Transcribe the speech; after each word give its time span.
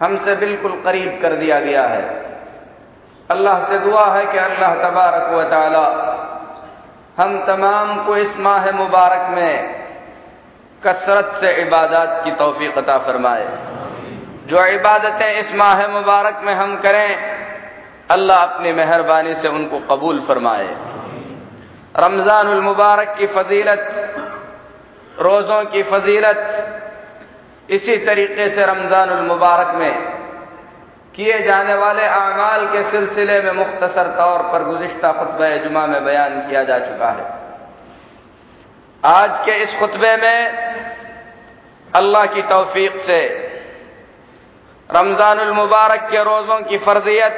हमसे 0.00 0.34
बिल्कुल 0.34 0.72
करीब 0.84 1.18
कर 1.22 1.32
दिया 1.36 1.58
गया 1.60 1.82
है। 1.86 2.02
अल्लाह 3.30 3.64
से 3.64 3.78
दुआ 3.78 4.06
है 4.14 4.24
कि 4.26 4.38
अल्लाह 4.38 4.74
तबारक 4.76 5.30
व 5.32 5.42
ताली 5.50 5.84
हम 7.18 7.38
तमाम 7.46 8.04
को 8.04 8.16
इस 8.16 8.36
माह 8.38 8.70
मुबारक 8.72 9.28
में 9.30 9.54
कसरत 10.82 11.36
से 11.40 11.52
इबादत 11.62 12.20
की 12.24 12.30
तोफ़ी 12.32 12.66
अता 12.72 12.98
फरमाए। 12.98 13.46
जो 14.46 14.64
इबादतें 14.66 15.32
इस 15.34 15.54
माह 15.54 15.86
मुबारक 15.88 16.40
में 16.44 16.54
हम 16.54 16.76
करें, 16.76 17.08
अल्लाह 18.10 18.42
अपनी 18.42 18.72
मेहरबानी 18.72 19.34
से 19.34 19.48
उनको 19.48 19.78
कबूल 19.90 20.20
फरमाए। 20.28 20.68
रमज़ानुल 21.96 22.60
मुबारक 22.60 23.14
की 23.18 23.26
फजीलत, 23.26 23.84
रोज़ों 25.20 25.64
की 25.64 25.82
फजीलत 25.82 26.42
इसी 27.72 27.96
तरीके 28.06 28.48
से 28.50 28.64
रमज़ानुल 28.66 29.20
मुबारक 29.26 29.74
में 29.74 29.94
किए 31.14 31.38
जाने 31.42 31.74
वाले 31.74 32.04
अमाल 32.06 32.66
के 32.66 32.82
सिलसिले 32.90 33.40
में 33.42 33.52
मुख्तसर 33.54 34.06
तौर 34.16 34.42
पर 34.52 34.64
गुजश्ता 34.64 35.12
खुतब 35.12 35.40
जुमा 35.64 35.84
में 35.86 36.04
बयान 36.04 36.40
किया 36.48 36.62
जा 36.64 36.78
चुका 36.78 37.10
है। 37.10 37.24
आज 39.02 39.38
के 39.44 39.54
इस 39.62 39.74
खुतबे 39.78 40.16
में 40.16 40.38
अल्लाह 41.92 42.26
की 42.26 42.42
तौफीक 42.48 43.00
से 43.02 43.20
रमज़ानुल 44.90 45.52
मुबारक 45.52 46.08
के 46.10 46.22
रोज़ों 46.24 46.60
की 46.62 46.78
फर्जियत 46.80 47.36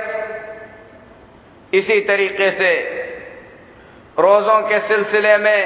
इसी 1.73 2.01
तरीके 2.01 2.51
से 2.53 2.73
रोज़ों 4.19 4.61
के 4.61 4.79
सिलसिले 4.81 5.37
में 5.39 5.61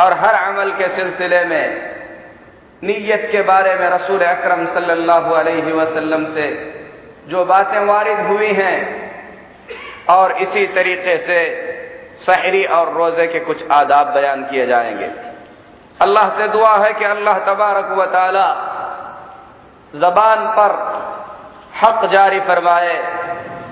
और 0.00 0.12
हर 0.12 0.34
अमल 0.34 0.70
के 0.72 0.88
सिलसिले 0.88 1.44
में 1.44 1.85
नीयत 2.82 3.28
के 3.32 3.42
बारे 3.42 3.74
में 3.74 3.88
रसूल 3.90 4.20
अकरम 4.20 4.64
सल्लल्लाहु 4.74 5.34
अलैहि 5.34 5.72
वसल्लम 5.72 6.24
से 6.34 6.48
जो 7.28 7.44
बातें 7.44 7.78
वारिद 7.84 8.18
हुई 8.26 8.52
हैं, 8.52 8.78
और 10.10 10.32
इसी 10.42 10.66
तरीके 10.74 11.16
से 11.18 11.38
सहरी 12.26 12.64
और 12.72 12.92
रोज़े 12.92 13.26
के 13.26 13.40
कुछ 13.40 13.64
आदाब 13.72 14.12
बयान 14.14 14.44
किए 14.44 14.66
जाएँगे। 14.66 15.10
अल्लाह 16.00 16.28
से 16.38 16.48
दुआ 16.48 16.76
है 16.76 16.92
कि 16.92 17.04
अल्लाह 17.04 17.38
तबारक 17.46 17.90
व 17.98 18.04
ताली 18.12 18.48
जबान 19.94 20.46
पर 20.56 20.72
हक 21.82 22.04
जारी 22.12 22.40
फरमाए, 22.40 22.96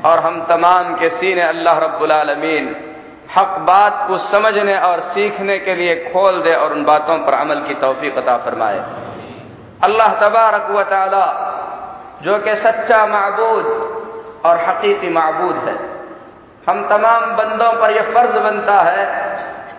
और 0.04 0.18
हम 0.20 0.44
तमाम 0.46 0.94
के 0.94 1.08
सीने 1.10 1.42
अल्लाह 1.42 1.78
रब्बुल 1.78 2.12
आलमीन 2.12 2.74
हक 3.28 3.56
बात 3.60 4.04
को 4.08 4.18
समझने 4.18 4.76
और 4.78 5.00
सीखने 5.00 5.58
के 5.58 5.74
लिए 5.74 5.94
खोल 6.12 6.42
दे 6.42 6.54
और 6.54 6.72
उन 6.72 6.84
बातों 6.84 7.18
पर 7.18 7.34
अमल 7.34 7.60
की 7.60 7.74
तोफ़ी 7.74 8.10
अता 8.10 8.36
फरमाए। 8.36 8.78
अल्लाह 9.84 10.14
तबारक 10.20 10.70
व 10.70 10.84
जो 12.22 12.38
कि 12.38 12.54
सच्चा 12.56 13.00
मबूद 13.06 13.66
और 14.44 14.64
हकीकी 14.64 15.08
मबूद 15.08 15.56
है। 15.68 15.74
हम 16.68 16.86
तमाम 16.88 17.24
बंदों 17.36 17.72
पर 17.72 17.90
यह 17.90 18.12
फ़र्ज़ 18.14 18.38
बनता 18.38 18.78
है 18.80 19.04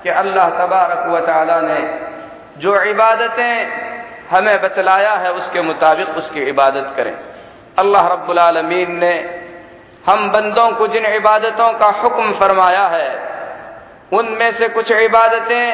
कि 0.03 0.09
अल्लाह 0.09 0.49
तबारक 0.49 1.07
व 1.07 1.15
ने 1.61 1.79
जो 2.57 2.81
इबादतें 2.83 3.55
हमें 4.29 4.61
बतलाया 4.61 5.13
है, 5.13 5.31
उसके 5.31 5.61
मुताबिक 5.61 6.09
उसकी 6.09 6.41
इबादत 6.41 6.93
करें। 6.97 7.15
अल्लाह 7.79 8.07
रब्बुल 8.07 8.39
आलमीन 8.39 8.91
ने 8.95 9.15
हम 10.07 10.29
बंदों 10.31 10.69
को 10.71 10.87
जिन 10.87 11.05
इबादतों 11.05 11.71
का 11.73 11.89
हुक्म 12.01 12.31
फरमाया 12.33 12.85
है 12.87 13.09
उनमें 14.11 14.51
से 14.51 14.67
कुछ 14.69 14.91
इबादतें 14.91 15.65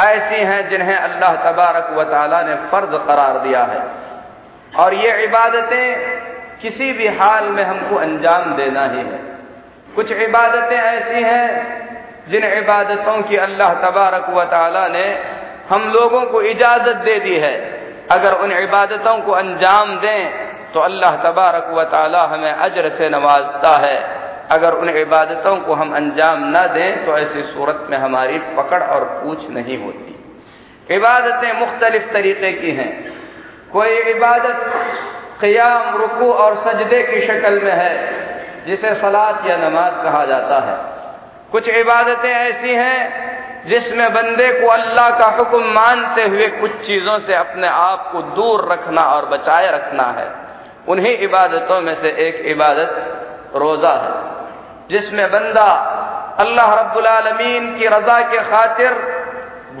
ऐसी 0.00 0.40
हैं 0.44 0.68
जिन्हें 0.68 0.96
अल्लाह 0.96 1.34
तबारक 1.44 1.88
व 1.90 2.02
ताली 2.04 2.44
ने 2.48 2.54
फ़र्ज़ 2.70 2.96
करार 3.06 3.38
दिया 3.38 3.62
है। 3.64 3.80
और 4.76 4.94
ये 4.94 5.24
इबादतें 5.24 5.86
किसी 6.62 6.92
भी 6.92 7.08
हाल 7.08 7.44
में 7.44 7.64
हमको 7.64 7.96
अंजाम 7.96 8.54
देना 8.56 8.84
ही 8.84 8.98
है। 8.98 9.18
कुछ 9.94 10.12
इबादतें 10.12 10.76
ऐसी 10.76 11.22
हैं 11.22 11.46
जिन 12.30 12.44
इबादतों 12.44 13.22
की 13.22 13.36
अल्लाह 13.38 13.74
तबारक 13.74 14.28
व 14.30 14.44
ताली 14.44 14.88
ने 14.92 15.06
हम 15.70 15.88
लोगों 15.92 16.20
को 16.26 16.42
इजाज़त 16.42 16.96
दे 17.04 17.18
दी 17.20 17.36
है। 17.38 17.54
अगर 18.10 18.32
उन 18.34 18.52
इबादतों 18.52 19.18
को 19.18 19.32
अंजाम 19.32 19.96
दें 19.98 20.48
तो 20.72 20.80
अल्लाह 20.80 21.16
तबारक 21.16 21.70
व 21.74 21.82
ताली 21.84 22.22
हमें 22.32 22.52
अजर 22.52 22.88
से 22.88 23.08
नवाजता 23.08 23.70
है। 23.76 24.19
अगर 24.50 24.74
उन 24.74 24.88
इबादतों 24.88 25.56
को 25.56 25.74
हम 25.74 25.94
अंजाम 25.94 26.38
न 26.42 26.52
दें 26.52 27.06
तो 27.06 27.18
ऐसी 27.18 27.42
सूरत 27.42 27.86
में 27.90 27.98
हमारी 27.98 28.38
पकड़ 28.38 28.82
और 28.82 29.04
पूछ 29.04 29.50
नहीं 29.50 29.84
होती। 29.84 30.16
इबादतें 30.94 31.60
मुख्तलिफ़ 31.60 32.12
तरीके 32.12 32.52
की 32.52 32.70
हैं। 32.70 33.12
कोई 33.72 33.88
इबादत 33.88 34.72
क़याम, 35.40 35.96
रुकू 35.96 36.32
और 36.32 36.56
सजदे 36.56 37.02
की 37.02 37.20
शक्ल 37.20 37.60
में 37.62 37.72
है, 37.72 37.94
जिसे 38.66 38.94
सलात 38.94 39.46
या 39.46 39.56
नमाज़ 39.56 39.94
कहा 39.94 40.24
जाता 40.24 40.60
है। 40.60 40.76
कुछ 41.52 41.68
इबादतें 41.68 42.30
ऐसी 42.30 42.74
हैं, 42.74 43.30
जिसमें 43.66 44.12
बंदे 44.12 44.60
को 44.60 44.66
अल्लाह 44.66 45.10
का 45.10 45.28
हुक्म 45.28 45.64
मानते 45.64 46.22
हुए 46.22 46.48
कुछ 46.48 46.70
चीज़ों 46.70 47.18
से 47.18 47.34
अपने 47.34 47.66
आप 47.66 48.10
को 48.12 48.22
दूर 48.22 48.68
रखना 48.72 49.02
और 49.02 49.26
बचाए 49.26 49.70
रखना 49.72 50.02
है। 50.02 50.28
उन्हीं 50.88 51.18
इबादतों 51.18 51.80
में 51.80 51.94
से 51.94 52.08
एक 52.08 52.46
इबादत 52.46 53.16
रोजा 53.56 53.92
है। 53.92 54.39
जिसमें 54.90 55.30
बंदा 55.30 55.70
अल्लाह 56.40 56.74
रब्बुल 56.74 57.06
आलमीन 57.06 57.78
की 57.78 57.86
रजा 57.86 58.20
के 58.20 58.38
खातिर 58.50 58.92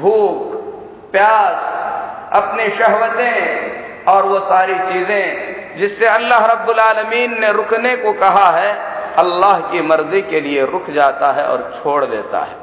भूख, 0.00 0.54
प्यास, 1.12 1.58
अपनी 2.32 2.68
शहवतें 2.78 4.04
और 4.06 4.24
वो 4.24 4.38
सारी 4.40 4.74
चीज़ें, 4.74 5.78
जिससे 5.78 6.06
अल्लाह 6.06 6.46
रब्बुल 6.46 6.80
आलमीन 6.80 7.40
ने 7.40 7.52
रुकने 7.52 7.96
को 7.96 8.12
कहा 8.12 8.50
है, 8.50 8.72
अल्लाह 9.16 9.58
की 9.60 9.80
मर्ज़ी 9.82 10.22
के 10.22 10.40
लिए 10.40 10.64
रुक 10.64 10.90
जाता 10.90 11.32
है 11.32 11.44
और 11.44 11.80
छोड़ 11.82 12.04
देता 12.04 12.38
है। 12.38 12.56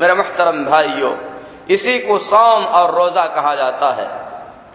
मेरे 0.00 0.14
मुहतरम 0.14 0.64
भाइयों, 0.64 1.12
इसी 1.70 1.98
को 1.98 2.18
सौम 2.18 2.64
और 2.64 2.94
रोजा 2.94 3.26
कहा 3.26 3.54
जाता 3.54 3.92
है। 3.92 4.06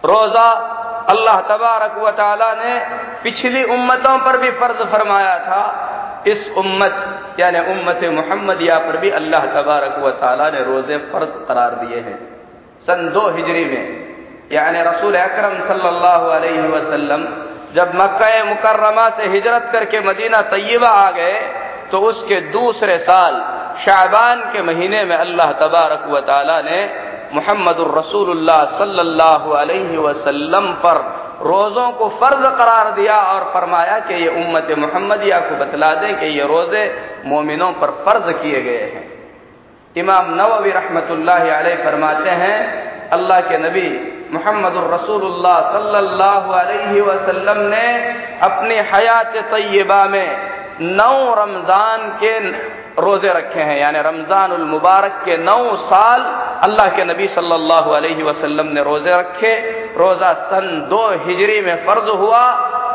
रोजा 0.04 0.48
अल्लाह 1.08 1.40
तबारक 1.40 1.94
व 1.98 2.12
ने 2.62 2.74
पिछली 3.22 3.62
उम्मतों 3.64 4.18
पर 4.18 4.36
भी 4.36 4.50
फ़र्ज़ 4.50 4.82
फरमाया 4.92 5.38
था 5.38 5.62
इस 6.26 6.40
उम्मत, 6.56 6.94
यानी 7.40 7.58
उम्मत 7.72 8.00
मोहम्मदिया 8.14 8.78
पर 8.78 8.96
भी 8.96 9.10
अल्लाह 9.10 9.46
तबारक 9.54 9.98
व 9.98 10.10
ताला 10.20 10.48
ने 10.50 10.62
रोज़े 10.64 10.98
फ़र्ज़ 11.12 11.34
करार 11.48 11.74
दिए 11.74 12.00
हैं। 12.00 12.18
सन 12.86 13.08
दो 13.14 13.28
हिजरी 13.28 13.64
में, 13.64 13.84
यानी 14.52 14.82
रसूल 14.82 15.14
अकरम 15.16 15.54
सल्लल्लाहु 15.68 16.26
जब 17.74 17.94
मक्का 17.94 18.28
मुकर्रमा 18.44 19.08
से 19.10 19.28
हिजरत 19.28 19.68
करके 19.72 20.00
मदीना 20.00 20.40
तय्यबा 20.42 20.88
आ 20.88 21.10
गए 21.10 21.38
तो 21.90 21.98
उसके 22.00 22.40
दूसरे 22.50 22.98
साल 22.98 23.34
शाबान 23.84 24.40
के 24.52 24.62
महीने 24.62 25.04
में 25.04 25.16
अल्लाह 25.16 25.52
तबारक 25.52 26.06
व 26.08 26.20
ताला 26.20 26.60
ने 26.60 26.78
मोहम्मद 27.34 27.80
रसूलुल्लाह 27.98 28.64
सल्लल्लाहु 28.78 29.52
पर 30.84 30.96
रोज़ों 31.42 31.90
को 31.92 32.08
फ़र्ज़ 32.20 32.44
करार 32.58 32.90
दिया 32.92 33.16
और 33.24 33.44
फरमाया 33.54 33.98
कि 34.00 34.14
ये 34.14 34.28
उम्मत 34.36 34.70
मोहम्मदिया 34.78 35.38
को 35.40 35.56
बतला 35.56 35.92
दें 35.94 36.12
कि 36.20 36.26
ये 36.38 36.46
रोज़े 36.46 36.82
मोमिनों 37.26 37.72
पर 37.72 37.90
फ़र्ज़ 38.04 38.30
किए 38.38 38.60
गए 38.62 38.84
हैं। 38.94 39.04
इमाम 39.96 40.34
नववी 40.34 40.70
अलैह 40.70 41.84
फरमाते 41.84 42.30
हैं, 42.42 42.58
अल्लाह 43.12 43.40
के 43.40 43.58
नबी 43.58 43.88
मोहम्मद 44.32 44.74
रसूलुल्लाह 44.92 45.60
सल्लल्लाहु 45.72 46.52
अलैहि 46.52 47.00
वसल्लम 47.00 47.60
ने 47.68 47.86
अपनी 48.42 48.74
हयात 48.90 49.36
तय्यबा 49.52 50.04
में 50.04 50.28
नौ 50.80 51.34
रमज़ान 51.34 52.08
के 52.20 52.34
रोज़े 53.00 53.28
रखे 53.30 53.60
हैं, 53.60 53.78
यानी 53.78 53.98
रमज़ान 54.00 54.52
मुबारक 54.68 55.22
के 55.24 55.36
नौ 55.38 55.76
साल 55.82 56.20
अल्लाह 56.64 56.88
के 56.96 57.04
नबी 57.04 57.26
सल्लल्लाहु 57.28 57.90
अलैहि 57.92 58.22
वसल्लम 58.22 58.66
ने 58.66 58.82
रोज़े 58.82 59.12
रखे। 59.12 59.52
रोजा 59.98 60.32
सन 60.50 60.66
दो 60.90 61.02
हिजरी 61.26 61.60
में 61.60 61.76
फ़र्ज़ 61.86 62.08
हुआ 62.16 62.44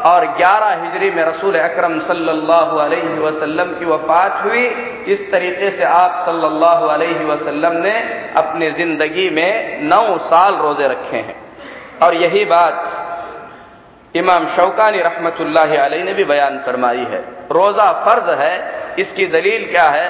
और 0.06 0.26
ग्यारह 0.38 0.82
हिजरी 0.82 1.10
में 1.12 1.24
रसूल 1.26 1.56
अकरम 1.60 2.00
सल्लल्लाहु 2.08 2.78
अलैहि 2.78 3.20
वसल्लम 3.20 3.70
की 3.80 3.86
वफात 3.86 4.42
हुई। 4.46 4.66
इस 5.14 5.32
तरीके 5.32 5.70
से 5.78 5.84
आप 5.84 6.24
सल्लल्लाहु 6.26 6.88
अलैहि 6.88 7.24
वसल्लम 7.26 7.78
ने 7.84 7.96
अपनी 8.38 8.72
ज़िंदगी 8.72 9.30
में 9.30 9.82
नौ 9.90 10.06
साल 10.28 10.56
रोज़े 10.58 10.88
रखे 10.88 11.18
हैं। 11.20 11.36
और 12.04 12.16
यही 12.16 12.46
बात 12.46 12.78
इमाम 14.16 14.46
शौकानी 14.56 15.00
रहमतुल्लाह 15.00 15.76
अलैहि 15.78 16.04
ने 16.04 16.14
भी 16.14 16.24
बयान 16.26 16.58
फरमाई 16.66 17.06
है। 17.12 17.22
रोजा 17.52 17.92
फ़र्ज़ 18.04 18.30
है, 18.40 18.54
इसकी 19.00 19.26
दलील 19.28 19.66
क्या 19.72 19.88
है? 19.90 20.08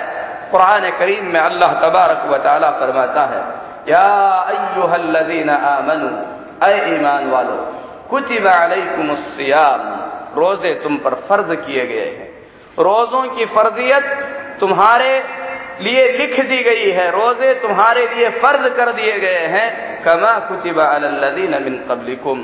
कुरान 0.51 0.89
करीम 0.99 1.25
में 1.25 1.39
अल्लाह 1.39 1.73
तबारक 1.81 2.25
व 2.27 2.37
फरमाता 2.79 3.23
है, 3.25 3.41
या 3.87 4.03
आमनु 5.67 6.09
ईमान 6.89 7.29
वालो, 7.29 7.55
कुतिब 8.09 8.45
अलैकुमुस्सियाम 8.47 9.81
रोज़े 10.35 10.73
तुम 10.83 10.97
पर 10.97 11.13
फ़र्ज़ 11.29 11.53
किए 11.57 11.85
गए 11.85 12.09
हैं। 12.09 12.27
रोजों 12.79 13.23
की 13.29 13.45
फर्जियत 13.47 14.05
तुम्हारे 14.59 15.13
लिए 15.81 16.03
लिख 16.11 16.39
दी 16.41 16.61
गई 16.63 16.91
है, 16.91 17.09
रोज़े 17.11 17.53
तुम्हारे 17.61 18.05
लिए 18.07 18.29
फ़र्ज़ 18.41 18.67
कर 18.75 18.91
दिए 18.91 19.19
गए 19.19 19.47
हैं। 19.47 19.67
कमा 20.03 20.33
कुतिबा 20.47 20.85
अलल्लदीन 20.89 21.53
मिन 21.63 21.75
कबलिकुम 21.89 22.39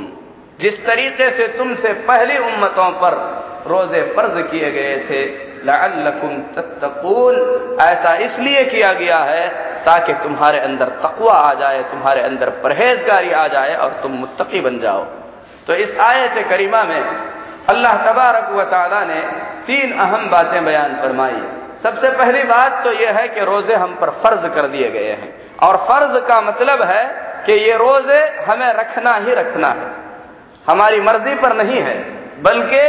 जिस 0.60 0.86
तरीके 0.86 1.30
से 1.32 1.48
तुमसे 1.48 1.94
पहली 2.06 2.38
उम्मतों 2.40 2.90
पर 3.02 3.14
रोज़े 3.68 4.02
फ़र्ज़ 4.16 4.42
किए 4.52 4.72
गए 4.72 4.98
थे 5.10 5.22
लकुम 5.62 6.34
तत्तकून, 6.56 7.36
ऐसा 7.82 8.14
इसलिए 8.18 8.64
किया 8.66 8.92
गया 8.94 9.18
है 9.24 9.48
ताकि 9.86 10.14
तुम्हारे 10.24 10.60
अंदर 10.60 10.90
तकवा 11.04 11.34
आ 11.34 11.54
जाए, 11.54 11.82
तुम्हारे 11.84 12.22
अंदर 12.22 12.50
परहेजगारी 12.64 13.32
आ 13.32 13.48
जाए 13.48 13.76
और 13.76 14.00
तुम 14.04 14.12
मुत्तकी 14.14 14.62
बन 14.62 14.80
जाओ। 14.80 15.04
तो 15.68 15.74
इस 15.76 15.98
आयत 16.00 16.48
करीमा 16.50 16.84
में 16.84 17.02
अल्लाह 17.70 17.98
तबारक 18.06 18.50
व 18.50 18.64
ताला 18.66 19.04
ने 19.06 19.22
तीन 19.68 19.92
अहम 20.00 20.30
बातें 20.30 20.64
बयान 20.66 20.96
फरमाई। 20.96 21.42
सबसे 21.84 22.10
पहली 22.12 22.44
बात 22.44 22.84
तो 22.84 22.92
यह 22.94 23.18
है 23.18 23.28
कि 23.28 23.46
रोज़े 23.46 23.76
हम 23.76 23.96
पर 23.96 24.10
फ़र्ज़ 24.24 24.48
कर 24.56 24.68
दिए 24.68 24.90
गए 24.92 25.12
हैं। 25.12 25.34
और 25.60 25.78
फ़र्ज़ 25.88 26.20
का 26.28 26.42
मतलब 26.42 26.82
है 26.84 27.04
कि 27.46 27.54
ये 27.62 27.78
रोज़े 27.78 28.20
हमें 28.46 28.72
रखना 28.74 29.16
ही 29.18 29.34
रखना 29.34 29.68
है। 29.72 29.88
हमारी 30.70 31.00
मर्ज़ी 31.02 31.36
पर 31.36 31.56
नहीं 31.56 31.82
है, 31.82 31.96
बल्कि 32.42 32.84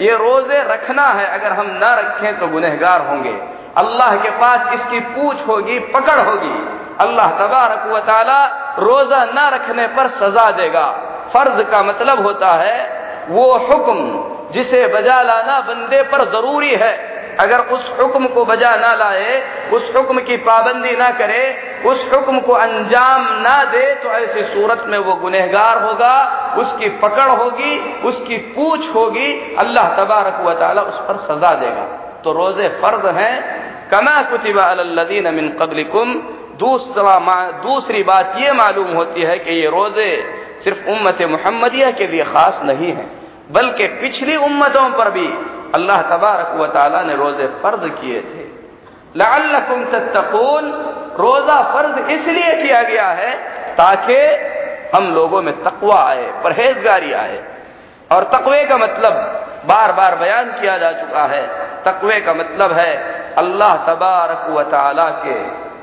ये 0.00 0.16
रोज़े 0.16 0.62
रखना 0.64 1.06
है। 1.08 1.26
अगर 1.30 1.52
हम 1.52 1.66
ना 1.76 1.94
रखें 1.94 2.38
तो 2.38 2.46
गुनहगार 2.48 3.06
होंगे। 3.06 3.34
अल्लाह 3.78 4.16
के 4.16 4.30
पास 4.38 4.72
इसकी 4.74 5.00
पूछ 5.10 5.46
होगी, 5.48 5.78
पकड़ 5.90 6.18
होगी। 6.20 6.54
अल्लाह 7.00 7.28
तबारक 7.36 7.86
वाली 7.88 8.38
रोजा 8.80 9.24
ना 9.26 9.48
रखने 9.48 9.86
पर 9.88 10.08
सजा 10.16 10.50
देगा। 10.52 10.86
फ़र्ज़ 11.32 11.62
का 11.70 11.82
मतलब 11.82 12.22
होता 12.26 12.50
है, 12.54 12.76
वो 13.28 13.46
हुक्म 13.58 14.50
जिसे 14.52 14.86
बजा 14.88 15.20
लाना 15.22 15.60
बंदे 15.60 16.02
पर 16.02 16.24
ज़रूरी 16.32 16.74
है। 16.74 16.92
अगर 17.40 17.60
उस 17.74 17.90
हुक्म 17.98 18.26
को 18.28 18.44
बजा 18.44 18.74
ना 18.76 18.94
लाए, 18.94 19.34
उस 19.72 19.92
हुक्म 19.96 20.20
की 20.20 20.36
पाबंदी 20.42 20.96
ना 20.96 21.10
करे, 21.18 21.42
उस 21.86 22.04
हुक्म 22.12 22.40
को 22.40 22.52
अंजाम 22.54 23.22
ना 23.42 23.56
दे 23.66 23.84
तो 23.94 24.08
ऐसी 24.14 24.42
सूरत 24.46 24.84
में 24.86 24.98
वो 25.00 25.14
गुनहगार 25.16 25.82
होगा, 25.84 26.14
उसकी 26.58 26.88
पकड़ 26.98 27.30
होगी, 27.30 27.78
उसकी 28.04 28.36
पूछ 28.50 28.88
होगी, 28.94 29.28
अल्लाह 29.58 29.88
तबारक 29.96 30.40
व 30.40 30.52
ताला 30.60 30.82
उस 30.84 30.98
पर 31.08 31.16
सजा 31.24 31.54
देगा। 31.56 31.84
तो 32.24 32.32
रोज़े 32.32 32.68
फ़र्ज़ 32.80 33.06
हैं, 33.16 33.34
कमा 33.90 34.20
कुतिबा 34.30 34.64
अल्लदीन 34.64 35.34
मिन 35.34 35.48
कबलिकुम। 35.60 36.14
दूसरा 36.58 37.14
दूसरी 37.62 38.02
बात 38.04 38.34
ये 38.38 38.52
मालूम 38.54 38.92
होती 38.94 39.22
है 39.22 39.38
कि 39.38 39.52
ये 39.52 39.68
रोज़े 39.70 40.10
सिर्फ़ 40.64 40.88
उम्मत 40.90 41.22
मोहम्मदिया 41.30 41.90
के 41.92 42.06
लिए 42.06 42.24
खास 42.26 42.60
नहीं 42.64 42.92
है, 42.92 43.06
बल्कि 43.50 43.86
पिछली 44.00 44.36
उम्मतों 44.38 44.88
पर 44.90 45.10
भी 45.10 45.26
अल्लाह 45.74 46.02
तबारक 46.10 46.54
व 46.56 46.66
ताला 46.66 47.02
ने 47.02 47.14
रोज़े 47.16 47.46
फ़र्ज़ 47.62 47.86
किए 48.00 48.20
थे। 48.22 48.44
लकुम 49.16 49.84
तत्तकून, 49.84 50.64
रोजा 51.18 51.60
फ़र्ज़ 51.72 51.98
इसलिए 52.10 52.52
किया 52.62 52.82
गया 52.82 53.08
है 53.12 53.32
ताकि 53.76 54.18
हम 54.94 55.04
लोगों 55.14 55.42
में 55.42 55.54
तकवा 55.62 56.02
आए, 56.02 56.26
परहेजगारी 56.44 57.12
आए। 57.14 57.38
और 58.10 58.24
तकवे 58.24 58.64
का 58.64 58.76
मतलब 58.78 59.12
बार 59.66 59.92
बार 59.92 60.16
बयान 60.16 60.50
किया 60.60 60.76
जा 60.78 60.92
चुका 60.92 61.24
है। 61.24 61.42
तकवे 61.84 62.20
का 62.20 62.34
मतलब 62.34 62.72
है 62.72 62.92
अल्लाह 63.38 63.76
तबारक 63.86 64.46
व 64.50 64.62
ताला 64.70 65.08
के 65.24 65.38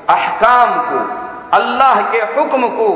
अहकाम 0.08 0.74
को, 0.82 0.98
अल्लाह 1.56 2.00
के 2.12 2.18
हुक्म 2.34 2.68
को, 2.70 2.90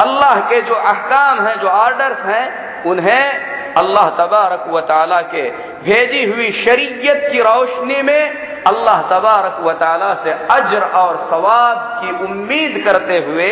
अल्लाह 0.00 0.40
के 0.50 0.60
जो 0.62 0.74
अहकाम 0.74 1.40
हैं, 1.46 1.56
जो 1.60 1.68
ऑर्डर्स 1.68 2.24
हैं, 2.26 2.84
उन्हें 2.84 3.55
अल्लाह 3.76 4.10
तबारक 4.18 4.64
व 4.70 4.80
ताला 4.88 5.20
के 5.32 5.42
भेजी 5.84 6.24
हुई 6.24 6.50
शरीयत 6.58 7.28
की 7.32 7.40
रोशनी 7.40 8.02
में 8.02 8.22
अल्लाह 8.66 9.02
तबारक 9.10 9.58
व 9.60 9.72
ताला 9.80 10.12
से 10.24 10.32
अजर 10.52 10.84
और 11.00 11.16
सवाब 11.30 11.82
की 12.00 12.10
उम्मीद 12.24 12.82
करते 12.84 13.18
हुए 13.26 13.50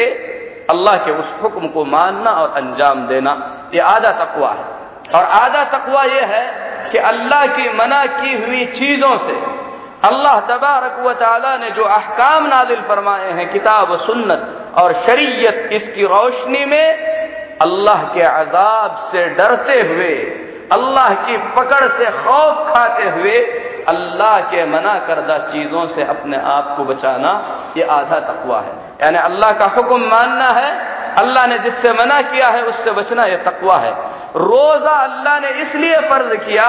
अल्लाह 0.71 0.97
के 0.97 1.12
उस 1.12 1.33
हुक्म 1.43 1.69
को 1.69 1.85
मानना 1.85 2.31
और 2.33 2.52
अंजाम 2.57 3.07
देना, 3.07 3.33
ये 3.75 3.81
आधा 3.81 4.12
तकवा 4.25 4.50
है। 4.50 4.64
और 5.14 5.25
आधा 5.35 5.64
तकवा 5.71 6.02
यह 6.04 6.26
है 6.26 6.47
कि 6.93 6.99
अल्लाह 7.09 7.45
की 7.47 7.69
मना 7.75 8.04
की 8.07 8.33
हुई 8.45 8.64
चीज़ों 8.78 9.16
से 9.19 9.37
अल्लाह 10.04 10.40
तबारक 10.49 10.97
व 11.07 11.12
ताला 11.14 11.57
ने 11.57 11.71
जो 11.71 11.85
अहकाम 11.85 12.47
नादिल 12.47 12.81
फरमाए 12.88 13.31
हैं, 13.33 13.49
किताब 13.52 13.97
सुन्नत 13.99 14.73
और 14.78 14.93
शरीयत, 15.07 15.69
इसकी 15.73 16.02
रोशनी 16.07 16.64
में 16.64 16.87
अल्लाह 17.63 18.03
के 18.03 18.23
अजाब 18.23 18.97
से 19.13 19.29
डरते 19.29 19.81
हुए, 19.81 20.15
अल्लाह 20.73 21.15
की 21.15 21.37
पकड़ 21.37 21.89
से 21.89 22.05
खौफ 22.05 22.75
खाते 22.75 23.09
हुए, 23.09 23.37
अल्लाह 23.89 24.41
के 24.41 24.65
मना 24.65 24.99
करदा 24.99 25.39
चीज़ों 25.39 25.87
से 25.87 26.05
अपने 26.05 26.37
आप 26.37 26.75
को 26.77 26.85
बचाना 26.85 27.33
ये 27.77 27.83
आधा 27.83 28.21
तकवा 28.21 28.61
है। 28.61 28.73
यानी 29.03 29.19
अल्लाह 29.19 29.53
का 29.53 29.67
हुक्म 29.67 30.01
मानना 30.01 30.49
है, 30.49 30.71
अल्लाह 31.19 31.47
ने 31.47 31.59
जिससे 31.59 31.93
मना 31.93 32.21
किया 32.23 32.49
है 32.49 32.63
उससे 32.63 32.91
बचना 32.91 33.25
यह 33.25 33.37
तकवा 33.37 33.77
है। 33.77 33.91
रोजा 34.37 34.91
अल्लाह 34.91 35.39
ने 35.39 35.49
इसलिए 35.49 35.97
फ़र्ज़ 35.97 36.35
किया 36.35 36.69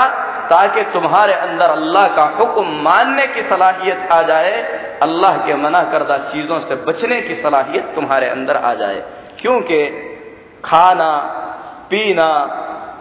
ताकि 0.50 0.82
तुम्हारे 0.82 1.34
अंदर 1.34 1.66
अल्लाह 1.66 2.08
का 2.08 2.24
हुक्म 2.24 2.66
मानने 2.66 3.28
की 3.28 3.42
सलाहियत 3.42 4.12
आ 4.12 4.22
जाए, 4.22 4.52
अल्लाह 5.02 5.38
के 5.38 5.56
मना 5.56 5.84
करदा 5.84 6.18
चीज़ों 6.18 6.60
से 6.60 6.76
बचने 6.76 7.22
की 7.22 7.36
सलाहियत 7.36 7.92
तुम्हारे 7.96 8.30
अंदर 8.30 8.56
आ 8.56 8.74
जाए। 8.74 9.04
क्योंकि 9.42 10.12
खाना, 10.66 11.12
पीना, 11.90 12.28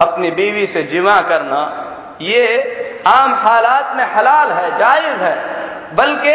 अपनी 0.01 0.31
बीवी 0.31 0.65
से 0.67 0.83
जिमा 0.83 1.21
करना, 1.21 1.61
ये 2.21 2.45
आम 3.07 3.33
हालात 3.35 3.95
में 3.95 4.05
हलाल 4.13 4.51
है, 4.51 4.77
जायज़ 4.79 5.21
है। 5.21 5.35
बल्कि 5.95 6.33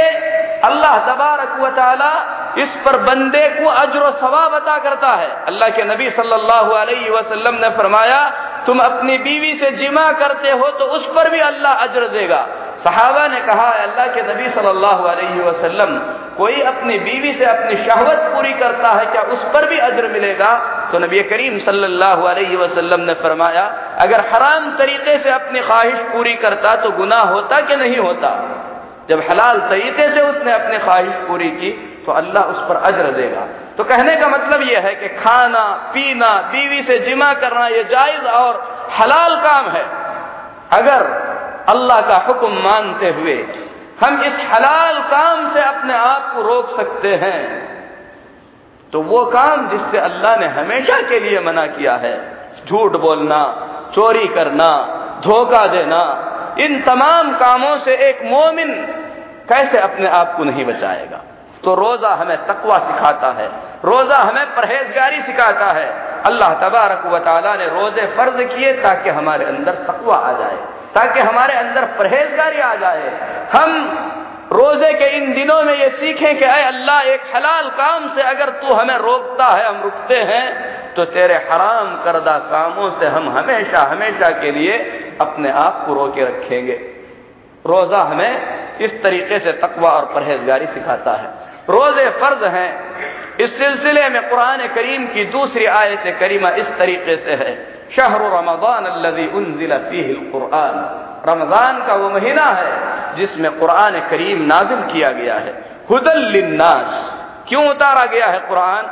अल्लाह 0.60 0.96
तबारक 1.06 1.56
व 1.60 1.68
ताला 1.70 2.12
इस 2.58 2.74
पर 2.76 2.96
बंदे 2.98 3.48
को 3.50 3.68
अजर 3.68 4.10
सवाब 4.10 4.54
अता 4.54 4.78
करता 4.78 5.08
है। 5.08 5.28
अल्लाह 5.46 5.68
के 5.68 5.84
नबी 5.84 6.10
सल्लल्लाहु 6.10 6.72
अलैहि 6.72 7.10
वसल्लम 7.10 7.54
ने 7.54 7.68
फरमाया, 7.70 8.20
तुम 8.66 8.78
अपनी 8.78 9.18
बीवी 9.18 9.54
से 9.54 9.70
जिमा 9.70 10.10
करते 10.12 10.50
हो 10.50 10.70
तो 10.70 10.84
उस 10.86 11.06
पर 11.16 11.30
भी 11.30 11.40
अल्लाह 11.40 11.72
अजर 11.84 12.06
देगा। 12.08 12.46
सहाबा 12.84 13.26
ने 13.26 13.40
कहा 13.40 13.68
अल्लाह 13.80 14.06
के 14.06 14.22
नबी 14.24 14.48
सल्लल्लाहु 14.50 15.08
अलैहि 15.08 15.40
वसल्लम, 15.40 15.90
कोई 16.36 16.60
अपनी 16.62 16.98
बीवी 16.98 17.32
से 17.32 17.44
अपनी 17.44 17.76
शहवत 17.84 18.20
पूरी 18.34 18.52
करता 18.54 18.88
है 18.90 19.06
क्या 19.06 19.22
उस 19.34 19.42
पर 19.54 19.68
भी 19.68 19.78
अजर 19.80 20.08
मिलेगा? 20.12 20.52
तो 20.92 20.98
नबी 20.98 21.22
करीम 21.24 21.58
सल्लल्लाहु 21.58 22.24
अलैहि 22.26 22.56
वसल्लम 22.56 23.00
ने 23.00 23.14
फरमाया, 23.16 23.64
अगर 23.98 24.26
हराम 24.28 24.70
तरीके 24.78 25.18
से 25.18 25.30
अपनी 25.30 25.60
ख्वाहिश 25.60 26.00
पूरी 26.12 26.34
करता 26.38 26.74
तो 26.76 26.90
गुनाह 26.96 27.24
होता 27.28 27.60
कि 27.60 27.76
नहीं 27.76 27.98
होता? 27.98 28.32
जब 29.08 29.22
हलाल 29.30 29.60
तरीके 29.68 30.08
से 30.14 30.20
उसने 30.22 30.52
अपनी 30.52 30.78
ख्वाहिश 30.78 31.14
पूरी 31.28 31.50
की 31.52 31.70
तो 32.06 32.12
अल्लाह 32.12 32.44
उस 32.44 32.60
पर 32.68 32.76
अजर 32.88 33.10
देगा। 33.12 33.46
तो 33.76 33.84
कहने 33.84 34.16
का 34.16 34.28
मतलब 34.28 34.62
यह 34.62 34.80
है 34.80 34.94
कि 34.94 35.08
खाना, 35.16 35.64
पीना, 35.94 36.30
बीवी 36.52 36.82
से 36.82 36.98
जिमा 37.00 37.32
करना 37.34 37.66
यह 37.68 37.82
जायज़ 37.90 38.26
और 38.34 38.62
हलाल 39.00 39.36
काम 39.40 39.68
है। 39.70 39.84
अगर 40.72 41.02
अल्लाह 41.70 42.00
का 42.00 42.14
हुक्म 42.14 42.52
मानते 42.64 43.08
हुए 43.10 43.34
हम 44.04 44.22
इस 44.22 44.38
हलाल 44.54 44.98
काम 45.02 45.50
से 45.54 45.60
अपने 45.60 45.94
आप 45.94 46.32
को 46.34 46.42
रोक 46.42 46.76
सकते 46.76 47.14
हैं। 47.14 47.42
तो 48.92 49.02
वो 49.02 49.24
काम 49.26 49.68
जिससे 49.68 49.98
अल्लाह 49.98 50.36
ने 50.36 50.46
हमेशा 50.46 51.00
के 51.00 51.20
लिए 51.20 51.40
मना 51.40 51.66
किया 51.66 51.94
है, 51.96 52.14
झूठ 52.66 52.92
बोलना, 52.92 53.42
चोरी 53.94 54.26
करना, 54.28 54.70
धोखा 55.24 55.66
देना, 55.66 56.00
इन 56.58 56.80
तमाम 56.82 57.32
कामों 57.32 57.76
से 57.78 57.94
एक 58.08 58.24
मोमिन 58.24 58.72
कैसे 59.48 59.78
अपने 59.78 60.08
आप 60.08 60.36
को 60.36 60.44
नहीं 60.44 60.64
बचाएगा? 60.64 61.20
तो 61.64 61.74
रोजा 61.74 62.08
हमें 62.08 62.36
तकवा 62.46 62.78
सिखाता 62.78 63.30
है, 63.32 63.46
रोजा 63.84 64.16
हमें 64.16 64.46
परहेजगारी 64.46 65.22
सिखाता 65.22 65.72
है। 65.72 65.88
अल्लाह 66.26 66.54
तबारक 66.54 67.06
वाली 67.06 67.58
ने 67.58 67.66
रोज़े 67.70 68.06
फ़र्ज़ 68.06 68.42
किए 68.44 68.72
ताकि 68.72 69.10
हमारे 69.10 69.44
अंदर 69.44 69.72
तकवा 69.88 70.16
आ 70.16 70.32
जाए। 70.32 70.58
ताकि 70.94 71.20
हमारे 71.20 71.54
अंदर 71.54 71.84
परहेजगारी 71.98 72.60
आ 72.60 72.74
जाए। 72.74 73.10
हम 73.52 73.70
रोज़े 74.52 74.92
के 74.92 75.08
इन 75.16 75.32
दिनों 75.34 75.62
में 75.62 75.74
ये 75.74 75.88
सीखें 75.90 76.38
कि 76.38 76.44
अय 76.44 76.62
अल्लाह, 76.62 77.00
एक 77.02 77.20
हलाल 77.36 77.68
काम 77.70 78.08
से 78.14 78.22
अगर 78.22 78.48
तू 78.60 78.72
हमें 78.74 78.96
रोकता 78.98 79.46
है, 79.46 79.66
हम 79.68 79.82
रुकते 79.82 80.16
हैं 80.22 80.94
तो 80.94 81.04
तेरे 81.04 81.34
हराम 81.50 82.02
करदा 82.04 82.36
कामों 82.50 82.90
से 82.90 83.06
हम 83.06 83.28
हमेशा 83.28 83.82
हमेशा 83.82 84.30
के 84.30 84.50
लिए 84.50 84.78
अपने 85.20 85.50
आप 85.50 85.84
को 85.86 85.94
रोके 85.94 86.24
रखेंगे। 86.24 86.72
रोजा 87.66 87.98
हमें 87.98 88.78
इस 88.78 89.02
तरीके 89.02 89.38
से 89.38 89.52
तकवा 89.52 89.90
और 89.90 90.04
परहेजगारी 90.14 90.66
सिखाता 90.66 91.12
है। 91.12 91.28
रोज़े 91.68 92.08
फ़र्ज़ 92.10 92.44
हैं। 92.44 92.70
इस 93.36 93.58
सिलसिले 93.58 94.08
में 94.08 94.28
कुरान 94.28 94.66
करीम 94.68 95.06
की 95.06 95.24
दूसरी 95.24 95.66
आयत 95.66 96.16
करीमा 96.20 96.50
इस 96.50 96.68
तरीके 96.78 97.16
से 97.16 97.34
है। 97.34 97.52
शहर 97.96 98.22
रमदान 98.30 98.84
कुरान 100.32 100.76
रमज़ान 101.28 101.86
का 101.86 101.94
वो 101.94 102.10
महीना 102.10 102.44
है 102.44 103.14
जिसमें 103.14 103.50
कुरान 103.58 104.00
करीम 104.00 104.42
नाजिल 104.42 104.82
किया 104.82 105.10
गया 105.12 105.34
है। 105.34 105.54
हुदल्लिन्नास 105.90 106.90
क्यों 107.48 107.68
उतारा 107.68 108.04
गया 108.06 108.26
है 108.26 108.38
कुरान 108.38 108.82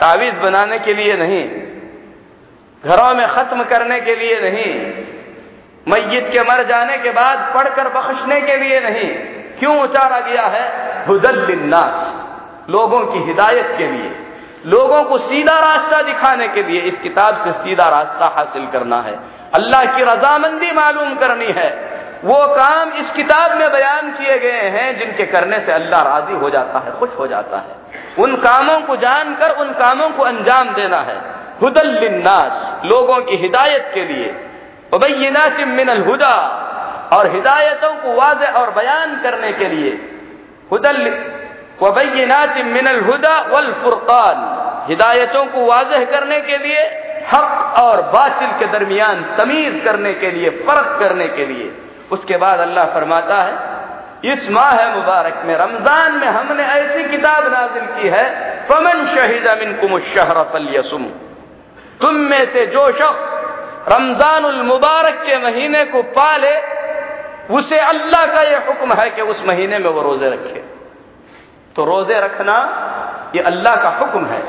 तावीज 0.00 0.34
बनाने 0.34 0.78
के 0.78 0.94
लिए 0.94 1.16
नहीं। 1.16 1.44
घरों 2.84 3.14
में 3.14 3.26
खत्म 3.28 3.64
करने 3.64 4.00
के 4.00 4.14
लिए 4.16 4.40
नहीं। 4.40 4.72
मैयत 5.88 6.28
के 6.32 6.42
मर 6.42 6.62
जाने 6.64 6.98
के 6.98 7.10
बाद 7.10 7.38
पढ़कर 7.54 7.88
बख्शने 7.88 8.40
के 8.40 8.56
लिए 8.56 8.80
नहीं। 8.80 9.08
क्यों 9.58 9.80
उतारा 9.82 10.20
गया 10.20 10.46
है? 10.46 10.64
हुदल्लिन्नास 11.08 12.70
लोगों 12.70 13.00
की 13.06 13.18
हिदायत 13.18 13.74
के 13.78 13.86
लिए। 13.86 14.25
लोगों 14.66 15.02
को 15.02 15.18
सीधा 15.18 15.58
रास्ता 15.58 16.02
दिखाने 16.02 16.48
के 16.48 16.62
लिए 16.62 16.80
इस 16.80 16.98
किताब 16.98 17.36
से 17.36 17.52
सीधा 17.52 17.88
रास्ता 17.88 18.26
हासिल 18.26 18.66
करना 18.66 19.00
है। 19.00 19.18
अल्लाह 19.54 19.84
की 19.84 20.02
रजामंदी 20.02 20.72
मालूम 20.72 21.14
करनी 21.14 21.46
है। 21.46 21.96
वो 22.24 22.46
काम 22.46 22.92
इस 22.92 23.10
किताब 23.10 23.58
में 23.58 23.72
बयान 23.72 24.10
किए 24.10 24.38
गए 24.38 24.68
हैं, 24.68 24.98
जिनके 24.98 25.26
करने 25.26 25.60
से 25.60 25.72
अल्लाह 25.72 26.02
राज़ी 26.02 26.34
हो 26.34 26.50
जाता 26.50 26.78
है, 26.78 26.98
खुश 26.98 27.10
हो 27.18 27.26
जाता 27.26 27.56
है। 27.56 27.76
उन 28.18 28.36
कामों 28.36 28.80
को 28.80 28.96
जानकर, 28.96 29.50
उन 29.50 29.68
कामों 29.68 30.10
को 30.10 30.22
अंजाम 30.22 30.68
देना 30.74 31.00
है। 31.00 31.20
हुदल्लिन्नास 31.62 32.80
लोगों 32.84 33.18
की 33.18 33.36
हिदायत 33.36 33.90
के 33.94 34.04
लिए। 34.04 34.42
मिनल 35.64 36.02
हुदा, 36.02 36.62
और 37.12 37.34
हिदायतों 37.34 37.94
को 37.94 38.14
वाज 38.14 38.54
और 38.54 38.70
बयान 38.70 39.20
करने 39.22 39.52
के 39.52 39.68
लिए। 39.68 40.20
हुदल 40.72 40.96
मिनल 41.78 43.00
हुदा 43.00 43.34
वल 43.50 43.72
फुरकान। 43.82 44.38
हिदायतों 44.88 45.44
को 45.46 45.64
वाजह 45.66 46.04
करने 46.04 46.40
के 46.40 46.56
लिए, 46.58 46.82
हक 47.32 47.78
और 47.78 48.02
बातिल 48.10 48.50
के 48.58 48.66
दरमियान 48.72 49.22
तमीज 49.38 49.80
करने 49.84 50.12
के 50.14 50.30
लिए 50.30 50.50
फ़र्क 50.66 50.96
करने 51.00 51.28
के 51.28 51.46
लिए। 51.46 51.70
उसके 52.12 52.36
बाद 52.36 52.60
अल्लाह 52.60 52.84
फरमाता 52.94 53.42
है, 53.42 53.54
इस 54.24 54.48
माह 54.50 54.94
मुबारक 54.94 55.42
में, 55.44 55.54
रमज़ान 55.56 56.14
में 56.14 56.26
हमने 56.28 56.64
ऐसी 56.64 57.02
किताब 57.10 57.46
नाजिल 57.52 57.86
की 57.96 58.08
है, 58.08 58.26
फमन 58.68 59.06
शहीद 59.06 59.46
अमिन 59.46 59.72
कुम 59.72 59.98
शहरतलसुम 60.06 61.04
तुम 62.00 62.14
में 62.22 62.44
से 62.46 62.66
जो 62.66 62.86
शख्स 62.92 63.92
रमज़ान 63.92 64.44
मुबारक 64.66 65.22
के 65.26 65.36
महीने 65.38 65.84
को 65.84 66.02
पाले, 66.14 66.54
उसे 67.50 67.78
अल्लाह 67.80 68.26
का 68.26 68.42
यह 68.42 68.64
हुक्म 68.68 68.94
है 68.94 69.10
कि 69.10 69.22
उस 69.22 69.42
महीने 69.46 69.78
में 69.78 69.90
वो 69.90 70.02
रोज़े 70.02 70.30
रखे। 70.30 70.62
तो 71.76 71.84
रोज़े 71.84 72.20
रखना 72.20 72.56
ये 73.34 73.42
अल्लाह 73.42 73.76
का 73.76 73.88
हुक्म 73.98 74.26
है। 74.26 74.42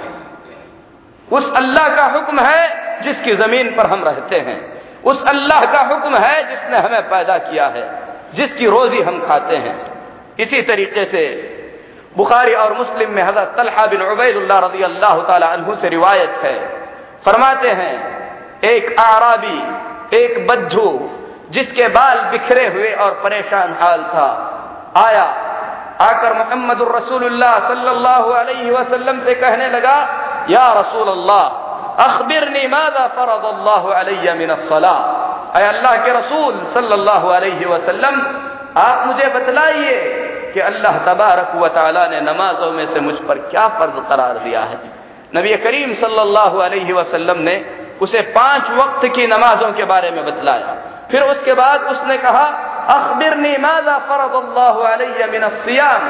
उस 1.27 1.51
अल्लाह 1.55 1.87
का 1.95 2.05
हुक्म 2.13 2.39
है 2.41 3.01
जिसकी 3.01 3.35
ज़मीन 3.35 3.75
पर 3.77 3.85
हम 3.85 4.03
रहते 4.03 4.39
हैं। 4.41 4.59
उस 5.03 5.23
अल्लाह 5.25 5.65
का 5.73 5.81
हुक्म 5.85 6.17
है 6.17 6.43
जिसने 6.49 6.77
हमें 6.77 7.09
पैदा 7.09 7.37
किया 7.39 7.67
है, 7.67 7.83
जिसकी 8.33 8.65
रोजी 8.67 9.01
हम 9.01 9.19
खाते 9.21 9.57
हैं। 9.57 9.75
इसी 10.39 10.61
तरीके 10.63 11.05
से 11.05 11.23
बुखारी 12.17 12.53
और 12.55 12.73
मुस्लिम 12.73 13.11
में 13.11 13.21
हज़रत 13.23 13.53
तलहा 13.57 13.85
बिन 13.87 14.01
उबैदुल्लाह 14.03 14.59
रज़ी 14.59 14.83
अल्लाह 14.83 15.55
तु 15.57 15.75
से 15.75 15.89
रिवायत 15.89 16.39
है। 16.43 16.57
फरमाते 17.25 17.69
हैं, 17.71 17.95
एक 18.65 18.99
आराबी, 18.99 19.59
एक 20.17 20.47
बद्धू 20.47 20.89
जिसके 21.51 21.87
बाल 21.89 22.21
बिखरे 22.31 22.65
हुए 22.67 22.91
और 22.95 23.11
परेशान 23.23 23.75
हाल 23.81 24.01
था, 24.05 24.29
आया 24.97 25.25
आकर 26.01 26.33
मोहम्मद 26.33 26.81
सल्लल्लाहु 27.67 28.29
वसल्लम 28.71 29.19
से 29.25 29.33
कहने 29.35 29.67
लगा, 29.69 29.97
या 30.49 30.65
रसूल 30.73 31.07
अल्लाह 31.09 31.45
अखबिर 32.03 32.43
मादा 32.69 33.07
फरद 33.15 33.45
अल्लाह 33.47 33.83
अल्लाह 35.69 35.95
के 36.05 36.11
रसूल 36.17 36.53
सल्लल्लाहु 36.73 37.27
अलैहि 37.29 37.65
वसल्लम, 37.65 38.15
आप 38.77 39.07
मुझे 39.07 39.27
बतलाइए 39.35 39.95
कि 40.53 40.59
अल्लाह 40.61 40.97
तबारक 41.05 41.51
ने 42.11 42.19
नमाजों 42.21 42.71
में 42.71 42.85
से 42.93 42.99
मुझ 42.99 43.15
पर 43.27 43.37
क्या 43.49 43.67
फ़र्ज़ 43.79 43.99
करार 44.09 44.37
दिया 44.39 44.61
है। 44.61 44.77
नबी 45.35 45.55
करीम 45.63 45.93
सल्लल्लाहु 45.95 46.57
अलैहि 46.59 46.93
वसल्लम 46.93 47.39
ने 47.41 47.55
उसे 48.01 48.21
पाँच 48.37 48.69
वक्त 48.71 49.05
की 49.15 49.27
नमाजों 49.27 49.71
के 49.73 49.83
बारे 49.85 50.11
में 50.11 50.23
बतलाया। 50.25 50.75
फिर 51.11 51.21
उसके 51.23 51.53
बाद 51.53 51.81
उसने 51.91 52.17
कहा 52.17 52.45
अखबिर 52.89 53.59
माजा 53.59 53.99
फरदियाम 53.99 56.01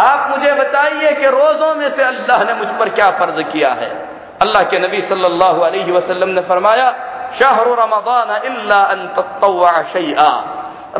आप 0.00 0.30
मुझे 0.30 0.52
बताइए 0.52 1.12
कि 1.12 1.26
रोजों 1.26 1.74
में 1.74 1.94
से 1.94 2.02
अल्लाह 2.02 2.44
ने 2.44 2.54
मुझ 2.54 2.68
पर 2.68 2.88
क्या 2.88 3.10
फ़र्ज़ 3.10 3.42
किया 3.42 3.72
है? 3.72 4.08
अल्लाह 4.42 4.62
के 4.62 4.78
नबी 4.78 5.02
सल्लल्लाहु 5.02 5.60
अलैहि 5.60 5.92
वसल्लम 5.92 6.28
ने 6.28 6.40
फरमाया, 6.40 6.94
शहर 7.38 7.68
रमदान 7.68 9.10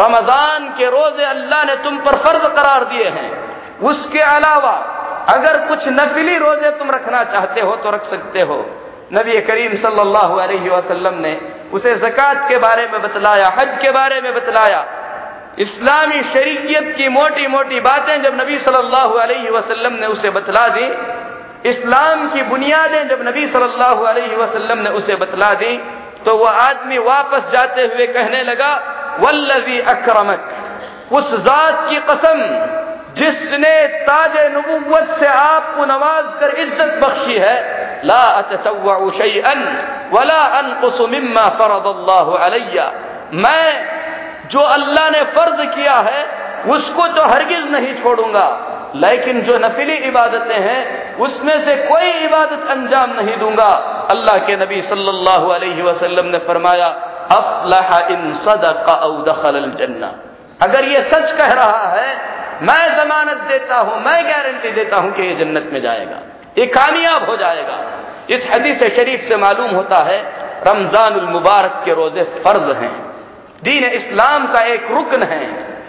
रमज़ान 0.00 0.74
के 0.78 0.90
रोज़े 0.90 1.24
अल्लाह 1.24 1.64
ने 1.64 1.76
तुम 1.76 1.98
पर 1.98 2.16
फ़र्ज़ 2.16 2.46
करार 2.46 2.84
दिए 2.84 3.08
हैं। 3.08 3.50
उसके 3.80 4.20
अलावा, 4.20 4.84
अगर 5.28 5.66
कुछ 5.66 5.88
नफिली 5.88 6.38
रोज़े 6.38 6.70
तुम 6.70 6.90
रखना 6.90 7.24
चाहते 7.24 7.60
हो 7.60 7.76
तो 7.76 7.90
रख 7.90 8.04
सकते 8.04 8.40
हो। 8.40 8.66
नबी 9.12 9.40
करीम 9.40 9.74
सल्लल्लाहु 9.74 10.36
अलैहि 10.36 10.68
वसल्लम 10.68 11.14
ने 11.14 11.40
उसे 11.72 11.94
जक़ात 11.94 12.48
के 12.48 12.58
बारे 12.58 12.86
में 12.86 13.02
बतलाया, 13.02 13.54
हज 13.58 13.78
के 13.82 13.90
बारे 13.90 14.20
में 14.20 14.34
बतलाया। 14.34 14.84
इस्लामी 15.58 16.22
शरीयत 16.32 16.94
की 16.96 17.08
मोटी 17.08 17.46
मोटी 17.46 17.80
बातें 17.80 18.22
जब 18.22 18.40
नबी 18.40 18.58
सल्लल्लाहु 18.58 19.14
अलैहि 19.18 19.50
वसल्लम 19.50 19.92
ने 19.92 20.06
उसे 20.06 20.30
बतला 20.30 20.66
दी, 20.68 20.86
इस्लाम 21.70 22.28
की 22.30 22.42
बुनियादें 22.42 23.08
जब 23.08 23.22
नबी 23.28 23.46
सल्लल्लाहु 23.46 24.04
अलैहि 24.04 24.36
वसल्लम 24.36 24.78
ने 24.78 24.90
उसे 24.90 25.14
बतला 25.16 25.52
दी 25.54 25.76
तो 26.24 26.36
वह 26.36 26.50
आदमी 26.50 26.98
वापस 27.00 27.50
जाते 27.52 27.82
हुए 27.84 28.06
कहने 28.08 28.42
लगा 28.42 28.72
वल्लवी 29.20 29.78
अक्रमक, 29.90 30.40
उस 31.12 31.34
जात 31.44 31.86
की 31.90 31.98
कसम, 32.08 32.38
जिसने 33.14 33.74
ताज 34.06 34.36
नबूवत 34.56 35.16
से 35.20 35.26
आपको 35.26 35.84
नवाज़ 35.84 36.26
कर 36.40 36.50
इज़्ज़त 36.56 36.98
बख्शी 37.02 37.38
है, 37.38 37.56
ला 38.04 38.22
अतन 38.40 39.64
वला 40.12 40.42
अनकुसमिम्मा 40.58 41.46
फरदल्लाहु 41.58 42.32
अलैया, 42.46 42.92
मैं 43.34 43.99
जो 44.50 44.60
अल्लाह 44.60 45.10
ने 45.10 45.22
फ़र्ज़ 45.24 45.74
किया 45.74 45.94
है, 45.94 46.24
उसको 46.66 47.06
तो 47.06 47.22
हरगिज 47.22 47.70
नहीं 47.70 48.02
छोड़ूँगा। 48.02 48.66
लेकिन 48.96 49.40
जो 49.40 49.58
नफिली 49.58 49.94
इबादतें 49.94 50.60
हैं, 50.60 51.16
उसमें 51.16 51.64
से 51.64 51.76
कोई 51.76 52.10
इबादत 52.10 52.66
अंजाम 52.70 53.10
नहीं 53.10 53.36
दूँगा। 53.36 53.70
अल्लाह 54.10 54.36
के 54.36 54.56
नबी 54.56 54.80
सल्लल्लाहु 54.82 55.48
अलैहि 55.48 55.82
वसल्लम 55.82 56.26
ने 56.26 56.38
फरमाया, 56.38 56.86
अफलाह 57.30 57.98
इन 57.98 58.34
सदका 58.34 58.94
जन्ना। 59.78 60.12
अगर 60.62 60.84
ये 60.84 61.00
सच 61.00 61.32
कह 61.32 61.52
रहा 61.52 61.86
है, 61.96 62.16
मैं 62.62 62.96
जमानत 62.96 63.36
देता 63.36 63.76
हूँ, 63.76 64.00
मैं 64.00 64.24
गारंटी 64.24 64.70
देता 64.70 64.96
हूँ 64.96 65.12
कि 65.12 65.22
ये 65.22 65.34
जन्नत 65.34 65.70
में 65.72 65.80
जाएगा। 65.82 66.18
ये 66.58 66.66
कामयाब 66.66 67.28
हो 67.28 67.36
जाएगा। 67.36 67.78
इस 68.30 68.50
हदीस 68.50 68.82
शरीफ 68.96 69.20
से 69.20 69.36
मालूम 69.36 69.70
होता 69.70 69.96
है 69.96 70.18
रमज़ान 70.66 71.20
मुबारक 71.20 71.82
के 71.84 71.94
रोज़े 71.94 72.24
फ़र्ज़ 72.44 72.72
हैं। 72.72 73.09
दीन 73.62 73.84
इस्लाम 73.86 74.46
का 74.52 74.60
एक 74.66 74.90
रुकन 74.90 75.22
है। 75.24 75.44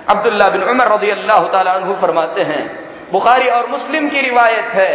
अब्दुल्ला 0.10 0.48
बिन 0.50 0.64
उमर 0.66 0.88
रज़ी 0.88 1.10
अल्लाह 1.12 1.48
तु 1.80 1.94
फरमाते 2.02 2.42
हैं, 2.44 2.64
बुखारी 3.12 3.48
और 3.50 3.68
मुस्लिम 3.70 4.10
की 4.10 4.22
रिवायत 4.22 4.74
है, 4.74 4.92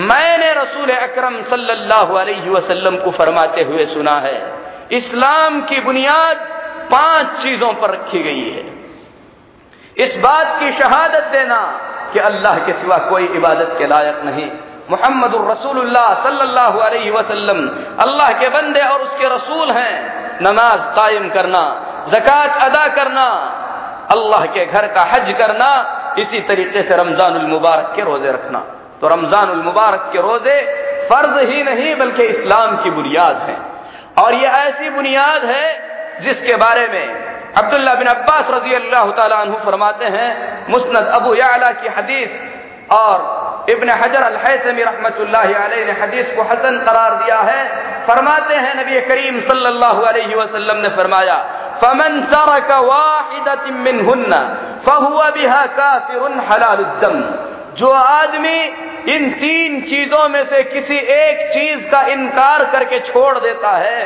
मैंने 0.00 0.52
रसूल 0.54 0.90
अकरम 0.90 1.42
सल्लल्लाहु 1.42 2.14
अलैहि 2.16 2.50
वसल्लम 2.50 2.96
को 2.96 3.10
फरमाते 3.12 3.62
हुए 3.62 3.86
सुना 3.86 4.14
है, 4.20 4.36
इस्लाम 4.92 5.60
की 5.62 5.80
बुनियाद 5.80 6.36
पाँच 6.90 7.42
चीज़ों 7.42 7.72
पर 7.74 7.90
रखी 7.90 8.22
गई 8.22 8.48
है। 8.50 8.64
इस 9.96 10.16
बात 10.18 10.58
की 10.60 10.70
शहादत 10.72 11.24
देना 11.32 11.60
कि 12.12 12.18
अल्लाह 12.20 12.58
के 12.58 12.72
सिवा 12.72 12.96
कोई 13.08 13.24
इबादत 13.36 13.74
के 13.78 13.86
लायक 13.86 14.20
नहीं। 14.24 14.50
मोहम्मद 14.90 15.34
रसूलुल्लाह 15.50 16.08
सल्लल्लाहु 16.24 16.78
अलैहि 16.80 17.10
वसल्लम 17.10 17.60
अल्लाह 18.00 18.32
के 18.40 18.48
बंदे 18.48 18.80
और 18.82 19.02
उसके 19.02 19.34
रसूल 19.34 19.70
हैं। 19.70 19.94
नमाज़ 20.42 20.80
कायम 20.96 21.28
करना 21.30 21.62
जक़ात 22.08 22.62
अदा 22.62 22.86
करना, 22.94 23.26
अल्लाह 24.12 24.44
के 24.54 24.64
घर 24.66 24.86
का 24.86 25.02
हज 25.12 25.34
करना, 25.38 25.68
इसी 26.18 26.40
तरीके 26.48 26.82
से 26.82 26.96
रमज़ान 26.96 27.44
मुबारक 27.46 27.92
के 27.96 28.02
रोज़े 28.02 28.32
रखना। 28.32 28.58
तो 29.00 29.08
रमज़ान 29.08 29.48
मुबारक 29.64 30.10
के 30.12 30.20
रोज़े 30.20 30.56
फ़र्ज़ 31.08 31.38
ही 31.48 31.62
नहीं, 31.62 31.94
बल्कि 31.96 32.22
इस्लाम 32.24 32.76
की 32.82 32.90
बुनियाद 32.90 33.36
है। 33.48 33.56
और 34.24 34.34
यह 34.34 34.50
ऐसी 34.58 34.90
बुनियाद 34.90 35.44
है, 35.44 35.66
जिसके 36.20 36.56
बारे 36.56 36.86
में 36.88 37.06
अब्दुल्ला 37.56 37.94
बिन 37.94 38.08
अब्बास 38.08 38.50
रज़ी 38.50 38.74
अल्लाह 38.74 39.10
तु 39.44 39.58
फरमाते 39.64 40.04
हैं, 40.06 40.30
मुस्नद 40.70 41.06
अबू 41.14 41.34
याला 41.34 41.70
की 41.72 41.88
हदीस 41.88 42.30
और 42.92 43.66
इब्न 43.70 43.90
हजर 43.98 44.22
अलहसमी 44.22 44.82
रहमत 44.82 45.18
ने 45.32 45.92
हदीस 46.00 46.32
को 46.36 46.42
हसन 46.42 46.78
करार 46.86 47.14
दिया 47.16 47.38
है। 47.40 47.60
फरमाते 48.06 48.54
हैं, 48.54 48.74
नबी 48.76 49.00
करीम 49.00 49.40
सल्लल्लाहु 49.40 50.02
अलैहि 50.04 50.34
वसल्लम 50.34 50.76
ने 50.78 50.88
फरमाया 50.96 51.36
फमन 51.80 52.20
तरक 52.32 52.70
वाहिदत 52.84 53.64
मिनहुन्ना 53.84 54.40
फहुवा 54.86 55.28
बिहा 55.30 55.64
काफिरुन 55.78 56.40
हलालुद्दम 56.50 57.20
जो 57.78 57.90
आदमी 57.90 58.58
इन 59.14 59.30
तीन 59.40 59.80
चीज़ों 59.82 60.28
में 60.28 60.44
से 60.50 60.62
किसी 60.64 60.96
एक 61.14 61.40
चीज़ 61.54 61.80
का 61.90 62.02
इनकार 62.08 62.64
करके 62.72 63.00
छोड़ 63.08 63.38
देता 63.38 63.70
है 63.76 64.00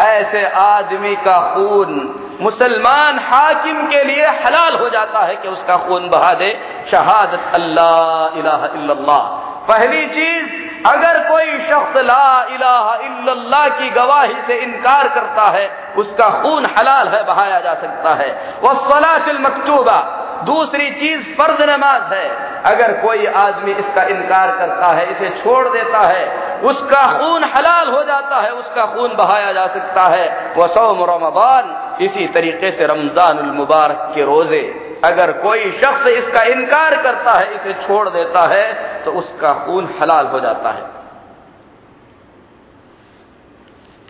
ऐसे 0.00 0.44
आदमी 0.56 1.14
का 1.26 1.38
खून 1.54 1.94
मुसलमान 2.40 3.18
हाकिम 3.28 3.86
के 3.86 4.02
लिए 4.04 4.26
हलाल 4.44 4.76
हो 4.76 4.88
जाता 4.90 5.24
है 5.26 5.36
कि 5.36 5.48
उसका 5.48 5.76
खून 5.86 6.08
बहा 6.08 6.32
दे 6.34 6.50
शहादत 6.90 7.50
अल्लाह 7.54 8.38
इलाहा 8.38 8.70
इल्लल्लाह 8.74 9.20
पहली 9.68 10.06
चीज़ 10.14 10.71
अगर 10.86 11.28
कोई 11.28 11.58
शख्स 11.58 11.96
ला 11.96 12.46
इलाहा 12.50 12.94
इल्लल्लाह 12.94 13.68
की 13.68 13.90
गवाही 13.90 14.40
से 14.46 14.54
इनकार 14.54 15.08
करता 15.08 15.42
है, 15.42 15.70
उसका 15.96 16.28
खून 16.42 16.66
हलाल 16.78 17.08
है, 17.08 17.24
बहाया 17.24 17.60
जा 17.60 17.74
सकता 17.74 18.14
है। 18.14 18.58
वह 18.62 18.72
सलातिल 18.72 19.38
मकतूबा, 19.38 20.18
दूसरी 20.44 20.90
चीज़ 20.90 21.36
फ़र्ज़ 21.36 21.62
नमाज़ 21.62 22.14
है। 22.14 22.28
अगर 22.64 22.92
कोई 22.92 23.26
आदमी 23.26 23.72
इसका 23.72 24.02
इनकार 24.02 24.50
करता 24.58 24.86
है, 24.86 25.10
इसे 25.10 25.30
छोड़ 25.30 25.68
देता 25.68 25.98
है, 25.98 26.26
उसका 26.62 27.18
खून 27.18 27.44
हलाल 27.44 27.88
हो 27.88 28.02
जाता 28.02 28.40
है, 28.40 28.50
उसका 28.50 28.86
खून 28.86 29.16
बहाया 29.16 29.52
जा 29.52 29.66
सकता 29.66 30.02
है। 30.02 30.54
वह 30.56 30.66
सौम 30.66 31.04
रमबान 31.10 31.98
इसी 32.00 32.26
तरीके 32.26 32.70
से 32.70 32.86
रमज़ान 32.86 33.36
मुबारक 33.36 34.12
के 34.14 34.24
रोज़े। 34.24 34.81
अगर 35.02 35.32
कोई 35.38 35.70
शख्स 35.74 36.06
इसका 36.08 36.42
इनकार 36.50 36.96
करता 37.02 37.32
है, 37.32 37.54
इसे 37.54 37.72
छोड़ 37.82 38.08
देता 38.10 38.42
है 38.48 38.66
तो 39.04 39.12
उसका 39.14 39.52
खून 39.64 39.88
हलाल 40.00 40.26
हो 40.26 40.40
जाता 40.40 40.70
है। 40.70 40.84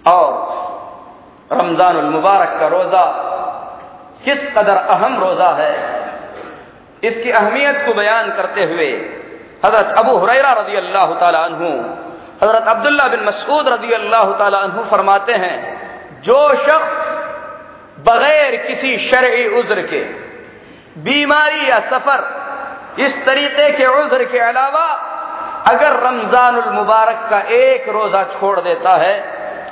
और 0.06 0.30
रमज़ान 1.52 1.96
मुबारक 2.06 2.58
का 2.60 2.66
रोजा 2.68 3.04
किस 4.24 4.40
कदर 4.54 4.76
अहम 4.76 5.18
रोजा 5.20 5.50
है, 5.54 5.74
इसकी 7.02 7.30
अहमियत 7.32 7.82
को 7.86 7.94
बयान 7.94 8.30
करते 8.32 8.64
हुए 8.64 8.90
हज़रत 9.64 9.94
अबू 9.98 10.16
हुरैरा 10.16 10.52
रज़ी 10.54 10.76
अल्लाह 10.76 11.06
तु 11.14 11.70
हज़रत 12.42 12.68
अब्दुल्ला 12.68 13.06
बिन 13.08 13.24
मसूद 13.24 13.68
रज़ी 13.68 13.92
अल्लाह 13.94 14.24
तु 14.68 14.84
फरमाते 14.90 15.32
हैं, 15.34 15.56
जो 16.22 16.40
शख्स 16.58 16.94
बगैर 18.06 18.56
किसी 18.66 18.96
शर्य 19.00 19.46
उज्र 19.58 19.82
के 19.86 20.02
बीमारी 20.98 21.68
या 21.70 21.78
सफ़र, 21.90 22.24
इस 22.98 23.24
तरीके 23.26 23.70
के 23.72 23.86
उज्र 23.98 24.24
के 24.24 24.38
अलावा 24.38 24.86
अगर 25.68 25.92
रमज़ान 26.00 26.54
मुबारक 26.74 27.26
का 27.30 27.40
एक 27.54 27.88
रोजा 27.88 28.22
छोड़ 28.32 28.60
देता 28.60 28.96
है, 28.96 29.14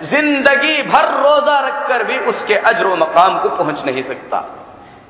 ज़िंदगी 0.03 0.83
भर 0.83 1.09
रोजा 1.17 1.59
रखकर 1.61 2.05
भी 2.05 2.19
उसके 2.27 2.55
अजर 2.55 2.87
मकाम 2.97 3.39
को 3.39 3.49
पहुँच 3.57 3.85
नहीं 3.87 4.03
सकता। 4.03 4.45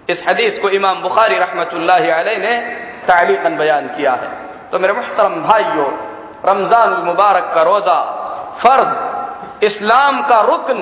इस 0.08 0.22
हदीस 0.28 0.58
को 0.58 0.68
इमाम 0.68 1.02
बुखारी 1.02 1.36
रहमत 1.38 1.74
ने 1.74 2.54
तालीकन 3.06 3.56
बयान 3.56 3.86
किया 3.88 4.12
है। 4.12 4.28
तो 4.72 4.78
मेरे 4.78 4.92
मुहतरम 4.92 5.34
भाइयों 5.42 5.90
रमज़ान 6.46 6.90
मुबारक 7.04 7.52
का 7.54 7.62
रोजा 7.62 8.00
फ़र्ज़, 8.62 9.64
इस्लाम 9.64 10.20
का 10.22 10.40
रुकन 10.40 10.80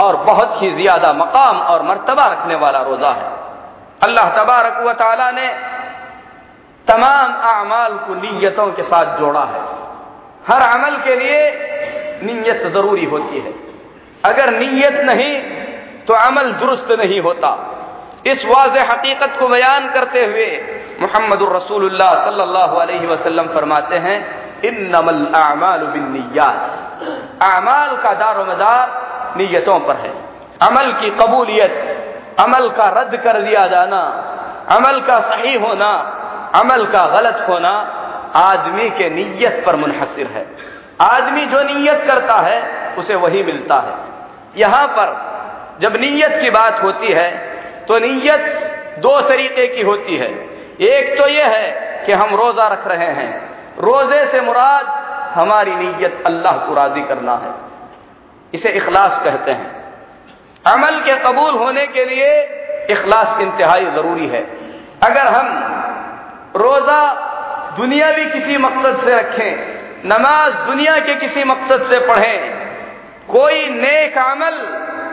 और 0.00 0.16
बहुत 0.24 0.62
ही 0.62 0.70
ज़्यादा 0.72 1.12
मकाम 1.12 1.58
और 1.62 1.82
मर्तबा 1.82 2.26
रखने 2.26 2.54
वाला 2.54 2.80
रोजा 2.82 3.10
है। 3.10 3.29
अल्लाह 4.00 4.28
तबारक 4.36 4.76
ने 5.34 5.48
तमाम 6.86 7.32
अमाल 7.50 7.92
को 7.98 8.14
नीयतों 8.14 8.66
के 8.72 8.82
साथ 8.82 9.18
जोड़ा 9.18 9.44
है। 9.44 9.60
हर 10.48 10.62
अमल 10.68 10.96
के 10.96 11.16
लिए 11.16 11.40
नीयत 12.22 12.62
ज़रूरी 12.66 13.04
होती 13.04 13.40
है। 13.40 13.52
अगर 14.24 14.50
नीयत 14.50 14.96
नहीं 15.04 15.34
तो 16.06 16.14
अमल 16.14 16.52
दुरुस्त 16.52 16.90
नहीं 16.98 17.20
होता। 17.20 17.50
इस 18.26 18.44
वाज 18.44 18.78
हकीकत 18.90 19.36
को 19.38 19.48
बयान 19.48 19.88
करते 19.90 20.24
हुए 20.24 20.46
मोहम्मद 21.00 21.42
रसूलुल्लाह 21.52 22.14
सल्लल्लाहु 22.24 23.46
फरमाते 23.54 23.98
हैं 23.98 24.18
इन 24.62 24.76
नमल 24.96 25.24
अमाल 25.34 25.86
बिन्नियात। 25.86 26.58
अमाल 27.42 27.96
का 27.96 28.12
दार 28.14 28.38
मदार 28.48 28.86
नीयतों 29.36 29.78
पर 29.80 29.96
है। 29.96 30.12
अमल 30.62 30.92
की 30.92 31.10
कबूलियत 31.10 31.99
अमल 32.40 32.68
का 32.70 32.88
रद्द 32.96 33.16
कर 33.16 33.40
दिया 33.42 33.66
जाना, 33.66 34.00
अमल 34.70 35.00
का 35.00 35.18
सही 35.20 35.54
होना, 35.56 35.90
अमल 36.54 36.84
का 36.86 37.06
गलत 37.10 37.44
होना 37.48 37.70
आदमी 38.36 38.90
के 38.90 39.08
नीयत 39.10 39.62
पर 39.66 39.76
मुनहसर 39.76 40.26
है। 40.26 40.46
आदमी 41.02 41.46
जो 41.46 41.62
नीयत 41.62 42.04
करता 42.06 42.34
है, 42.40 42.60
उसे 42.98 43.14
वही 43.14 43.42
मिलता 43.42 43.76
है। 43.80 43.94
यहाँ 44.56 44.86
पर 44.88 45.16
जब 45.80 45.96
नीयत 45.96 46.40
की 46.40 46.50
बात 46.50 46.82
होती 46.82 47.12
है 47.12 47.30
तो 47.88 47.98
नीयत 47.98 48.96
दो 48.98 49.20
तरीके 49.20 49.66
की 49.66 49.82
होती 49.82 50.16
है। 50.16 50.28
एक 50.80 51.18
तो 51.18 51.28
यह 51.28 51.46
है 51.46 52.04
कि 52.06 52.12
हम 52.12 52.34
रोजा 52.36 52.66
रख 52.68 52.86
रहे 52.86 53.06
हैं। 53.12 53.30
रोज़े 53.78 54.24
से 54.26 54.40
मुराद 54.40 54.86
हमारी 55.34 55.74
नीयत 55.74 56.22
अल्लाह 56.26 56.56
को 56.66 56.74
राज़ी 56.74 57.02
करना 57.02 57.34
है। 57.34 57.52
इसे 58.54 58.70
इखलास 58.70 59.20
कहते 59.24 59.50
हैं। 59.50 59.79
अमल 60.64 61.00
के 61.00 61.14
कबूल 61.16 61.54
होने 61.54 61.86
के 61.86 62.04
लिए 62.04 62.30
इखलास 62.90 63.40
इंतहाई 63.40 63.84
ज़रूरी 63.86 64.26
है। 64.28 64.40
अगर 65.02 65.26
हम 65.26 65.46
रोजा 66.56 67.02
दुनियावी 67.76 68.24
किसी 68.26 68.56
मकसद 68.56 69.00
से 69.04 69.14
रखें, 69.14 69.52
नमाज़ 70.06 70.54
दुनिया 70.66 70.98
के 70.98 71.14
किसी 71.14 71.44
मकसद 71.44 71.86
से 71.90 71.98
पढ़ें, 72.06 72.38
कोई 73.28 73.68
नेक 73.70 74.18
अमल 74.18 74.58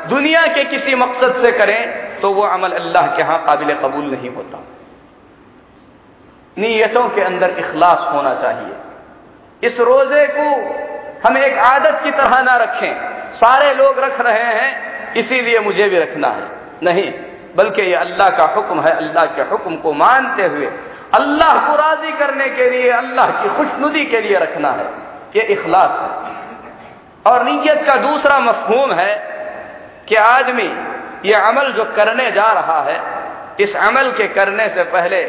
दुनिया 0.09 0.45
के 0.47 0.63
किसी 0.63 0.95
मकसद 0.95 1.41
से 1.41 1.51
करें 1.51 2.19
तो 2.19 2.31
वो 2.31 2.43
अमल 2.43 2.71
अल्लाह 2.71 3.07
के 3.07 3.21
यहाँ 3.21 3.37
काबिल 3.45 3.73
कबूल 3.75 4.05
नहीं 4.05 4.29
होता। 4.29 4.63
नीयतों 6.57 7.07
के 7.09 7.21
अंदर 7.21 7.49
इखलास 7.59 8.07
होना 8.13 8.33
चाहिए। 8.35 9.67
इस 9.67 9.79
रोज़े 9.81 10.25
को 10.27 10.47
हम 11.27 11.37
एक 11.37 11.57
आदत 11.57 11.99
की 12.03 12.11
तरह 12.11 12.41
ना 12.41 12.55
रखें। 12.55 12.93
सारे 13.33 13.73
लोग 13.73 13.99
रख 13.99 14.21
रहे 14.21 14.53
हैं 14.53 14.71
इसीलिए 15.13 15.59
मुझे 15.59 15.89
भी 15.89 15.99
रखना 15.99 16.27
है। 16.27 16.49
नहीं, 16.83 17.13
बल्कि 17.55 17.81
ये 17.81 17.93
अल्लाह 17.93 18.29
का 18.29 18.45
हुक्म 18.45 18.81
है, 18.81 18.91
अल्लाह 18.91 19.25
के 19.25 19.41
हुक्म 19.41 19.75
को 19.75 19.93
मानते 19.93 20.43
हुए 20.43 20.71
अल्लाह 21.13 21.67
को 21.67 21.75
राज़ी 21.75 22.11
करने 22.11 22.49
के 22.49 22.69
लिए, 22.69 22.89
अल्लाह 22.89 23.25
की 23.25 23.49
खुशनुदी 23.49 24.05
के 24.05 24.21
लिए 24.21 24.37
रखना 24.37 24.71
है। 24.71 24.85
ये 25.35 25.41
इखलास 25.41 25.91
है। 25.91 27.31
और 27.33 27.43
नीयत 27.43 27.83
का 27.87 27.95
दूसरा 27.95 28.39
मफहूम 28.39 28.91
है 28.91 29.15
कि 30.09 30.15
आदमी 30.15 30.67
ये 31.25 31.33
अमल 31.33 31.71
जो 31.71 31.83
करने 31.83 32.31
जा 32.31 32.51
रहा 32.51 32.81
है, 32.81 33.01
इस 33.59 33.75
अमल 33.75 34.11
के 34.11 34.27
करने 34.27 34.69
से 34.69 34.83
पहले 34.83 35.23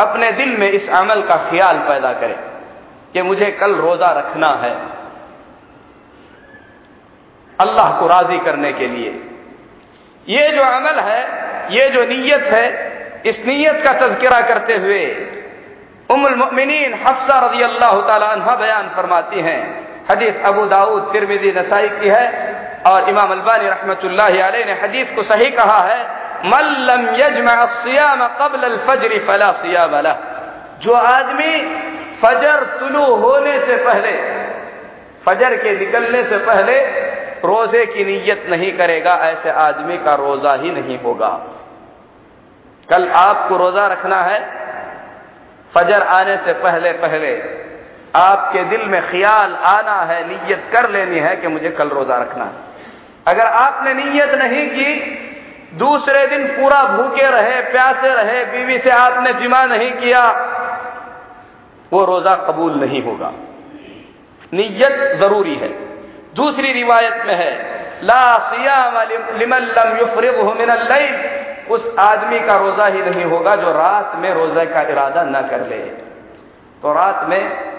अपने 0.00 0.32
दिल 0.32 0.56
में 0.56 0.70
इस 0.70 0.90
अमल 0.90 1.22
का 1.22 1.36
ख्याल 1.36 1.78
पैदा 1.78 2.12
करे 2.12 2.36
कि 3.12 3.22
मुझे 3.22 3.50
कल 3.50 3.74
रोजा 3.74 4.10
रखना 4.10 4.48
है। 4.48 4.76
अल्लाह 7.58 7.98
को 8.00 8.06
राज़ी 8.06 8.38
करने 8.40 8.72
के 8.72 8.86
लिए। 8.86 9.10
ये 10.26 10.50
जो 10.52 10.62
अमल 10.64 10.98
है, 11.00 11.22
ये 11.70 11.88
जो 11.90 12.04
नीयत 12.06 12.44
है, 12.46 12.66
इस 13.26 13.38
नीयत 13.46 13.82
का 13.84 13.92
तस्करा 14.00 14.40
करते 14.48 14.76
हुए 14.76 15.04
उमुलमिन 16.10 16.70
हफ्सा 17.06 17.38
रज़ी 17.40 17.62
अल्लाह 17.62 18.00
तहा 18.02 18.54
बयान 18.56 18.88
फरमाती 18.96 19.40
हैं। 19.40 19.60
हदीस 20.10 20.36
अबू 20.44 20.64
दाऊद 20.66 21.08
तिरमिदी 21.12 21.50
नसाई 21.52 21.88
की 21.90 22.08
है 22.08 22.26
और 22.86 23.08
इमाम 23.10 23.30
अलबानी 23.32 23.68
रहमत 23.68 24.04
ने 24.66 24.72
हदीस 24.82 25.10
को 25.12 25.22
सही 25.24 25.50
कहा 25.52 25.80
है 25.82 25.98
मल्लम 26.46 27.02
यजम 27.16 27.48
कबल 28.38 28.76
फजरी 28.86 29.18
फला 29.26 29.50
सियाम 29.54 29.94
जो 30.82 30.92
आदमी 30.94 31.52
फजर 32.22 32.64
तुलू 32.78 33.04
होने 33.16 33.58
से 33.60 33.76
पहले, 33.78 34.12
फजर 35.26 35.56
के 35.56 35.70
निकलने 35.78 36.22
से 36.22 36.36
पहले 36.46 36.76
रोज़े 37.46 37.86
की 37.86 38.04
नीयत 38.04 38.46
नहीं 38.50 38.72
करेगा, 38.72 39.14
ऐसे 39.14 39.50
आदमी 39.50 39.98
का 39.98 40.14
रोजा 40.14 40.54
ही 40.54 40.70
नहीं 40.70 40.98
होगा। 40.98 41.28
कल 42.88 43.08
आपको 43.08 43.56
रोजा 43.56 43.86
रखना 43.86 44.22
है, 44.22 44.40
फजर 45.74 46.02
आने 46.02 46.36
से 46.36 46.52
पहले 46.52 46.92
पहले 46.92 47.56
आपके 48.16 48.64
दिल 48.64 48.82
में 48.82 49.10
ख्याल 49.10 49.54
आना 49.54 50.00
है, 50.00 50.28
नीयत 50.28 50.70
कर 50.72 50.90
लेनी 50.90 51.18
है 51.18 51.36
कि 51.36 51.48
मुझे 51.48 51.70
कल 51.70 51.88
रोजा 51.88 52.16
रखना 52.16 52.44
है। 52.44 52.52
अगर 53.28 53.46
आपने 53.46 53.94
नीयत 53.94 54.34
नहीं 54.34 54.66
की, 54.68 54.94
दूसरे 55.74 56.26
दिन 56.26 56.46
पूरा 56.46 56.82
भूखे 56.82 57.30
रहे, 57.30 57.60
प्यासे 57.62 58.14
रहे, 58.14 58.44
बीवी 58.44 58.78
से 58.78 58.90
आपने 58.90 59.32
जिमा 59.32 59.64
नहीं 59.64 59.92
किया, 59.92 60.22
वो 61.92 62.04
रोजा 62.04 62.34
कबूल 62.34 62.72
नहीं 62.72 63.02
होगा। 63.02 63.32
नीयत 64.52 65.16
ज़रूरी 65.20 65.54
है। 65.54 65.85
दूसरी 66.36 66.72
रिवायत 66.72 67.22
में 67.26 67.34
है, 67.34 67.52
ला 68.02 68.32
उस 71.70 71.94
आदमी 71.98 72.40
का 72.40 72.56
रोजा 72.56 72.86
ही 72.86 73.02
नहीं 73.02 73.24
होगा 73.24 73.56
जो 73.56 73.72
रात 73.72 74.12
में 74.16 74.34
रोज़े 74.34 74.66
का 74.66 74.82
इरादा 74.82 75.22
न 75.22 75.48
कर 75.50 75.60
ले। 75.60 75.78
तो 76.82 76.92
रात 76.92 77.26
में 77.28 77.72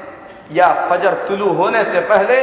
या 0.51 0.67
फजर 0.89 1.13
तुलू 1.13 1.49
होने 1.53 1.83
से 1.83 1.99
पहले 1.99 2.41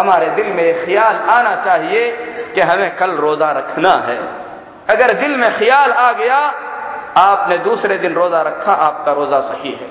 हमारे 0.00 0.26
दिल 0.26 0.46
में 0.46 0.84
ख्याल 0.84 1.16
आना 1.16 1.54
चाहिए 1.64 2.10
कि 2.54 2.60
हमें 2.60 2.96
कल 2.96 3.10
रोजा 3.10 3.50
रखना 3.50 3.90
है। 3.90 4.18
अगर 4.88 5.14
दिल 5.14 5.36
में 5.36 5.58
ख्याल 5.58 5.92
आ 5.92 6.12
गया, 6.12 6.38
आपने 7.16 7.58
दूसरे 7.58 7.98
दिन 7.98 8.14
रोजा 8.14 8.42
रखा, 8.42 8.72
आपका 8.72 9.12
रोजा 9.12 9.40
सही 9.40 9.72
है। 9.72 9.88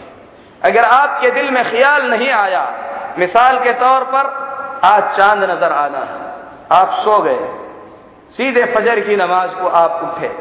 अगर 0.63 0.83
आपके 0.83 1.31
दिल 1.31 1.51
में 1.51 1.63
ख्याल 1.71 2.09
नहीं 2.09 2.31
आया, 2.31 2.73
मिसाल 3.19 3.59
के 3.59 3.73
तौर 3.73 4.03
पर 4.03 4.44
आज 4.85 5.03
चाँद 5.17 5.43
नज़र 5.43 5.71
आना 5.71 5.99
है। 5.99 6.33
आप 6.81 6.91
सो 7.03 7.21
गए। 7.21 7.39
सीधे 8.37 8.65
फजर 8.65 8.99
की 8.99 9.15
नमाज़ 9.15 9.51
को 9.51 9.67
आप 9.67 10.01
उठे। 10.03 10.31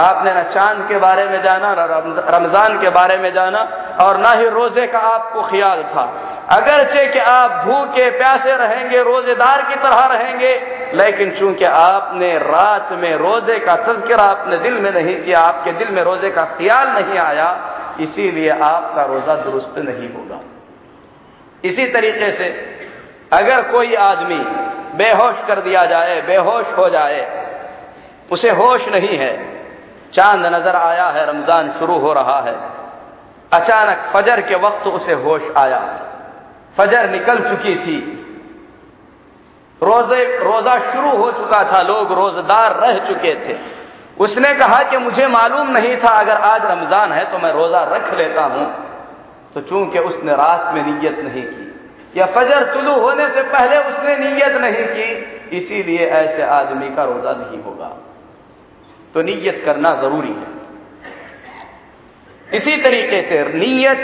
आपने 0.00 0.34
ना 0.34 0.42
चाँद 0.42 0.88
के 0.88 0.98
बारे 0.98 1.24
में 1.24 1.42
जाना, 1.42 1.74
ना 1.74 1.84
रमज़ान 2.38 2.80
के 2.80 2.88
बारे 2.88 3.16
में 3.16 3.32
जाना, 3.34 3.58
और 4.00 4.16
ना 4.16 4.30
ही 4.30 4.48
रोज़े 4.48 4.86
का 4.86 4.98
आपको 4.98 5.42
ख्याल 5.42 5.82
था। 5.82 6.02
अगरचे 6.52 7.06
कि 7.06 7.18
आप 7.18 7.50
भूखे, 7.50 8.10
प्यासे 8.10 8.56
रहेंगे, 8.56 9.02
रोजेदार 9.02 9.62
की 9.62 9.74
तरह 9.74 10.04
रहेंगे, 10.06 10.52
लेकिन 10.94 11.30
चूँकि 11.38 11.64
आपने 11.64 12.38
रात 12.38 12.88
में 12.92 13.16
रोज़े 13.16 13.58
का 13.58 13.76
तस्करा 13.76 14.24
अपने 14.24 14.58
दिल 14.58 14.72
में 14.72 14.92
नहीं 14.92 15.24
किया, 15.24 15.40
आपके 15.40 15.72
दिल 15.72 15.88
में 15.88 16.02
रोज़े 16.02 16.30
का 16.30 16.44
ख्याल 16.44 16.88
नहीं 16.88 17.18
आया, 17.18 17.48
इसीलिए 18.00 18.50
आपका 18.50 19.02
रोजा 19.02 19.34
दुरुस्त 19.34 19.78
नहीं 19.78 20.12
होगा। 20.12 20.40
इसी 21.64 21.86
तरीके 21.86 22.30
से 22.30 22.75
अगर 23.32 23.62
कोई 23.62 23.94
आदमी 23.94 24.38
बेहोश 24.96 25.34
कर 25.46 25.60
दिया 25.60 25.84
जाए, 25.86 26.20
बेहोश 26.22 26.66
हो 26.78 26.88
जाए, 26.88 27.20
उसे 28.32 28.50
होश 28.50 28.88
नहीं 28.88 29.16
है। 29.18 29.32
चाँद 30.12 30.46
नज़र 30.46 30.76
आया 30.76 31.06
है, 31.06 31.26
रमज़ान 31.26 31.72
शुरू 31.78 31.98
हो 31.98 32.12
रहा 32.12 32.40
है। 32.40 32.54
अचानक 33.52 34.10
फजर 34.14 34.40
के 34.40 34.54
वक्त 34.54 34.86
उसे 34.86 35.12
होश 35.12 35.42
आया। 35.56 35.80
फजर 36.78 37.10
निकल 37.10 37.38
चुकी 37.38 37.74
थी। 37.76 37.98
रोज़े, 39.82 40.24
रोजा 40.38 40.78
शुरू 40.92 41.10
हो 41.10 41.30
चुका 41.32 41.62
था, 41.64 41.82
लोग 41.82 42.12
रोजदार 42.12 42.76
रह 42.76 42.98
चुके 42.98 43.34
थे। 43.34 43.58
उसने 44.18 44.54
कहा 44.54 44.82
कि 44.82 44.98
मुझे 44.98 45.26
मालूम 45.26 45.70
नहीं 45.70 45.96
था, 45.96 46.08
अगर 46.08 46.36
आज 46.36 46.64
रमज़ान 46.64 47.12
है 47.12 47.24
तो 47.32 47.38
मैं 47.38 47.52
रोजा 47.52 47.82
रख 47.84 48.14
लेता 48.14 48.44
हूँ। 48.44 48.66
तो 49.54 49.60
चूँकि 49.60 49.98
उसने 49.98 50.32
रात 50.32 50.74
में 50.74 50.82
नीयत 50.86 51.18
नहीं 51.18 51.42
की 51.42 51.65
या 52.16 52.26
फजर 52.26 52.64
तुलू 52.64 52.92
होने 52.92 53.28
से 53.28 53.42
पहले 53.44 53.78
उसने 53.78 54.16
नीयत 54.18 54.54
नहीं 54.60 54.84
की, 54.86 55.08
इसीलिए 55.56 56.06
ऐसे 56.08 56.42
आदमी 56.42 56.88
का 56.96 57.04
रोजा 57.04 57.32
नहीं 57.32 57.62
होगा। 57.62 57.88
तो 59.14 59.22
नीयत 59.22 59.62
करना 59.64 59.94
ज़रूरी 59.94 60.32
है। 60.32 60.54
इसी 62.52 62.76
तरीके 62.82 63.20
से 63.22 63.42
नीयत, 63.54 64.00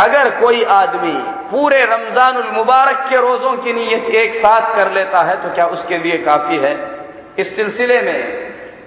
अगर 0.00 0.30
कोई 0.40 0.62
आदमी 0.64 1.12
पूरे 1.50 1.84
रमज़ान 1.84 2.36
मुबारक 2.52 2.98
के 3.10 3.16
रोजों 3.16 3.56
की 3.56 3.72
नीयत 3.72 4.04
एक 4.14 4.34
साथ 4.34 4.74
कर 4.76 4.90
लेता 4.92 5.22
है 5.22 5.36
तो 5.42 5.48
क्या 5.54 5.66
उसके 5.66 5.98
लिए 5.98 6.18
काफ़ी 6.24 6.56
है? 6.56 6.74
इस 7.38 7.54
सिलसिले 7.56 8.00
में 8.02 8.20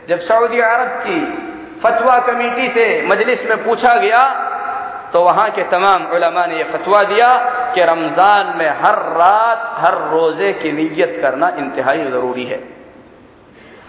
जब 0.10 0.20
सऊदी 0.20 0.60
अरब 0.60 0.92
की 1.00 1.20
फतवा 1.84 2.18
कमेटी 2.20 2.68
से 2.70 2.86
मजलिस 3.08 3.46
में 3.50 3.64
पूछा 3.66 3.94
गया 3.96 4.22
तो 5.14 5.22
वहाँ 5.22 5.50
के 5.52 5.64
तमाम 5.64 6.06
उलमा 6.06 6.46
ने 6.46 6.58
यह 6.58 6.72
फतवा 6.72 7.04
दिया 7.04 7.38
कि 7.76 7.84
रमज़ान 7.84 8.58
में 8.58 8.70
हर 8.70 8.96
रात, 8.96 9.76
हर 9.80 9.98
रोज़े 10.10 10.54
की 10.54 10.72
नीयत 10.72 11.20
करना 11.22 11.50
इंतहाई 11.50 11.98
ज़रूरी 11.98 12.44
है। 12.44 12.58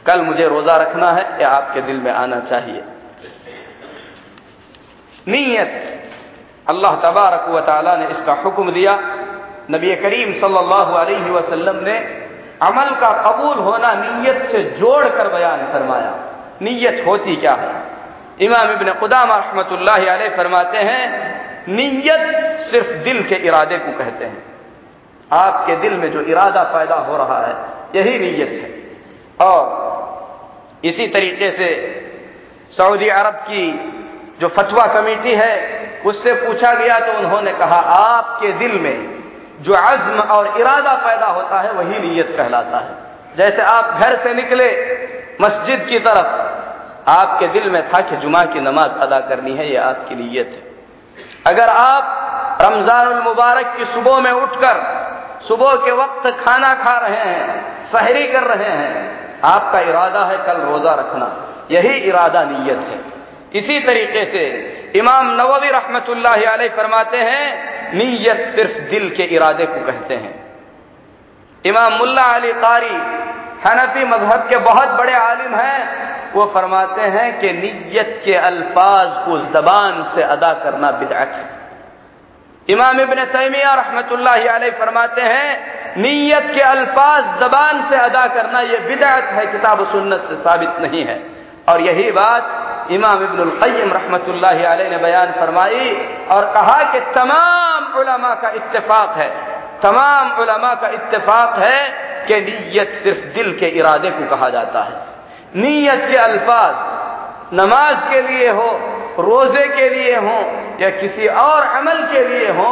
कल 0.06 0.20
मुझे 0.20 0.48
रोजा 0.48 0.76
रखना 0.76 1.12
है, 1.12 1.42
या 1.42 1.48
आपके 1.48 1.80
दिल 1.80 1.96
में 1.96 2.12
आना 2.12 2.40
चाहिए। 2.40 2.84
नीयत। 5.28 5.98
अल्लाह 6.68 6.96
तबारक 6.96 7.48
व 7.48 7.64
ने 7.98 8.06
इसका 8.06 8.32
हुक्म 8.32 8.72
दिया। 8.72 8.98
नबी 9.70 9.94
करीम 9.96 10.32
सल्लल्लाहु 10.32 10.94
अलैहि 10.94 11.30
वसल्लम 11.30 11.76
ने 11.76 11.98
अमल 12.62 12.90
का 12.94 13.12
कबूल 13.22 13.58
होना 13.58 13.92
नीयत 13.94 14.48
से 14.52 14.62
जोड़कर 14.62 15.28
बयान 15.28 15.72
फरमाया। 15.72 16.14
नीयत 16.62 17.06
होती 17.06 17.36
क्या 17.36 17.52
है? 17.52 17.91
इमाम 18.42 18.72
इबन 18.72 18.92
खुदाम 18.92 19.32
रहमत 19.32 20.34
फरमाते 20.36 20.78
हैं, 20.78 21.02
नीयत 21.68 22.60
सिर्फ़ 22.60 22.92
दिल 22.92 23.22
के 23.22 23.34
इरादे 23.34 23.78
को 23.78 23.98
कहते 23.98 24.24
हैं। 24.24 24.42
आपके 25.32 25.76
दिल 25.76 25.92
में 25.92 26.10
जो 26.12 26.20
इरादा 26.20 26.62
पैदा 26.62 26.94
हो 26.94 27.16
रहा 27.16 27.40
है, 27.46 27.54
यही 27.94 28.18
नीयत 28.18 28.50
है। 28.62 29.46
और 29.46 29.82
इसी 30.84 31.06
तरीके 31.06 31.50
से 31.50 31.68
सऊदी 32.76 33.08
अरब 33.08 33.34
की 33.34 33.64
जो 34.40 34.48
फतवा 34.48 34.86
कमेटी 34.86 35.32
है, 35.32 35.52
उससे 36.06 36.32
पूछा 36.34 36.74
गया 36.74 36.98
तो 37.00 37.12
उन्होंने 37.12 37.52
कहा, 37.52 37.76
आपके 37.76 38.52
दिल 38.52 38.72
में 38.72 39.22
जो 39.60 39.72
अज्म 39.72 40.20
और 40.20 40.60
इरादा 40.60 40.94
पैदा 40.94 41.26
होता 41.26 41.60
है, 41.60 41.72
वही 41.72 41.98
नीयत 41.98 42.34
कहलाता 42.36 42.78
है। 42.78 43.12
जैसे 43.36 43.62
आप 43.62 43.98
घर 44.00 44.16
से 44.16 44.34
निकले, 44.34 44.70
मस्जिद 45.40 45.86
की 45.88 45.98
तरफ़ 45.98 46.41
आपके 47.08 47.48
दिल 47.48 47.70
में 47.70 47.88
था 47.88 48.00
कि 48.00 48.16
जुमा 48.16 48.44
की 48.44 48.60
नमाज़ 48.60 48.98
अदा 48.98 49.20
करनी 49.20 49.52
है 49.52 49.72
यह 49.72 49.84
आपकी 49.84 50.14
नीयत 50.14 50.46
है। 50.46 50.72
अगर 51.46 51.68
आप 51.68 52.18
रमज़ान 52.62 53.08
मुबारक 53.08 53.74
की 53.76 53.84
सुबह 53.84 54.18
में 54.20 54.30
उठकर 54.30 55.02
सुबह 55.48 55.74
के 55.74 55.92
वक्त 55.92 56.44
खाना 56.44 56.74
खा 56.74 56.98
रहे 56.98 57.16
हैं, 57.16 57.64
सहरी 57.92 58.26
कर 58.26 58.42
रहे 58.42 58.70
हैं, 58.70 59.22
आपका 59.44 59.80
इरादा 59.80 60.24
है 60.24 60.36
कल 60.38 60.56
रोजा 60.60 60.94
रखना। 60.94 61.48
यही 61.70 61.94
इरादा 61.94 62.44
नीयत 62.44 62.78
है। 62.78 63.00
इसी 63.54 63.80
तरीके 63.80 64.24
से 64.24 64.44
इमाम 64.96 65.30
नववी 65.30 65.68
रहमत 65.68 66.06
फरमाते 66.76 67.16
हैं, 67.16 67.72
नीयत 67.94 68.54
सिर्फ़ 68.54 68.90
दिल 68.90 69.10
के 69.10 69.22
इरादे 69.22 69.66
को 69.66 69.86
कहते 69.86 70.14
हैं। 70.14 70.42
इमाम 71.64 71.92
मुल्ला 71.92 72.22
अली 72.22 72.52
कारी 72.52 72.96
हनफी 73.66 74.04
मज़हब 74.04 74.46
के 74.48 74.56
बहुत 74.56 74.88
बड़े 74.88 75.14
आलिम 75.14 75.54
हैं, 75.54 76.32
वो 76.34 76.44
फरमाते 76.54 77.02
हैं 77.02 77.40
कि 77.40 77.52
नीयत 77.52 78.22
के 78.24 78.34
अल्फाज 78.34 79.08
को 79.26 79.38
जबान 79.52 80.02
से 80.14 80.22
अदा 80.22 80.52
करना 80.54 80.90
बिदअत 80.90 81.34
है। 81.34 81.62
इमाम 82.68 83.00
इबन 83.00 83.24
तैमिया 83.24 83.74
रहमत 83.74 84.08
फरमाते 84.78 85.22
हैं, 85.22 85.48
नीयत 85.96 86.50
के 86.54 86.60
अल्फाज 86.60 87.24
जबान 87.40 87.82
से 87.90 87.96
अदा 87.96 88.26
करना 88.26 88.60
यह 88.60 88.78
बिदअत 88.78 89.24
है, 89.24 89.46
किताब 89.46 89.84
सुन्नत 89.92 90.24
से 90.28 90.34
साबित 90.34 90.80
नहीं 90.80 91.04
है। 91.04 91.20
और 91.68 91.80
यही 91.80 92.10
बात 92.10 92.88
इमाम 92.90 93.18
क़य्यिम 93.58 93.92
रहमतुल्लाह 93.92 94.52
अलैह 94.52 94.90
ने 94.90 94.96
बयान 94.98 95.32
फरमाई 95.32 95.90
और 96.30 96.44
कहा 96.54 96.82
कि 96.92 97.00
तमाम 97.00 97.92
उलमा 97.94 98.34
का 98.34 98.48
इत्तेफाक 98.50 99.16
है। 99.16 99.30
तमाम 99.82 100.30
उलमा 100.40 100.74
का 100.74 100.88
इत्तेफाक 100.90 101.58
है 101.58 101.80
कि 102.26 102.40
नीयत 102.42 102.92
सिर्फ़ 103.02 103.24
दिल 103.34 103.52
के 103.58 103.68
इरादे 103.78 104.10
को 104.10 104.28
कहा 104.30 104.48
जाता 104.50 104.82
है। 104.82 105.62
नीयत 105.62 106.06
के 106.10 106.16
अल्फाज 106.18 106.74
नमाज़ 107.54 107.98
के 108.10 108.20
लिए 108.22 108.50
हो, 108.50 108.68
रोज़े 109.20 109.66
के 109.68 109.88
लिए 109.88 110.16
हो, 110.16 110.38
या 110.80 110.90
किसी 110.90 111.26
और 111.28 111.62
अमल 111.78 112.02
के 112.12 112.22
लिए 112.28 112.50
हो, 112.50 112.68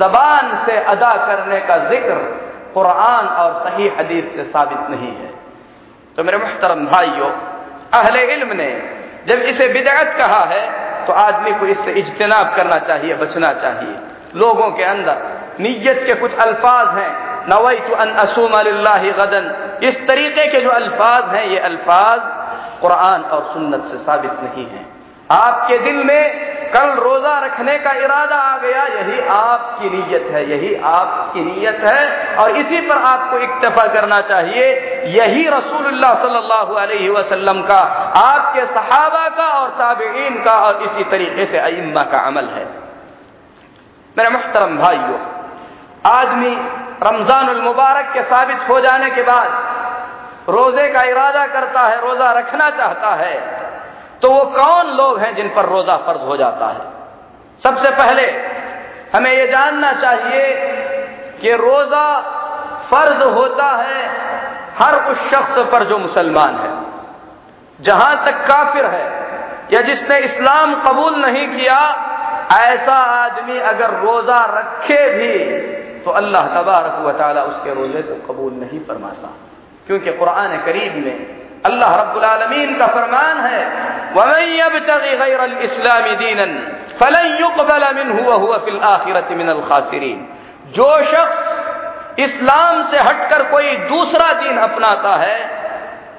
जबान 0.00 0.50
से 0.66 0.76
अदा 0.86 1.12
करने 1.26 1.60
का 1.60 1.78
ज़िक्र 1.84 2.18
कुरान 2.74 3.26
और 3.36 3.54
सही 3.64 3.88
हदीस 3.90 4.24
से 4.34 4.44
साबित 4.46 4.90
नहीं 4.90 5.12
है। 5.12 5.30
तो 6.16 6.24
मेरे 6.24 6.38
मुहतरम 6.38 6.84
भाइयों, 6.86 7.30
अहले 7.94 8.22
इल्म 8.34 8.56
ने 8.56 8.70
जब 9.26 9.42
इसे 9.44 9.68
बिदअत 9.68 10.14
कहा 10.18 10.44
है 10.46 10.62
तो 11.06 11.12
आदमी 11.14 11.52
को 11.52 11.66
इससे 11.66 11.92
इज्तनाब 11.92 12.54
करना 12.56 12.78
चाहिए, 12.80 13.14
बचना 13.14 13.52
चाहिए। 13.54 13.96
लोगों 14.36 14.70
के 14.70 14.84
अंदर 14.84 15.37
नीयत 15.60 16.02
के 16.06 16.14
कुछ 16.14 16.34
अल्फाज 16.34 16.98
हैं। 16.98 17.28
नवई 17.48 17.76
तो 17.76 17.94
अन 17.94 18.10
असूम 18.10 18.52
गदन। 19.18 19.78
इस 19.82 20.06
तरीके 20.08 20.46
के 20.46 20.60
जो 20.60 20.70
अल्फाज 20.70 21.34
हैं, 21.34 21.46
ये 21.46 21.58
अल्फाज 21.58 22.20
कुरान 22.80 23.22
और 23.22 23.50
सुन्नत 23.52 23.84
से 23.84 23.98
साबित 23.98 24.30
नहीं 24.30 24.66
है। 24.66 24.86
आपके 25.30 25.78
दिल 25.78 25.96
में 26.04 26.48
कल 26.74 26.90
रोजा 26.90 27.38
रखने 27.38 27.78
का 27.78 27.92
इरादा 27.92 28.36
आ 28.36 28.56
गया, 28.58 28.84
यही 28.84 29.20
आपकी 29.20 29.90
नीयत 29.90 30.26
है, 30.30 30.50
यही 30.50 30.74
आपकी 30.74 31.40
नीयत 31.40 31.80
है। 31.84 32.36
और 32.36 32.56
इसी 32.56 32.80
पर 32.80 32.98
आपको 32.98 33.38
इक्तफा 33.38 33.86
करना 33.86 34.20
चाहिए, 34.20 34.66
यही 35.04 35.48
रसूलुल्लाह 35.48 36.14
सल्लल्लाहु 36.14 36.74
अलैहि 36.74 37.08
वसल्लम 37.08 37.62
का, 37.62 37.78
आपके 38.16 38.66
सहाबा 38.66 39.28
का 39.28 39.46
और 39.46 39.68
ताबीन 39.68 40.42
का 40.42 40.52
और 40.52 40.82
इसी 40.82 41.04
तरीके 41.04 41.46
से 41.46 41.58
अइम्मा 41.58 42.02
का 42.02 42.18
अमल 42.18 42.44
है। 42.44 42.64
मेरे 44.16 44.30
मुहतरम 44.30 44.78
भाइयों 44.78 45.18
आदमी 46.06 46.54
रमज़ान 47.02 47.56
मुबारक 47.58 48.12
के 48.12 48.22
साबित 48.24 48.68
हो 48.68 48.80
जाने 48.80 49.10
के 49.10 49.22
बाद 49.22 49.50
रोज़े 50.48 50.88
का 50.88 51.02
इरादा 51.04 51.46
करता 51.46 51.80
है, 51.80 52.00
रोजा 52.00 52.30
रखना 52.32 52.70
चाहता 52.72 53.14
है 53.14 53.34
तो 54.22 54.30
वो 54.30 54.44
कौन 54.54 54.86
लोग 54.96 55.18
हैं 55.18 55.34
जिन 55.36 55.48
पर 55.48 55.66
रोजा 55.66 55.96
फ़र्ज़ 55.96 56.22
हो 56.22 56.36
जाता 56.36 56.66
है? 56.68 56.80
सबसे 57.62 57.90
पहले 57.92 58.24
हमें 59.14 59.32
ये 59.32 59.46
जानना 59.48 59.92
चाहिए 59.94 60.44
कि 61.40 61.52
रोजा 61.56 62.06
फ़र्ज़ 62.90 63.22
होता 63.34 63.66
है 63.76 64.02
हर 64.78 64.94
उस 65.10 65.18
शख्स 65.30 65.58
पर 65.72 65.84
जो 65.84 65.98
मुसलमान 65.98 66.54
है। 66.56 66.70
जहाँ 67.80 68.14
तक 68.24 68.44
काफिर 68.46 68.86
है 68.86 69.06
या 69.72 69.80
जिसने 69.82 70.18
इस्लाम 70.20 70.74
कबूल 70.82 71.14
नहीं 71.16 71.46
किया, 71.48 71.78
ऐसा 72.52 72.94
आदमी 72.94 73.58
अगर 73.70 73.90
रोजा 74.00 74.44
रखे 74.50 75.02
भी 75.10 75.34
तो 76.08 76.12
अल्लाह 76.12 76.46
तबारक 76.46 76.94
वाली 77.04 77.40
उसके 77.40 77.72
रोज़े 77.74 78.02
को 78.02 78.14
कबूल 78.26 78.52
नहीं 78.52 78.78
फरमाता। 78.80 79.30
क्योंकि 79.86 80.12
कुरान 80.12 80.56
करीब 80.64 80.94
में 81.04 81.16
अल्लाह 81.66 81.94
रब्बुल 81.94 82.24
का 82.78 82.86
फरमान 82.86 83.40
है 83.40 83.60
जो 90.72 90.88
शख्स 91.04 92.18
इस्लाम 92.18 92.82
से 92.82 92.98
हटकर 92.98 93.42
कोई 93.50 93.76
दूसरा 93.76 94.32
दीन 94.32 94.58
अपनाता 94.58 95.14
है 95.16 95.38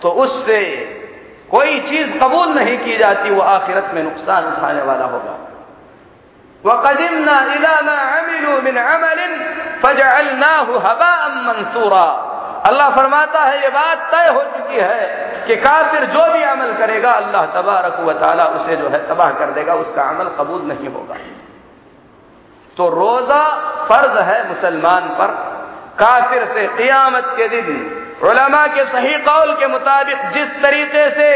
तो 0.01 0.09
उससे 0.23 0.61
कोई 1.51 1.79
चीज़ 1.79 2.17
कबूल 2.19 2.49
नहीं 2.49 2.77
की 2.77 2.97
जाती, 2.97 3.29
वो 3.29 3.41
आखिरत 3.41 3.91
में 3.93 4.03
नुकसान 4.03 4.45
उठाने 4.45 4.81
वाला 4.81 5.05
होगा। 5.05 5.37
वक़दिमना 6.63 7.35
मंसूरा 11.45 12.05
अल्लाह 12.69 12.89
फरमाता 12.95 13.43
है 13.43 13.61
ये 13.61 13.69
बात 13.69 13.99
तय 14.11 14.27
हो 14.27 14.41
चुकी 14.55 14.79
है 14.79 15.45
कि 15.47 15.55
काफिर 15.57 16.05
जो 16.15 16.23
भी 16.33 16.41
अमल 16.45 16.73
करेगा 16.79 17.11
अल्लाह 17.19 17.45
तबारक 17.53 17.99
वाली 18.01 18.47
उसे 18.57 18.75
जो 18.75 18.89
है 18.89 18.99
तबाह 19.07 19.31
कर 19.39 19.51
देगा 19.51 19.73
उसका 19.83 20.03
अमल 20.05 20.31
कबूल 20.39 20.61
नहीं 20.71 20.89
होगा 20.89 21.15
तो 22.77 22.89
रोजा 22.89 23.43
फ़र्ज़ 23.87 24.17
है 24.23 24.37
मुसलमान 24.49 25.07
पर 25.19 25.31
काफिर 26.01 26.45
से 26.53 26.67
क़ियामत 26.75 27.33
के 27.37 27.47
दिन 27.55 27.69
उलमा 28.23 28.65
के 28.67 28.85
सही 28.85 29.17
कौल 29.23 29.53
के 29.53 29.67
मुताबिक 29.67 30.29
जिस 30.33 30.49
तरीके 30.61 31.09
से 31.11 31.29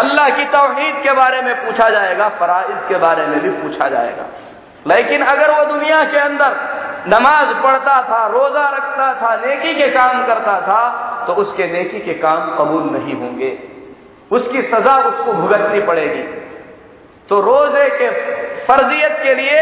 अल्लाह 0.00 0.28
की 0.36 0.44
तोहहीद 0.50 1.02
के 1.02 1.12
बारे 1.14 1.42
में 1.42 1.54
पूछा 1.64 1.88
जाएगा 1.90 2.28
फराइज 2.40 2.78
के 2.88 2.98
बारे 2.98 3.26
में 3.26 3.40
भी 3.40 3.50
पूछा 3.62 3.88
जाएगा 3.88 4.26
लेकिन 4.88 5.22
अगर 5.22 5.50
वो 5.50 5.64
दुनिया 5.64 6.02
के 6.04 6.18
अंदर 6.18 6.56
नमाज़ 7.08 7.54
पढ़ता 7.62 7.96
था, 8.02 8.26
रोजा 8.26 8.68
रखता 8.68 9.06
था, 9.14 9.34
नेकी 9.36 9.74
के 9.74 9.88
काम 9.88 10.26
करता 10.26 10.60
था 10.60 10.80
तो 11.26 11.32
उसके 11.34 11.66
नेकी 11.66 12.00
के 12.00 12.14
काम 12.14 12.50
कबूल 12.56 12.82
नहीं 12.82 13.14
होंगे। 13.14 13.58
उसकी 14.32 14.62
सजा 14.62 14.96
उसको 14.98 15.32
भुगतनी 15.32 15.80
पड़ेगी। 15.80 16.22
तो 17.28 17.40
रोज़े 17.40 17.88
के 17.90 18.08
फर्जियत 18.64 19.18
के 19.22 19.34
लिए 19.34 19.60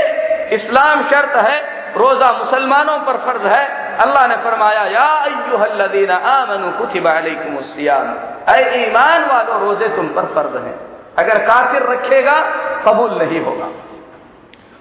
इस्लाम 0.53 1.03
शर्त 1.03 1.37
है, 1.49 1.59
रोजा 1.97 2.33
मुसलमानों 2.33 2.99
पर 2.99 3.17
फ़र्ज़ 3.17 3.47
है। 3.47 3.65
अल्लाह 3.97 4.27
ने 4.27 4.37
फरमाया, 4.37 4.85
या 4.85 5.07
अय्युहल्लदीना 5.25 6.15
आमनु 6.15 6.71
कुतिबा 6.79 7.11
अलैकुमुस्सियाम 7.11 8.15
ऐ 8.49 8.87
ईमान 8.87 9.25
वालों, 9.25 9.61
रोज़े 9.61 9.89
तुम 9.89 10.09
पर 10.09 10.27
फ़र्ज़ 10.35 10.57
हैं। 10.65 10.75
अगर 11.19 11.39
काफिर 11.39 11.83
रखेगा, 11.83 12.39
कबूल 12.87 13.19
नहीं 13.23 13.41
होगा। 13.45 13.69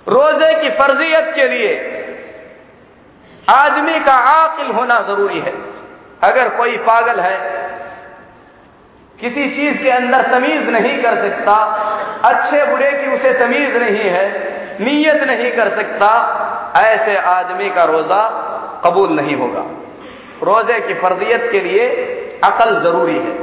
रोज़े 0.08 0.54
की 0.54 0.70
फर्जियत 0.70 1.32
के 1.36 1.48
लिए 1.48 2.02
आदमी 3.50 4.00
का 4.00 4.14
आकिल 4.14 4.68
होना 4.68 5.00
ज़रूरी 5.02 5.40
है। 5.40 5.54
अगर 6.24 6.50
कोई 6.50 6.78
पागल 6.78 7.20
है, 7.20 7.38
किसी 9.20 9.50
चीज़ 9.50 9.84
के 9.84 9.90
अंदर 9.90 10.22
तमीज 10.22 10.70
नहीं 10.70 11.04
कर 11.04 11.16
सकता, 11.16 11.54
अच्छे 12.26 12.66
बुरे 12.66 12.92
की 12.92 13.12
उसे 13.12 13.34
तमीज 13.34 13.76
नहीं 13.76 14.10
है, 14.10 14.28
नीयत 14.82 15.24
नहीं 15.24 15.52
कर 15.52 15.70
सकता, 15.70 16.10
ऐसे 16.78 17.18
आदमी 17.18 17.70
का 17.70 17.84
रोजा 17.84 18.22
कबूल 18.86 19.10
नहीं 19.10 19.36
होगा। 19.36 19.66
रोज़े 20.44 20.80
की 20.80 20.94
फर्जियत 20.94 21.50
के 21.52 21.60
लिए 21.60 21.88
अकल 22.44 22.80
ज़रूरी 22.84 23.18
है। 23.18 23.38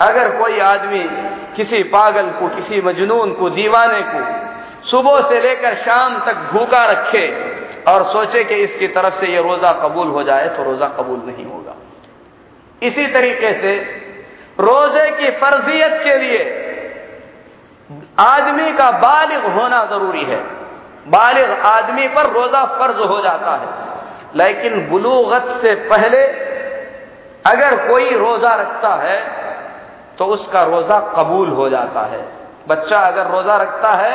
अगर 0.00 0.36
कोई 0.36 0.60
आदमी 0.60 1.04
किसी 1.56 1.82
पागल 1.82 2.26
को, 2.30 2.48
किसी 2.48 2.80
मजनून 2.80 3.32
को, 3.32 3.50
दीवाने 3.50 4.00
को 4.02 4.49
सुबह 4.84 5.20
से 5.28 5.40
लेकर 5.40 5.74
शाम 5.76 6.18
तक 6.26 6.36
भूखा 6.52 6.84
रखे 6.84 7.26
और 7.88 8.04
सोचे 8.04 8.44
कि 8.44 8.54
इसकी 8.54 8.88
तरफ़ 8.88 9.14
से 9.14 9.26
यह 9.26 9.40
रोजा 9.42 9.72
कबूल 9.82 10.08
हो 10.08 10.22
जाए 10.22 10.48
तो 10.48 10.62
रोजा 10.62 10.86
कबूल 10.98 11.20
नहीं 11.26 11.44
होगा। 11.44 11.74
इसी 12.82 13.06
तरीके 13.08 13.52
से 13.60 13.74
रोज़े 14.60 15.10
की 15.10 15.30
फर्जियत 15.40 16.00
के 16.04 16.18
लिए 16.18 16.42
आदमी 18.20 18.72
का 18.72 18.90
बालिग 19.00 19.44
होना 19.54 19.84
ज़रूरी 19.86 20.24
है। 20.24 20.40
बालिग 21.08 21.50
आदमी 21.66 22.08
पर 22.08 22.30
रोजा 22.32 22.64
फ़र्ज़ 22.78 22.98
हो 23.04 23.20
जाता 23.20 23.52
है। 23.56 23.68
लेकिन 24.36 24.86
बुलूगत 24.88 25.46
से 25.62 25.74
पहले 25.88 26.22
अगर 27.46 27.76
कोई 27.88 28.10
रोजा 28.16 28.54
रखता 28.54 28.94
है 28.96 29.18
तो 30.18 30.24
उसका 30.26 30.62
रोजा 30.64 30.98
कबूल 31.16 31.48
हो 31.50 31.68
जाता 31.68 32.00
है। 32.06 32.20
बच्चा 32.68 32.98
अगर 32.98 33.30
रोजा 33.30 33.56
रखता 33.56 33.90
है 33.94 34.14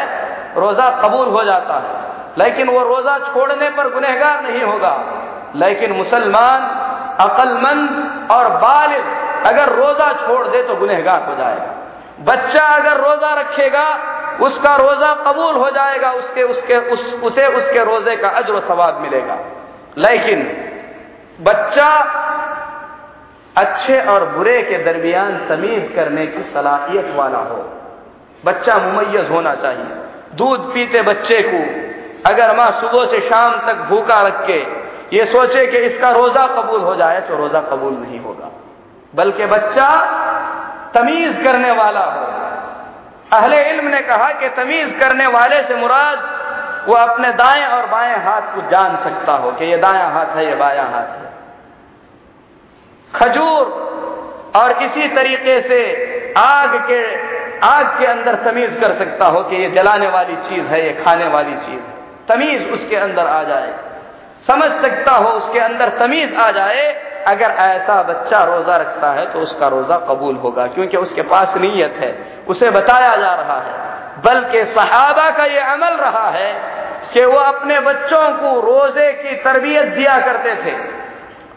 रोजा 0.57 0.89
कबूल 1.03 1.27
हो 1.27 1.43
जाता 1.43 1.73
है। 1.73 2.05
लेकिन 2.37 2.69
वो 2.69 2.83
रोजा 2.83 3.17
छोड़ने 3.19 3.69
पर 3.69 3.89
गुनहगार 3.89 4.43
नहीं 4.43 4.63
होगा। 4.63 5.03
लेकिन 5.55 5.91
मुसलमान 5.91 6.61
अकलमंद 7.19 7.89
और 8.31 8.49
बालिग 8.49 9.03
अगर 9.45 9.69
रोजा 9.69 10.13
छोड़ 10.13 10.47
दे 10.47 10.63
तो 10.63 10.75
गुनहगार 10.75 11.23
हो 11.29 11.35
जाएगा। 11.35 11.73
बच्चा 12.19 12.65
अगर 12.65 12.97
रोजा 12.97 13.33
रखेगा 13.33 14.15
उसका 14.41 14.75
रोजा 14.75 15.13
कबूल 15.13 15.55
हो 15.55 15.69
जाएगा 15.69 16.11
उसके 16.11 16.43
उसके 16.43 16.77
उस, 16.77 17.19
उसे 17.23 17.47
उसके 17.47 17.83
रोज़े 17.83 18.15
का 18.15 18.27
अजर 18.27 18.59
सवाब 18.59 18.99
मिलेगा। 19.01 19.37
लेकिन 19.97 20.39
बच्चा 21.41 21.89
अच्छे 23.57 24.01
और 24.01 24.25
बुरे 24.25 24.61
के 24.61 24.83
दरमियान 24.83 25.47
तमीज 25.49 25.91
करने 25.95 26.27
की 26.27 26.43
सलाहियत 26.43 27.13
वाला 27.15 27.37
हो। 27.37 27.73
बच्चा 28.45 28.77
मुमैयज 28.77 29.31
होना 29.31 29.55
चाहिए। 29.55 30.04
दूध 30.33 30.73
पीते 30.73 31.01
बच्चे 31.01 31.41
को, 31.43 31.61
अगर 32.29 32.55
माँ 32.57 32.71
सुबह 32.71 33.05
से 33.05 33.19
शाम 33.19 33.57
तक 33.67 33.85
भूखा 33.89 34.21
रख 34.21 34.45
के 34.47 34.59
ये 35.13 35.25
सोचे 35.25 35.65
कि 35.67 35.77
इसका 35.77 36.09
रोजा 36.11 36.45
कबूल 36.47 36.81
हो 36.81 36.95
जाए 36.95 37.19
तो 37.21 37.35
रोजा 37.35 37.61
कबूल 37.61 37.93
नहीं 37.93 38.19
होगा। 38.19 38.51
बल्कि 39.15 39.45
बच्चा 39.45 39.89
तमीज 40.95 41.43
करने 41.43 41.71
वाला 41.71 42.03
हो। 42.05 42.25
अहले 43.31 43.63
इल्म 43.69 43.87
ने 43.87 44.01
कहा 44.01 44.31
कि 44.31 44.49
तमीज 44.55 44.95
करने 44.99 45.27
वाले 45.27 45.61
से 45.63 45.75
मुराद 45.75 46.33
वो 46.87 46.95
अपने 46.95 47.31
दाएँ 47.33 47.65
और 47.65 47.85
बाएँ 47.85 48.15
हाथ 48.15 48.53
को 48.55 48.61
जान 48.69 48.95
सकता 48.95 49.33
हो 49.33 49.51
कि 49.51 49.65
ये 49.65 49.77
दाया 49.77 50.07
हाथ 50.07 50.35
है, 50.35 50.49
ये 50.49 50.55
बाया 50.55 50.83
हाथ 50.83 51.15
है। 51.15 51.33
खजूर 53.13 53.63
और 54.55 54.71
इसी 54.83 55.07
तरीके 55.07 55.61
से 55.61 55.79
आग 56.37 56.75
के 56.91 57.01
आग 57.63 57.85
के 57.99 58.05
अंदर 58.05 58.35
तमीज 58.43 58.77
कर 58.81 58.97
सकता 58.97 59.25
हो 59.25 59.41
कि 59.43 59.55
ये 59.55 59.69
जलाने 59.69 60.07
वाली 60.07 60.35
चीज़ 60.35 60.65
है, 60.65 60.85
ये 60.85 60.93
खाने 61.03 61.27
वाली 61.27 61.55
चीज़ 61.57 61.81
है। 61.81 61.93
तमीज 62.27 62.69
उसके 62.71 62.95
अंदर 62.95 63.27
आ 63.27 63.43
जाए। 63.43 63.73
समझ 64.47 64.71
सकता 64.81 65.11
हो 65.11 65.29
उसके 65.29 65.59
अंदर 65.59 65.89
तमीज 65.89 66.35
आ 66.35 66.49
जाए, 66.51 66.83
अगर 67.27 67.51
ऐसा 67.51 68.01
बच्चा 68.03 68.43
रोजा 68.43 68.75
रखता 68.77 69.11
है 69.11 69.25
तो 69.25 69.39
उसका 69.39 69.67
रोजा 69.67 69.97
कबूल 69.97 70.35
होगा, 70.35 70.65
क्योंकि 70.67 70.97
उसके 70.97 71.21
पास 71.21 71.53
नीयत 71.57 71.95
है, 71.99 72.11
उसे 72.47 72.69
बताया 72.69 73.15
जा 73.15 73.33
रहा 73.33 73.59
है। 73.59 73.83
बल्कि 74.21 74.63
सहाबा 74.65 75.29
का 75.29 75.45
ये 75.45 75.59
अमल 75.59 75.95
रहा 75.97 76.29
है 76.29 76.53
कि 77.13 77.25
वो 77.25 77.37
अपने 77.37 77.79
बच्चों 77.79 78.29
को 78.31 78.59
रोज़े 78.61 79.11
की 79.13 79.35
तरबियत 79.35 79.87
दिया 79.87 80.19
करते 80.19 80.55
थे। 80.55 80.75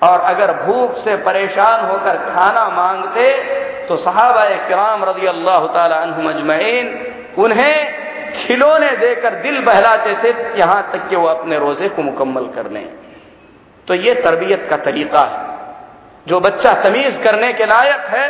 और 0.02 0.20
अगर 0.20 0.52
भूख 0.64 0.96
से 0.96 1.16
परेशान 1.22 1.84
होकर 1.86 2.16
खाना 2.26 2.68
मांगते 2.68 3.32
तो 3.88 3.96
सहाबा 3.96 4.44
कराम 4.68 5.04
रज़ी 5.04 5.26
अल्लाह 5.26 5.66
तजमैन 5.76 6.86
उन्हें 7.38 7.76
खिलौने 8.36 8.90
देकर 8.96 9.34
दिल 9.42 9.60
बहलाते 9.64 10.14
थे 10.14 10.32
यहाँ 10.58 10.82
तक 10.92 11.08
कि 11.08 11.16
वो 11.16 11.26
अपने 11.26 11.58
रोज़े 11.58 11.88
को 11.88 12.02
मुकम्मल 12.02 12.46
कर 12.56 12.70
लें। 12.70 12.86
तो 13.88 13.94
ये 13.96 14.14
तरबियत 14.14 14.66
का 14.70 14.76
तरीका 14.76 15.20
है। 15.20 15.46
जो 16.26 16.40
बच्चा 16.40 16.72
तमीज 16.82 17.20
करने 17.24 17.52
के 17.52 17.66
लायक 17.66 18.06
है 18.06 18.26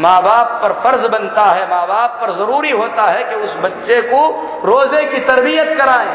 माँ 0.00 0.22
बाप 0.22 0.58
पर 0.62 0.72
फ़र्ज़ 0.82 1.06
बनता 1.08 1.42
है 1.42 1.68
माँ 1.70 1.86
बाप 1.88 2.18
पर 2.20 2.32
ज़रूरी 2.32 2.70
होता 2.70 3.02
है 3.10 3.24
कि 3.24 3.34
उस 3.36 3.56
बच्चे 3.62 4.00
को 4.02 4.20
रोज़े 4.64 5.04
की 5.04 5.20
तरबियत 5.26 5.76
कराएँ। 5.78 6.08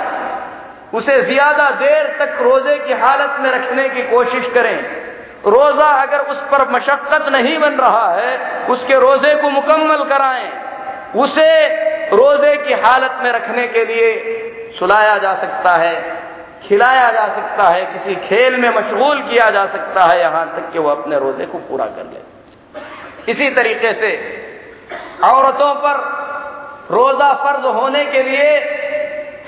उसे 0.94 1.22
ज़्यादा 1.24 1.70
देर 1.72 2.06
तक 2.20 2.42
रोज़े 2.42 2.78
की 2.78 2.94
हालत 2.94 3.36
में 3.40 3.52
रखने 3.52 3.90
की 3.90 4.02
कोशिश 4.02 4.46
करें। 4.54 4.78
रोजा 5.46 5.88
अगर 6.02 6.20
उस 6.20 6.38
पर 6.52 6.70
मशक्कत 6.72 7.28
नहीं 7.32 7.58
बन 7.60 7.74
रहा 7.74 8.08
है, 8.14 8.66
उसके 8.68 9.00
रोज़े 9.00 9.36
को 9.36 9.50
मुकम्मल 9.50 10.04
कराएँ। 10.04 10.50
उसे 11.16 11.52
रोज़े 12.12 12.56
की 12.58 12.74
हालत 12.82 13.20
में 13.24 13.32
रखने 13.32 13.68
के 13.68 13.86
लिए 13.86 14.10
सुलाया 14.80 15.18
जा 15.18 15.34
सकता 15.36 15.76
है, 15.76 15.94
खिलाया 16.64 17.12
जा 17.12 17.26
सकता 17.28 17.72
है, 17.72 17.86
किसी 17.86 18.16
खेल 18.28 18.56
में 18.56 18.70
मशगूल 18.70 19.22
किया 19.22 19.50
जा 19.50 19.66
सकता 19.66 20.04
है, 20.04 20.20
यहाँ 20.20 20.46
तक 20.56 20.72
कि 20.74 20.80
वह 20.80 20.92
अपने 20.92 21.20
रोज़े 21.20 21.46
को 21.46 21.58
पूरा 21.60 21.86
कर 21.86 22.06
ले। 22.06 23.32
इसी 23.32 23.50
तरीके 23.50 23.94
से 23.94 24.12
औरतों 25.24 25.74
पर 25.76 25.98
रोजा 26.92 27.34
फ़र्ज़ 27.34 27.66
होने 27.68 28.06
के 28.06 28.24
लिए 28.24 28.50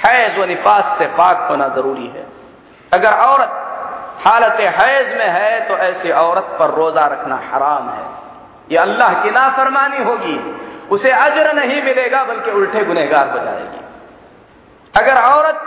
हैज़ 0.06 0.40
व 0.40 0.46
निफास 0.46 0.98
से 0.98 1.06
पाक 1.06 1.48
होना 1.50 1.68
ज़रूरी 1.68 2.08
है। 2.08 2.26
अगर 2.94 3.14
औरत 3.14 3.58
हालत 4.28 4.60
हैज़ 4.78 5.18
में 5.18 5.30
है 5.30 5.68
तो 5.68 5.78
ऐसी 5.78 6.12
औरत 6.12 6.56
पर 6.60 6.70
रोजा 6.70 7.06
रखना 7.08 7.36
हराम 7.54 7.90
है। 7.90 8.06
यह 8.72 8.82
अल्लाह 8.82 9.14
की 9.14 9.32
नाफरमानी 9.32 10.04
होगी। 10.04 10.38
उसे 10.92 11.12
अजर 11.12 11.54
नहीं 11.54 11.82
मिलेगा, 11.84 12.24
बल्कि 12.24 12.52
उल्टे 12.52 12.84
गुनहगार 12.86 13.30
हो 13.30 13.40
जाएगी। 13.40 13.80
अगर 14.94 15.22
औरत 15.24 15.62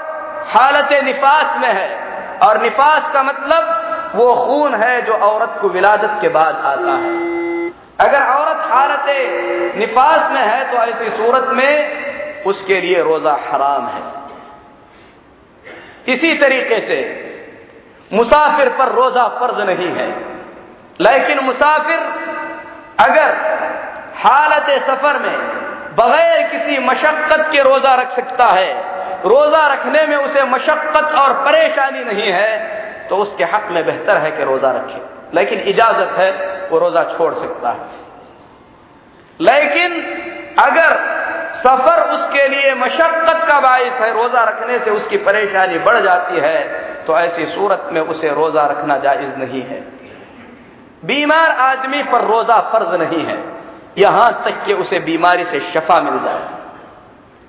हालत 0.56 0.92
निफास 1.04 1.56
में 1.58 1.72
है, 1.72 1.88
और 2.42 2.60
निफास 2.62 3.12
का 3.12 3.22
मतलब 3.22 4.12
वो 4.14 4.34
खून 4.36 4.74
है 4.74 5.02
जो 5.02 5.12
औरत 5.12 5.58
को 5.60 5.68
विलादत 5.68 6.18
के 6.20 6.28
बाद 6.28 6.54
आता 6.56 6.92
है। 6.92 7.12
अगर 8.00 8.22
औरत 8.22 8.60
हालत 8.70 9.06
निफास 9.78 10.30
में 10.30 10.42
है 10.42 10.64
तो 10.70 10.76
ऐसी 10.76 11.08
सूरत 11.08 11.48
में 11.52 12.44
उसके 12.44 12.80
लिए 12.80 13.02
रोजा 13.02 13.32
हराम 13.50 13.86
है। 13.86 14.02
इसी 16.08 16.34
तरीके 16.34 16.80
से 16.80 16.98
मुसाफिर 18.12 18.68
पर 18.68 18.88
रोजा 18.88 19.28
फ़र्ज़ 19.28 19.60
नहीं 19.60 19.88
है। 19.88 20.08
लेकिन 21.00 21.38
मुसाफिर 21.40 21.98
अगर 23.00 23.30
हालत 24.16 24.82
सफ़र 24.82 25.18
में 25.18 25.38
बगैर 25.96 26.48
किसी 26.48 26.78
मशक्कत 26.78 27.48
के 27.52 27.62
रोजा 27.62 27.94
रख 27.94 28.10
सकता 28.10 28.46
है, 28.46 28.74
रोजा 29.26 29.66
रखने 29.66 30.06
में 30.06 30.16
उसे 30.16 30.44
मशक्कत 30.44 31.04
और 31.04 31.32
परेशानी 31.32 32.04
नहीं 32.04 32.32
है 32.32 32.84
तो 33.08 33.16
उसके 33.16 33.44
हक 33.44 33.68
में 33.70 33.86
बेहतर 33.86 34.16
है 34.16 34.30
कि 34.30 34.44
रोजा 34.44 34.70
रखे। 34.70 35.00
लेकिन 35.34 35.60
इजाज़त 35.60 36.14
है, 36.18 36.30
वो 36.70 36.78
रोजा 36.78 37.04
छोड़ 37.04 37.34
सकता 37.34 37.70
है। 37.70 37.78
लेकिन 39.40 39.92
अगर 40.58 41.13
सफ़र 41.66 42.00
उसके 42.10 42.46
लिए 42.48 42.74
मशक्कत 42.74 43.44
का 43.48 43.58
बायस 43.60 43.92
है, 43.92 44.12
रोजा 44.12 44.42
रखने 44.44 44.78
से 44.78 44.90
उसकी 44.90 45.16
परेशानी 45.16 45.78
बढ़ 45.78 45.98
जाती 46.00 46.40
है 46.40 46.58
तो 47.06 47.18
ऐसी 47.18 47.46
सूरत 47.46 47.88
में 47.92 48.00
उसे 48.00 48.32
रोजा 48.32 48.66
रखना 48.66 48.96
जायज़ 48.98 49.36
नहीं 49.38 49.62
है। 49.62 49.80
बीमार 51.04 51.50
आदमी 51.60 52.02
पर 52.02 52.24
रोजा 52.24 52.60
फ़र्ज़ 52.72 52.94
नहीं 52.94 53.24
है। 53.26 53.38
यहाँ 53.98 54.30
तक 54.44 54.64
कि 54.66 54.72
उसे 54.74 54.98
बीमारी 55.00 55.44
से 55.44 55.60
शफा 55.72 56.00
मिल 56.00 56.18
जाए। 56.20 56.44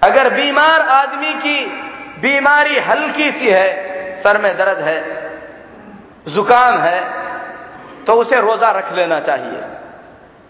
अगर 0.01 0.30
बीमार 0.34 0.82
आदमी 0.91 1.34
की 1.36 1.65
बीमारी 2.21 2.80
हल्की 2.80 3.32
सी 3.32 3.49
है, 3.49 3.69
सर 4.23 4.41
में 4.41 4.58
दर्द 4.58 4.80
है, 4.80 4.97
जुकाम 6.28 6.80
है 6.80 6.99
तो 8.06 8.13
उसे 8.13 8.39
रोजा 8.41 8.69
रख 8.71 8.91
लेना 8.93 9.19
चाहिए। 9.19 9.62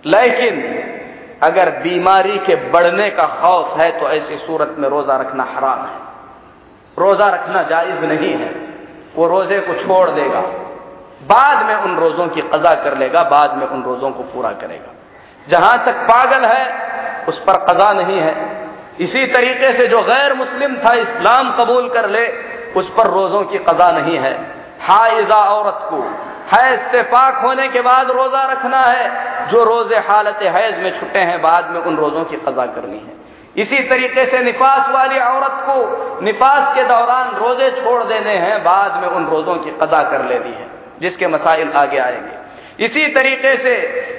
लेकिन 0.06 0.54
अगर 1.46 1.70
बीमारी 1.70 2.38
के 2.38 2.56
बढ़ने 2.56 3.10
का 3.10 3.24
खौफ 3.24 3.80
है 3.80 4.00
तो 4.00 4.10
ऐसी 4.10 4.38
सूरत 4.38 4.76
में 4.80 4.90
रोजा 4.90 5.18
रखना 5.18 5.48
हराम 5.56 5.80
है। 5.80 6.06
रोजा 7.00 7.30
रखना 7.30 7.64
जायज़ 7.64 8.06
नहीं 8.06 8.34
है। 8.34 8.56
वो 9.16 9.28
रोज़े 9.28 9.60
को 9.60 9.74
छोड़ 9.74 10.10
देगा। 10.10 10.42
बाद 11.28 11.66
में 11.66 11.76
उन 11.76 11.98
रोजों 11.98 12.28
की 12.28 12.42
कजा 12.42 12.74
कर 12.74 12.98
लेगा, 12.98 13.24
बाद 13.24 13.58
में 13.58 13.68
उन 13.68 13.84
रोजों 13.84 14.12
को 14.12 14.24
पूरा 14.24 14.50
करेगा। 14.50 14.94
जहाँ 15.50 15.86
तक 15.86 15.94
पागल 15.94 16.46
है, 16.46 16.66
उस 17.28 17.40
पर 17.40 17.54
कजा 17.54 17.94
नहीं 17.94 18.20
है। 18.20 18.66
इसी 19.00 19.28
तरीके 19.28 19.74
से 19.74 19.88
जो 19.88 20.02
गैर 20.02 20.34
मुस्लिम 20.34 20.76
था, 20.76 20.94
इस्लाम 20.94 21.58
कबूल 21.58 21.90
कर 21.90 22.10
ले, 22.10 22.28
उस 22.76 22.90
पर 22.90 23.08
रोजों 23.08 23.44
की 23.44 23.58
कजा 23.58 23.92
नहीं 23.92 24.18
है। 24.18 24.56
हाइजा 24.82 25.36
औरत 25.36 25.80
को 25.84 26.12
हैज़ 26.54 26.80
से 26.80 27.02
पाक 27.02 27.36
होने 27.36 27.68
के 27.68 27.82
बाद 27.82 28.12
रोजा 28.12 28.52
रखना 28.52 28.80
है। 28.80 29.36
जो 29.48 29.64
रोज़े 29.64 29.98
हालत 29.98 30.40
हैज़ 30.42 30.76
में 30.76 31.00
छुटे 31.00 31.20
हैं, 31.20 31.42
बाद 31.42 31.70
में 31.70 31.82
उन 31.82 31.98
रोजों 31.98 32.24
की 32.24 32.36
कजा 32.36 32.66
करनी 32.66 32.98
है। 32.98 33.26
इसी 33.58 33.80
तरीके 33.80 34.26
से 34.26 34.40
निफास 34.40 34.90
वाली 34.90 35.20
औरत 35.20 35.52
को 35.52 36.20
निफास 36.24 36.76
के 36.76 36.84
दौरान 36.84 37.36
रोज़े 37.36 37.72
छोड़ 37.72 38.04
देने 38.04 38.38
हैं, 38.38 38.64
बाद 38.64 39.02
में 39.02 39.08
उन 39.08 39.26
रोजों 39.26 39.56
की 39.56 39.72
कदा 39.72 40.04
कर 40.04 40.26
लेनी 40.26 40.50
है, 40.50 40.68
जिसके 41.02 41.28
मसाइल 41.28 41.72
आगे 41.72 41.98
आएँगे। 41.98 42.46
इसी 42.86 43.08
तरीके 43.08 43.56
से 43.56 43.76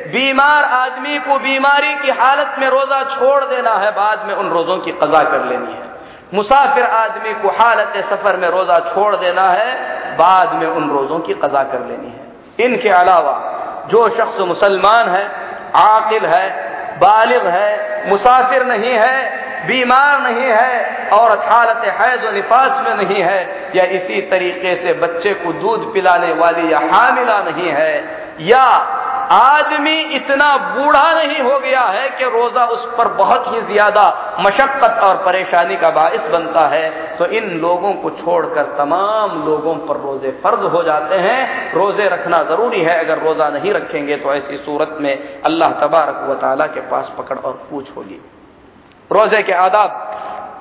बीमार 0.07 0.65
आदमी 0.65 1.19
को 1.19 1.39
बीमारी 1.39 1.95
की 1.95 2.11
हालत 2.11 2.57
में 2.59 2.69
रोजा 2.69 3.03
छोड़ 3.03 3.45
देना 3.45 3.75
है, 3.75 3.91
बाद 3.91 4.25
में 4.27 4.35
उन 4.35 4.51
रोजों 4.51 4.79
की 4.79 4.93
कजा 4.93 5.25
कर 5.25 5.45
लेनी 5.45 5.73
है। 5.73 5.96
मुसाफिर 6.35 6.85
आदमी 6.85 7.35
को 7.35 7.49
हालत 7.49 7.93
सफ़र 8.11 8.37
में 8.37 8.49
रोजा 8.49 8.79
छोड़ 8.95 9.17
देना 9.17 9.49
है, 9.49 9.75
बाद 10.17 10.53
में 10.53 10.67
उन 10.67 10.91
रोजों 10.91 11.19
की 11.19 11.35
कजा 11.35 11.63
कर 11.63 11.81
लेनी 11.81 12.09
है। 12.09 12.67
इनके 12.67 12.89
अलावा 12.89 13.35
जो 13.91 14.09
शख्स 14.09 14.41
मुसलमान 14.41 15.09
है, 15.09 15.25
आकिल 15.77 16.27
है, 16.27 16.49
बालिग 16.99 17.47
है, 17.47 18.11
मुसाफिर 18.11 18.65
नहीं 18.67 18.93
है, 18.93 19.47
बीमार 19.67 20.21
नहीं 20.21 20.51
है 20.51 21.09
और 21.13 21.31
हालत 21.39 21.85
हैज़ 22.01 22.27
व 22.27 22.31
निफास 22.31 22.83
में 22.87 22.95
नहीं 22.97 23.23
है, 23.23 23.71
या 23.77 23.85
इसी 23.85 24.21
तरीके 24.21 24.75
से 24.77 24.93
बच्चे 24.93 25.35
को 25.35 25.53
दूध 25.53 25.93
पिलाने 25.95 26.33
वाली 26.33 26.73
या 26.73 26.79
हामिला 26.79 27.39
नहीं 27.43 27.69
है, 27.69 27.93
या 28.41 28.67
आदमी 29.33 29.95
इतना 30.17 30.47
बूढ़ा 30.57 31.13
नहीं 31.15 31.41
हो 31.41 31.59
गया 31.61 31.83
है 31.89 32.09
कि 32.11 32.25
रोजा 32.31 32.65
उस 32.67 32.85
पर 32.99 33.09
बहुत 33.15 33.47
ही 33.47 33.61
ज़्यादा 33.65 34.05
मशक्कत 34.41 35.01
और 35.03 35.17
परेशानी 35.25 35.77
का 35.77 35.91
बायस 35.91 36.29
बनता 36.33 36.67
है 36.69 36.91
तो 37.17 37.27
इन 37.37 37.49
लोगों 37.61 37.93
को 37.95 38.11
छोड़कर 38.17 38.75
तमाम 38.79 39.43
लोगों 39.47 39.75
पर 39.87 40.01
रोज़े 40.01 40.31
फ़र्ज़ 40.43 40.65
हो 40.67 40.83
जाते 40.83 41.17
हैं। 41.19 41.73
रोज़े 41.75 42.09
रखना 42.09 42.43
ज़रूरी 42.45 42.81
है, 42.81 42.99
अगर 42.99 43.19
रोजा 43.19 43.49
नहीं 43.51 43.73
रखेंगे 43.73 44.17
तो 44.17 44.35
ऐसी 44.35 44.57
सूरत 44.59 44.97
में 45.01 45.43
अल्लाह 45.43 45.73
तबारक 45.81 46.25
व 46.29 46.67
के 46.75 46.81
पास 46.91 47.13
पकड़ 47.19 47.39
और 47.39 47.53
पूछ 47.71 47.97
होगी। 47.97 48.21
रोज़े 49.11 49.43
के 49.43 49.53
आदाब 49.55 49.91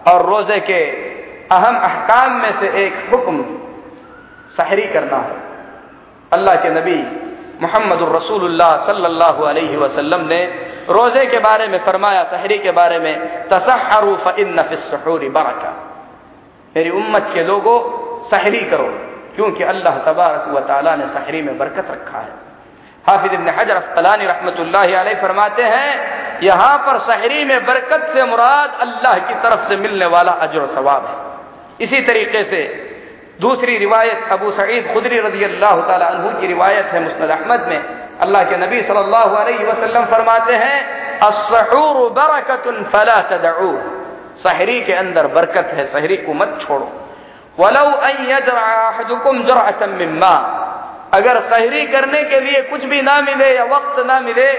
और 0.07 0.25
रोज़े 0.25 0.59
के 0.61 0.81
अहम 1.51 1.75
अहकाम 1.79 2.31
में 2.33 2.51
से 2.59 2.67
एक 2.85 2.93
हुक्म 3.11 3.45
सहरी 4.57 4.87
करना 4.93 5.17
है। 5.19 5.37
अल्लाह 6.31 6.55
के 6.55 6.69
नबी 6.71 6.97
मोहम्मद 7.61 8.01
रसूलुल्लाह 8.15 8.71
सल्लल्लाहु 8.85 9.43
अलैहि 9.43 9.75
वसल्लम 9.77 10.21
ने 10.27 10.41
रोज़े 10.89 11.25
के 11.25 11.39
बारे 11.39 11.67
में 11.67 11.77
फरमाया, 11.79 12.23
सहरी 12.23 12.57
के 12.57 12.71
बारे 12.71 12.99
में 12.99 13.47
तसहरू 13.49 14.15
फ़िन 14.15 14.61
सहूरी 14.73 15.29
मेरी 16.75 16.89
उम्मत 16.91 17.29
के 17.33 17.43
लोगों, 17.43 17.77
सहरी 18.29 18.59
करो, 18.61 18.87
क्योंकि 19.35 19.63
अल्लाह 19.63 19.97
तबारक 20.05 20.47
व 20.49 20.59
ताला 20.59 20.95
ने 20.95 21.05
सहरी 21.05 21.41
में 21.41 21.57
बरकत 21.57 21.87
रखा 21.91 22.19
है। 22.19 22.33
हाफिज 23.05 23.33
इब्न 23.33 23.49
हजर 23.49 23.75
अस्कलानी 23.75 24.25
रहमतुल्लाह 24.25 25.13
फरमाते 25.21 25.63
हैं, 25.63 25.91
यहाँ 26.43 26.77
पर 26.77 26.99
सहरी 26.99 27.43
में 27.43 27.65
बरकत 27.65 28.09
से 28.13 28.23
मुराद 28.23 28.77
अल्लाह 28.81 29.17
की 29.19 29.33
तरफ़ 29.43 29.61
से 29.67 29.75
मिलने 29.77 30.05
वाला 30.05 30.31
अजर 30.45 30.65
सवाब 30.75 31.05
है। 31.05 31.85
इसी 31.85 32.01
तरीके 32.01 32.43
से 32.43 32.61
दूसरी 33.41 33.77
रिवायत 33.77 34.31
अबू 34.31 34.51
सईद 34.51 34.83
खुदरी 34.93 35.19
रज़ी 35.19 35.43
अल्लाह 35.43 35.75
तु 35.81 36.29
की 36.41 36.47
रिवायत 36.47 36.85
है 36.87 36.99
मुस्द 37.03 37.21
अहमद 37.21 37.67
में। 37.69 37.79
अल्लाह 38.21 38.43
के 38.43 38.57
नबी 38.57 38.81
सल्लल्लाहु 38.83 40.03
फरमाते 40.11 40.53
हैं 40.55 40.77
सहरी 44.37 44.79
के 44.81 44.93
अंदर 44.93 45.27
बरकत 45.27 45.67
है, 45.73 45.85
सहरी 45.85 46.17
को 46.17 46.33
मत 46.33 46.59
छोड़ो। 46.61 46.87
वलौ 47.59 47.85
अहदुकुम 47.91 49.43
जरअतम 49.43 49.91
मिम्मा 49.99 50.33
अगर 51.13 51.39
सहरी 51.41 51.85
करने 51.87 52.23
के 52.23 52.39
लिए 52.39 52.61
कुछ 52.61 52.85
भी 52.85 53.01
ना 53.01 53.19
मिले 53.21 53.49
या 53.55 53.63
वक्त 53.65 54.05
ना 54.05 54.19
मिले 54.21 54.51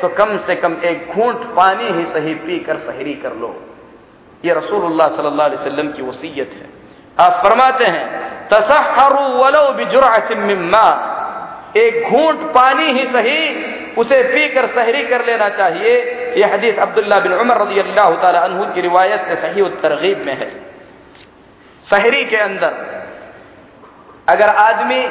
तो 0.00 0.08
कम 0.18 0.36
से 0.46 0.54
कम 0.56 0.76
एक 0.84 1.12
घूंट 1.12 1.40
पानी 1.56 1.88
ही 1.88 2.04
सही 2.06 2.34
पी 2.36 2.58
कर 2.58 2.76
सहरी 2.80 3.14
कर 3.22 3.32
लो। 3.36 3.50
ये 4.44 4.50
अलैहि 4.50 5.56
वसल्लम 5.56 5.88
की 5.88 6.02
वसीयत 6.02 6.50
है। 6.52 6.73
आप 7.18 7.32
फरमाते 7.44 7.84
हैं 7.86 8.06
तसहरू 8.48 9.24
वलो 9.34 9.64
बिजुरातिम्मा 9.72 10.86
एक 11.76 12.10
घूंट 12.10 12.40
पानी 12.54 12.86
ही 12.92 13.04
सही, 13.06 13.40
उसे 13.96 14.22
पीकर 14.24 14.66
सहरी 14.68 15.02
कर 15.04 15.24
लेना 15.26 15.48
चाहिए। 15.50 15.92
यह 16.38 16.52
हदीस 16.54 16.78
अब्दुल्ला 16.78 17.18
बिन 17.20 17.32
उमर 17.34 17.60
रज़ी 17.62 17.78
अल्लाह 17.80 18.10
तहू 18.22 18.64
की 18.74 18.80
रिवायत 18.80 19.20
से 19.24 19.34
सही 19.42 19.68
तरगीब 19.82 20.18
में 20.26 20.34
है। 20.34 20.48
सहरी 21.84 22.24
के 22.24 22.36
अंदर, 22.38 22.72
अगर 24.28 24.48
आदमी 24.48 25.02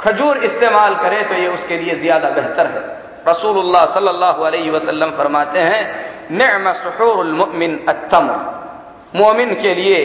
खजूर 0.00 0.36
इस्तेमाल 0.44 0.94
करे 0.94 1.22
तो 1.24 1.34
ये 1.34 1.48
उसके 1.48 1.76
लिए 1.78 1.94
ज़्यादा 1.96 2.30
बेहतर 2.30 2.66
है। 2.66 2.82
रसूलुल्लाह 3.28 3.84
सल्लल्लाहु 3.94 4.44
अलैहि 4.44 4.70
वसल्लम 4.70 5.10
फरमाते 5.12 5.58
हैं, 5.60 5.82
नम 6.32 6.64
अतम 7.88 8.26
मोमिन 9.16 9.54
के 9.54 9.74
लिए 9.74 10.00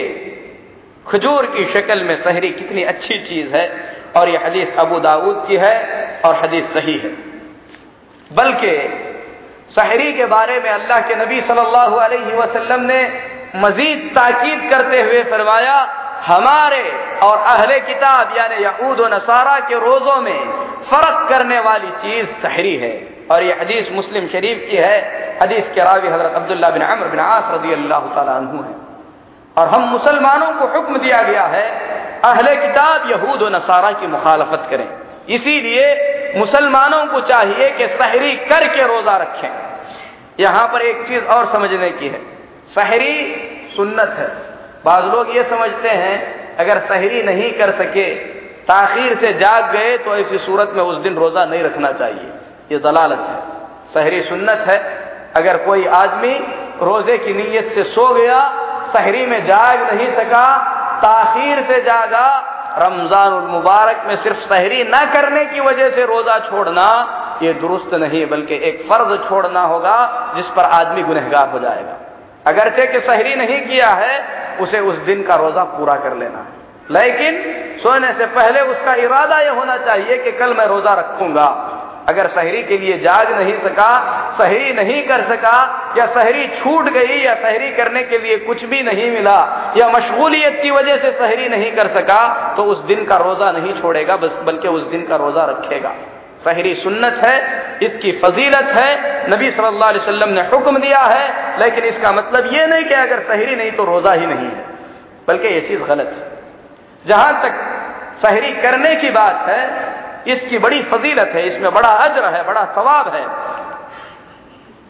खजूर 1.08 1.46
की 1.46 1.64
शक्ल 1.64 2.02
में 2.02 2.16
सहरी 2.16 2.50
कितनी 2.50 2.82
अच्छी 2.82 3.18
चीज़ 3.18 3.56
है, 3.56 3.94
और 4.16 4.28
यह 4.28 4.46
हदीस 4.46 4.76
अबू 4.78 4.98
दाऊद 5.00 5.44
की 5.48 5.56
है, 5.56 5.74
और 6.24 6.34
हदीस 6.34 6.64
सही 6.64 6.98
है। 6.98 7.10
बल्कि 8.32 9.00
सहरी 9.70 10.12
के 10.12 10.24
बारे 10.24 10.60
में 10.60 10.70
अल्लाह 10.70 11.00
के 11.00 11.14
नबी 11.14 11.40
सल्लल्लाहु 11.40 11.96
अलैहि 11.96 12.36
वसल्लम 12.36 12.80
ने 12.80 13.24
मजीद 13.56 14.10
ताकीद 14.14 14.70
करते 14.70 15.02
हुए 15.02 15.22
फरमाया, 15.22 16.00
हमारे 16.26 16.92
और 17.22 17.38
अहले 17.38 17.80
किताब, 17.80 18.34
यानी 18.36 18.64
यहूद 18.64 19.14
नसारा 19.14 19.58
के 19.60 19.74
रोजों 19.74 20.20
में 20.20 20.52
फ़र्क 20.90 21.28
करने 21.28 21.60
वाली 21.60 21.90
चीज़ 21.90 22.26
सहरी 22.26 22.76
है। 22.76 23.14
और 23.30 23.42
यह 23.42 23.58
हदीस 23.60 23.92
मुस्लिम 23.92 24.28
शरीफ 24.28 24.66
की 24.70 24.76
है। 24.76 24.96
हदीस 25.42 25.70
के 25.74 25.80
रावी 25.80 26.08
हज़रत 26.08 26.32
अब्दुल्ला 26.34 26.70
बिन 26.70 26.82
अमर 26.82 27.08
बिन 27.08 27.20
आस 27.20 27.44
रज़ी 27.50 27.72
अल्लाह 27.72 28.00
तु 28.00 28.62
है। 28.62 28.83
और 29.56 29.68
हम 29.68 29.82
मुसलमानों 29.82 30.52
को 30.52 30.66
हुक्म 30.66 30.98
दिया 30.98 31.22
गया 31.22 31.42
है, 31.42 31.70
अहले 32.24 32.56
किताब 32.56 33.10
यहूद 33.10 33.42
नसारा 33.42 33.90
की 33.90 34.06
मुखालफत 34.06 34.66
करें। 34.70 34.88
इसीलिए 35.28 36.10
मुसलमानों 36.36 37.06
को 37.06 37.20
चाहिए 37.20 37.70
कि 37.70 37.88
सहरी 37.88 38.36
करके 38.36 38.86
रोजा 38.86 39.16
रखें। 39.16 39.48
यहाँ 40.40 40.66
पर 40.68 40.82
एक 40.82 41.08
चीज़ 41.08 41.24
और 41.24 41.46
समझने 41.46 41.90
की 41.90 42.08
है। 42.08 42.20
सहरी 42.74 43.36
सुन्नत 43.76 44.14
है। 44.18 44.28
बाज 44.84 45.04
लोग 45.04 45.36
ये 45.36 45.44
समझते 45.44 45.88
हैं, 45.88 46.16
अगर 46.56 46.78
सहरी 46.78 47.22
नहीं 47.22 47.52
कर 47.52 47.70
सके, 47.70 48.14
ताखिर 48.64 49.16
से 49.18 49.32
जाग 49.32 49.72
गए 49.72 49.98
तो 49.98 50.16
ऐसी 50.16 50.38
सूरत 50.38 50.72
में 50.74 50.82
उस 50.82 50.96
दिन 50.96 51.14
रोजा 51.14 51.44
नहीं 51.44 51.62
रखना 51.62 51.92
चाहिए। 51.92 52.30
ये 52.72 52.78
दलालत 52.78 53.18
है। 53.18 53.40
सहरी 53.94 54.22
सुन्नत 54.22 54.58
है। 54.58 54.78
अगर 55.36 55.56
कोई 55.56 55.86
आदमी 55.86 56.34
रोज़े 56.82 57.18
की 57.18 57.34
नीयत 57.34 57.72
से 57.74 57.82
सो 57.82 58.14
गया 58.14 58.63
सहरी 58.96 59.26
में 59.26 59.46
जाग 59.46 59.94
नहीं 59.94 60.10
सका, 60.12 60.58
ताखिर 61.02 61.62
से 61.62 61.82
जागा। 61.82 62.50
रमज़ान 62.78 63.32
मुबारक 63.32 64.04
में 64.06 64.16
सिर्फ़ 64.16 64.36
सहरी 64.36 64.84
न 64.84 65.10
करने 65.12 65.44
की 65.44 65.60
वजह 65.60 65.90
से 65.90 66.04
रोजा 66.04 66.38
छोड़ना, 66.38 66.86
ये 67.42 67.52
दुरुस्त 67.52 67.94
नहीं, 67.94 68.26
बल्कि 68.26 68.54
एक 68.54 68.88
फ़र्ज़ 68.88 69.28
छोड़ना 69.28 69.62
होगा, 69.62 70.26
जिस 70.36 70.46
पर 70.46 70.64
आदमी 70.64 71.02
गुनहगार 71.02 71.48
हो 71.48 71.58
जाएगा। 71.58 71.94
अगरचे 72.46 72.86
कि 72.86 73.00
सहरी 73.00 73.34
नहीं 73.34 73.60
किया 73.60 73.88
है, 73.88 74.24
उसे 74.60 74.80
उस 74.80 74.96
दिन 74.96 75.22
का 75.22 75.34
रोजा 75.34 75.64
पूरा 75.64 75.94
कर 75.94 76.16
लेना 76.16 76.38
है। 76.38 76.64
लेकिन 76.90 77.64
सोने 77.82 78.12
से 78.12 78.26
पहले 78.26 78.60
उसका 78.60 78.94
इरादा 78.94 79.38
यह 79.38 79.52
होना 79.52 79.76
चाहिए 79.76 80.18
कि 80.18 80.32
कल 80.32 80.54
मैं 80.54 80.66
रोजा 80.66 80.94
रखूँगा। 80.94 81.46
अगर 82.08 82.26
सहरी 82.28 82.62
के 82.62 82.76
लिए 82.78 82.98
जाग 82.98 83.30
नहीं 83.32 83.56
सका 83.58 83.90
सहरी 84.38 84.72
नहीं 84.74 85.02
कर 85.02 85.22
सका, 85.26 85.56
या 85.98 86.06
सहरी 86.08 86.46
छूट 86.54 86.88
गई, 86.88 87.16
या 87.18 87.34
सहरी 87.34 87.70
करने 87.72 88.02
के 88.02 88.18
लिए 88.18 88.36
कुछ 88.38 88.64
भी 88.64 88.82
नहीं 88.82 89.10
मिला, 89.10 89.38
या 89.76 89.88
मशगूलियत 89.90 90.58
की 90.62 90.70
वजह 90.70 90.96
से 90.96 91.12
सहरी 91.12 91.48
नहीं 91.48 91.70
कर 91.72 91.88
सका 91.90 92.22
तो 92.56 92.64
उस 92.64 92.82
दिन 92.84 93.04
का 93.04 93.16
रोजा 93.18 93.50
नहीं 93.52 93.74
छोड़ेगा 93.74 94.16
बल्कि 94.16 94.68
उस 94.70 94.82
दिन 94.88 95.06
का 95.06 95.16
रोजा 95.16 95.44
रखेगा। 95.44 95.94
सहरी 96.44 96.74
सुन्नत 96.74 97.20
है, 97.24 97.36
इसकी 97.82 98.12
फजीलत 98.14 98.68
है, 98.76 98.90
नबी 99.30 99.50
सल्लल्लाहु 99.50 99.90
अलैहि 99.90 99.98
वसल्लम 99.98 100.28
ने 100.30 100.42
हुक्म 100.48 100.78
दिया 100.78 101.00
है, 101.00 101.58
लेकिन 101.60 101.84
इसका 101.84 102.12
मतलब 102.12 102.52
यह 102.52 102.66
नहीं 102.66 102.84
कि 102.84 102.94
अगर 102.96 103.22
सहरी 103.24 103.56
नहीं 103.56 103.70
तो 103.72 103.84
रोजा 103.84 104.12
ही 104.12 104.26
नहीं 104.26 104.46
है, 104.46 104.64
बल्कि 105.28 105.48
यह 105.48 105.68
चीज़ 105.68 105.82
गलत 105.82 106.08
है। 106.08 106.32
जहाँ 107.04 107.42
तक 107.42 107.54
सहरी 108.18 108.52
करने 108.62 108.94
की 108.96 109.10
बात 109.12 109.48
है 109.48 109.62
इसकी 110.26 110.58
बड़ी 110.58 110.82
फजीलत 110.82 111.30
है, 111.34 111.46
इसमें 111.46 111.72
बड़ा 111.72 111.88
अजर 111.88 112.24
है, 112.34 112.42
बड़ा 112.46 112.64
सवाब 112.74 113.14
है। 113.14 113.26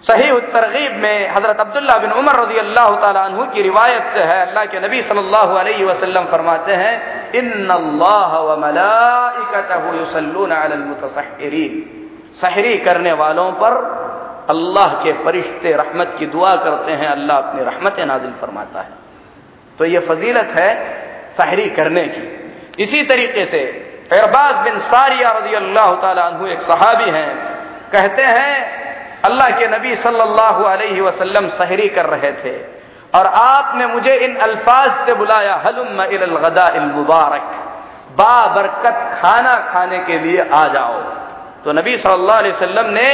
सही 0.05 0.31
तरगीब 0.53 0.93
में 0.93 1.31
हज़रत 1.31 1.61
अब्दुल्ला 1.61 1.97
बिन 1.99 2.11
उमर 2.13 2.37
रज़ी 2.41 2.59
अल्लाह 2.59 2.89
तु 2.97 3.45
की 3.53 3.63
रिवायत 3.63 4.11
से 4.15 4.23
है, 4.23 4.41
अल्लाह 4.47 4.65
के 4.65 4.81
नबी 4.81 5.03
सल्लल्लाहु 5.03 5.55
अलैहि 5.57 5.85
वसल्लम 5.85 6.25
फरमाते 6.25 6.73
हैं 6.73 7.33
इन 7.33 7.69
सहरी 12.35 12.77
करने 12.79 13.13
वालों 13.13 13.51
पर 13.53 13.73
अल्लाह 14.51 14.95
के 15.05 15.13
फरिश्ते 15.25 15.73
रहमत 15.73 16.17
की 16.19 16.27
दुआ 16.27 16.55
करते 16.57 16.93
हैं, 16.93 17.09
अल्लाह 17.09 17.37
अपनी 17.39 17.65
रहमत 17.65 17.99
नाजिल 18.01 18.33
फरमाता 18.41 18.81
है। 18.81 18.93
तो 19.79 19.85
ये 19.85 19.99
फजीलत 19.99 20.51
है 20.57 20.69
सहरी 21.33 21.69
करने 21.71 22.05
की। 22.09 22.83
इसी 22.83 23.03
तरीके 23.03 23.45
से 23.45 23.61
अरबाज 24.13 24.55
बिन 24.55 24.79
सारिया 24.79 25.31
रज़ी 25.31 25.55
अल्लाह 25.55 25.91
तु 26.31 26.47
एक 26.47 26.61
सहाबी 26.61 27.11
हैं। 27.11 27.35
कहते 27.93 28.23
हैं, 28.23 28.85
अल्लाह 29.23 29.51
के 29.51 29.67
नबी 29.69 29.95
सल्लल्लाहु 29.97 30.65
अलैहि 30.65 31.01
वसल्लम 31.01 31.49
सहरी 31.49 31.89
कर 31.89 32.07
रहे 32.07 32.33
थे। 32.33 32.75
और 33.19 33.27
आपने 33.27 33.87
मुझे 33.87 34.15
इन 34.17 34.37
अल्फाज 34.37 35.07
से 35.07 35.15
बुलाया 35.15 35.55
हलुम 35.55 35.87
मुबारक। 36.97 37.43
बाबरकत 38.17 39.21
खाना 39.23 39.57
खाने 39.73 39.99
के 39.99 40.19
लिए 40.19 40.49
आ 40.55 40.69
जाओ। 40.69 41.01
तो 41.65 41.73
नबी 41.73 41.99
सल्लल्लाहु 41.99 42.39
अलैहि 42.39 42.55
वसल्लम 42.55 42.87
ने 42.87 43.07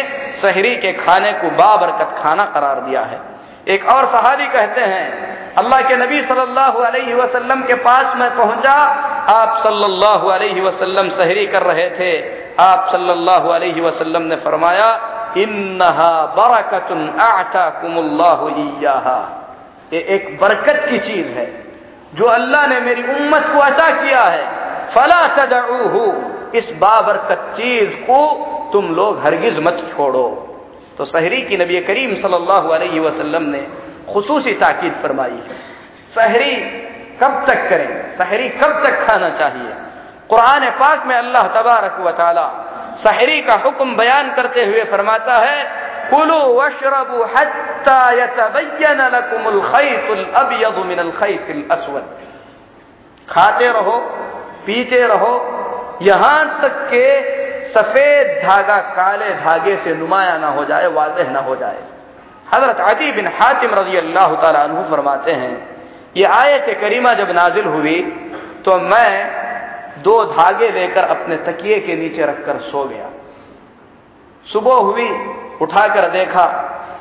सहरी 0.42 0.76
के 0.76 0.92
खाने 0.92 1.32
को 1.32 1.50
बाबरकत 1.50 2.22
खाना 2.22 2.44
करार 2.44 2.80
दिया 2.80 3.00
है। 3.00 3.29
एक 3.70 3.86
और 3.86 4.04
सहाबी 4.04 4.46
कहते 4.46 4.80
हैं, 4.80 5.54
अल्लाह 5.54 5.80
के 5.80 5.96
नबी 5.96 6.22
सल्लल्लाहु 6.22 6.78
अलैहि 6.78 7.14
वसल्लम 7.14 7.62
के 7.62 7.74
पास 7.74 8.16
मैं 8.16 8.36
पहुँचा, 8.36 8.72
आप 9.28 9.60
सल्लल्लाहु 9.62 10.28
अलैहि 10.28 10.60
वसल्लम 10.60 11.08
सहरी 11.08 11.46
कर 11.46 11.62
रहे 11.62 11.90
थे। 11.90 12.40
आप 12.60 12.88
सल्लल्लाहु 12.92 13.48
अलैहि 13.48 13.80
वसल्लम 13.80 14.22
ने 14.22 14.36
फरमाया, 14.36 14.88
इन्नहा 15.36 16.26
बरकतुन 16.26 17.08
आताकुमुल्लाहु 17.20 18.48
इय्याहा। 18.48 19.18
ये 19.92 20.00
एक 20.00 20.38
बरकत 20.40 20.86
की 20.90 20.98
चीज़ 20.98 21.26
है, 21.26 21.64
जो 22.14 22.24
अल्लाह 22.24 22.66
ने 22.66 22.80
मेरी 22.80 23.02
उम्मत 23.02 23.46
को 23.52 23.58
अता 23.58 23.90
किया 23.90 24.20
है। 24.20 24.44
फला 24.94 25.26
तदऊहु, 25.26 26.12
इस 26.58 26.70
बाबरकत 26.78 27.52
चीज़ 27.56 27.94
को 27.94 28.46
तुम 28.72 28.94
लोग 28.94 29.22
हरगिज 29.24 29.58
मत 29.58 29.90
छोड़ो। 29.96 30.49
तो 31.00 31.04
सहरी 31.04 31.42
की 31.42 31.56
नबी 31.56 31.80
करीम 31.80 32.14
सल्लल्लाहु 32.14 32.68
अलैहि 32.68 32.98
वसल्लम 33.00 33.42
ने 33.42 33.58
खसूसी 34.14 34.52
ताकीद 34.52 34.92
फरमाई 35.02 35.30
है। 35.30 35.56
सहरी 36.14 36.56
कब 37.16 37.44
तक 37.46 37.68
करें? 37.68 38.16
सहरी 38.18 38.48
कब 38.48 38.72
तक 38.84 39.06
खाना 39.06 39.30
चाहिए? 39.30 39.72
कुरान 40.28 40.70
पाक 40.70 41.06
में 41.06 41.16
अल्लाह 41.16 41.42
तबारक 41.42 42.00
व 42.00 42.10
ताला 42.10 42.44
सहरी 43.04 43.40
का 43.42 43.54
हुक्म 43.54 43.96
बयान 43.96 44.34
करते 44.34 44.64
हुए 44.64 44.84
फरमाता 44.84 45.36
है, 45.38 45.64
कुलु 46.10 46.38
वशरबु 46.38 47.22
असवद। 51.72 52.04
खाते 53.28 53.68
रहो, 53.68 53.98
पीते 54.66 55.06
रहो, 55.06 55.34
यहाँ 56.02 56.60
तक 56.62 56.88
के 56.94 57.39
सफ़ेद 57.72 58.26
धागा, 58.44 58.76
काले 58.92 59.30
धागे 59.36 59.76
से 59.76 59.94
नुमाया 59.94 60.36
ना 60.38 60.48
हो 60.50 60.64
जाए, 60.64 60.86
वाजह 60.88 61.30
ना 61.30 61.40
हो 61.40 61.56
जाए। 61.56 61.82
हज़रत 62.52 62.80
अदी 62.86 63.10
बिन 63.12 63.26
हातिम 63.32 63.74
रज़ी 63.74 63.96
अल्लाह 63.98 64.34
तु 64.36 64.82
फरमाते 64.90 65.32
हैं, 65.32 65.54
ये 66.16 66.24
आयत 66.26 66.78
करीमा 66.80 67.12
जब 67.14 67.30
नाजिल 67.32 67.66
हुई 67.66 68.00
तो 68.64 68.78
मैं 68.80 70.02
दो 70.02 70.24
धागे 70.26 70.70
लेकर 70.70 71.04
अपने 71.06 71.36
तकिए 71.44 71.78
के 71.80 71.96
नीचे 71.96 72.22
रखकर 72.22 72.58
सो 72.62 72.84
गया। 72.84 73.08
सुबह 74.46 74.74
हुई, 74.74 75.08
उठाकर 75.60 76.08
देखा, 76.10 76.44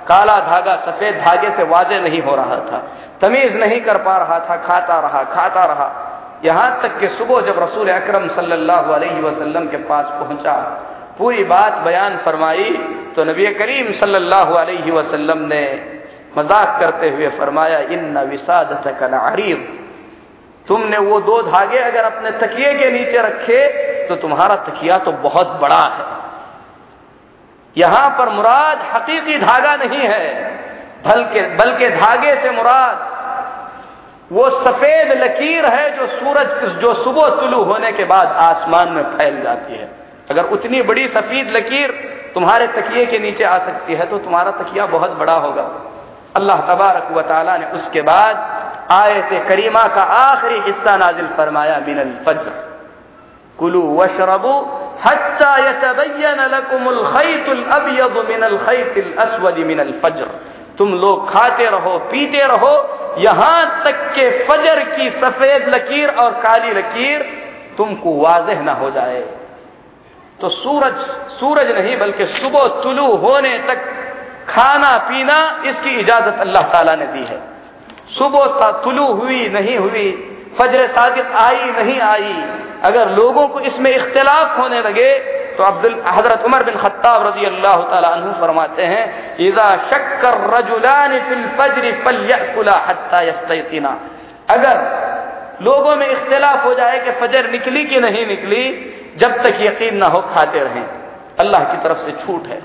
काला 0.08 0.40
धागा 0.42 0.76
सफ़ेद 0.86 1.18
धागे 1.18 1.50
से 1.58 1.64
वाजे 1.66 2.00
नहीं 2.02 2.22
हो 2.22 2.36
रहा 2.36 2.56
था, 2.68 2.78
तमीज 3.22 3.56
नहीं 3.58 3.80
कर 3.82 3.98
पा 4.04 4.18
रहा 4.18 4.40
था, 4.40 4.56
खाता 4.60 5.00
रहा 5.00 5.24
खाता 5.34 5.66
रहा। 5.66 5.88
यहाँ 6.46 6.70
तक 6.84 7.00
कि 7.00 7.08
सुबह 7.10 7.42
जब 7.42 7.60
रसूल 7.60 7.90
अकरम 7.92 8.28
सल्लल्लाहु 8.36 9.66
के 9.68 9.78
पास 9.86 10.06
पहुँचा, 10.20 10.54
पूरी 11.18 11.44
बात 11.46 11.74
बयान 11.86 12.18
फरमाई 12.26 12.70
तो 13.16 13.24
नबी 13.26 13.46
करीम 13.56 13.92
सल्लल्लाहु 13.96 14.54
अलैहि 14.56 14.92
ने 15.46 15.64
मज़ाक 16.38 16.80
करते 16.80 17.10
हुए 17.10 17.30
फरमाया 17.38 17.80
इन 17.94 18.18
विसादत 18.30 18.86
कलारीब 19.00 19.68
तुमने 20.68 20.98
वो 21.00 21.20
दो 21.22 21.42
धागे 21.42 21.78
अगर 21.82 22.04
अपने 22.06 22.32
तकिए 22.40 22.74
के 22.74 22.90
नीचे 22.92 23.22
रखे 23.22 23.62
तो 24.08 24.16
तुम्हारा 24.18 24.56
तकिया 24.66 24.98
तो 25.00 25.12
बहुत 25.24 25.48
बड़ा 25.62 25.84
है। 25.96 26.06
यहाँ 27.76 28.10
पर 28.18 28.30
मुराद 28.30 28.80
हकीकी 28.94 29.38
धागा 29.40 29.76
नहीं 29.76 30.04
है 30.04 30.28
बल्कि 31.58 31.90
धागे 31.92 32.36
से 32.42 32.52
मुराद 32.52 32.98
वो 34.32 34.50
सफ़ेद 34.52 35.12
लकीर 35.18 35.66
है 35.68 35.90
जो 35.98 36.08
सूरज 36.10 36.80
जो 36.82 36.94
सुबह 36.96 37.30
तुलू 37.40 37.64
होने 37.64 37.92
के 37.92 38.04
बाद 38.06 38.28
आसमान 38.40 38.92
में 38.94 39.04
फैल 39.12 39.42
जाती 39.42 39.74
है। 39.74 39.90
अगर 40.30 40.50
उतनी 40.54 40.82
बड़ी 40.84 41.08
सफ़ेद 41.08 41.50
लकीर 41.56 41.92
तुम्हारे 42.34 42.68
तकिए 42.74 43.06
के 43.06 43.20
नीचे 43.20 43.44
आ 43.44 43.58
सकती 43.60 43.94
है 43.94 44.06
तो 44.06 44.18
तुम्हारा 44.20 44.52
तकिया 44.54 44.86
बहुत 44.88 45.12
बड़ा 45.20 45.38
होगा। 45.38 45.64
अल्लाह 46.36 46.60
तबारक 46.68 47.12
व 47.12 47.22
ताला 47.24 47.58
ने 47.58 47.66
उसके 47.74 48.02
बाद 48.04 48.36
आयत 48.94 49.48
करीमा 49.48 49.84
का 49.96 50.02
आखिरी 50.02 50.60
हिस्सा 50.62 50.96
नाजिल 50.98 51.28
फरमाया, 51.38 51.80
मिनल 51.88 52.14
फज्र। 52.26 52.52
कुलू 53.60 53.82
वशरबू 53.96 54.54
हत्ता 55.06 55.52
यतबय्यन 55.60 56.40
लकुमुल 56.54 57.02
खैतुल 57.08 57.64
अबयद 57.72 58.16
मिनल 58.30 58.58
खैतिल 58.58 59.14
अस्वद 59.20 59.58
मिनल 59.68 59.92
फज्र। 60.04 60.28
तुम 60.80 60.94
लोग 60.94 61.30
खाते 61.30 61.66
रहो, 61.70 61.98
पीते 62.12 62.46
रहो, 62.48 62.74
यहाँ 63.20 63.84
तक 63.84 63.98
के 64.16 64.30
फजर 64.48 64.80
की 64.90 65.10
सफ़ेद 65.10 65.68
लकीर 65.70 66.10
और 66.10 66.32
काली 66.42 66.72
लकीर 66.72 67.22
तुमको 67.78 68.14
वाजह 68.16 68.62
ना 68.64 68.74
हो 68.74 68.90
जाए। 68.92 69.20
तो 70.42 70.50
सूरज 70.50 70.96
सूरज 71.40 71.72
नहीं, 71.72 71.98
बल्कि 71.98 72.26
सुबह 72.26 72.68
तुलू 72.84 73.08
होने 73.18 73.58
तक 73.68 73.84
खाना, 74.50 74.98
पीना, 74.98 75.40
इसकी 75.66 76.00
इजाज़त 76.00 76.40
अल्लाह 76.40 76.64
ताला 76.64 76.96
ने 76.96 77.06
दी 77.06 77.24
है। 77.26 77.40
सुबह 78.10 78.72
तुलू 78.84 79.06
हुई, 79.14 79.48
नहीं 79.50 79.78
हुई 79.78 80.29
फजर 80.54 80.88
सादिक 80.90 81.32
आई 81.38 81.72
नहीं 81.74 82.00
आई। 82.04 82.34
अगर 82.84 83.10
लोगों 83.12 83.48
को 83.48 83.60
इसमें 83.62 83.92
इख्तलाफ 83.92 84.58
होने 84.60 84.82
लगे 84.82 85.12
तो 85.58 85.64
अब्दुल 85.64 85.96
हज़रत 86.08 86.44
उमर 86.46 86.64
बिन 86.64 86.76
खत्ताब 86.78 87.26
रज़ी 87.28 87.46
अल्लाह 87.46 87.76
तु 88.18 88.32
फरमाते 88.42 88.84
हैं, 88.84 89.38
इजा 89.40 89.70
शक्कर 89.90 90.36
रजुलान 90.50 91.20
फिल 91.20 91.44
फजर 91.58 91.92
फलयकुला 92.04 92.76
हत्ता 92.88 93.22
यस्तयकिना 93.22 93.92
अगर 94.50 94.76
लोगों 95.62 95.96
में 95.96 96.08
इख्तलाफ 96.08 96.66
हो 96.66 96.74
जाए 96.74 97.00
कि 97.00 97.12
फजर 97.20 97.50
निकली 97.52 97.84
कि 97.86 98.00
नहीं 98.00 98.26
निकली, 98.26 98.64
जब 99.18 99.42
तक 99.44 99.58
यकीन 99.62 99.98
ना 99.98 100.08
हो 100.08 100.22
खाते 100.34 100.60
रहें। 100.60 100.86
अल्लाह 101.40 101.64
की 101.64 101.78
तरफ़ 101.84 102.00
से 102.00 102.12
छूट 102.22 102.48
है। 102.48 102.62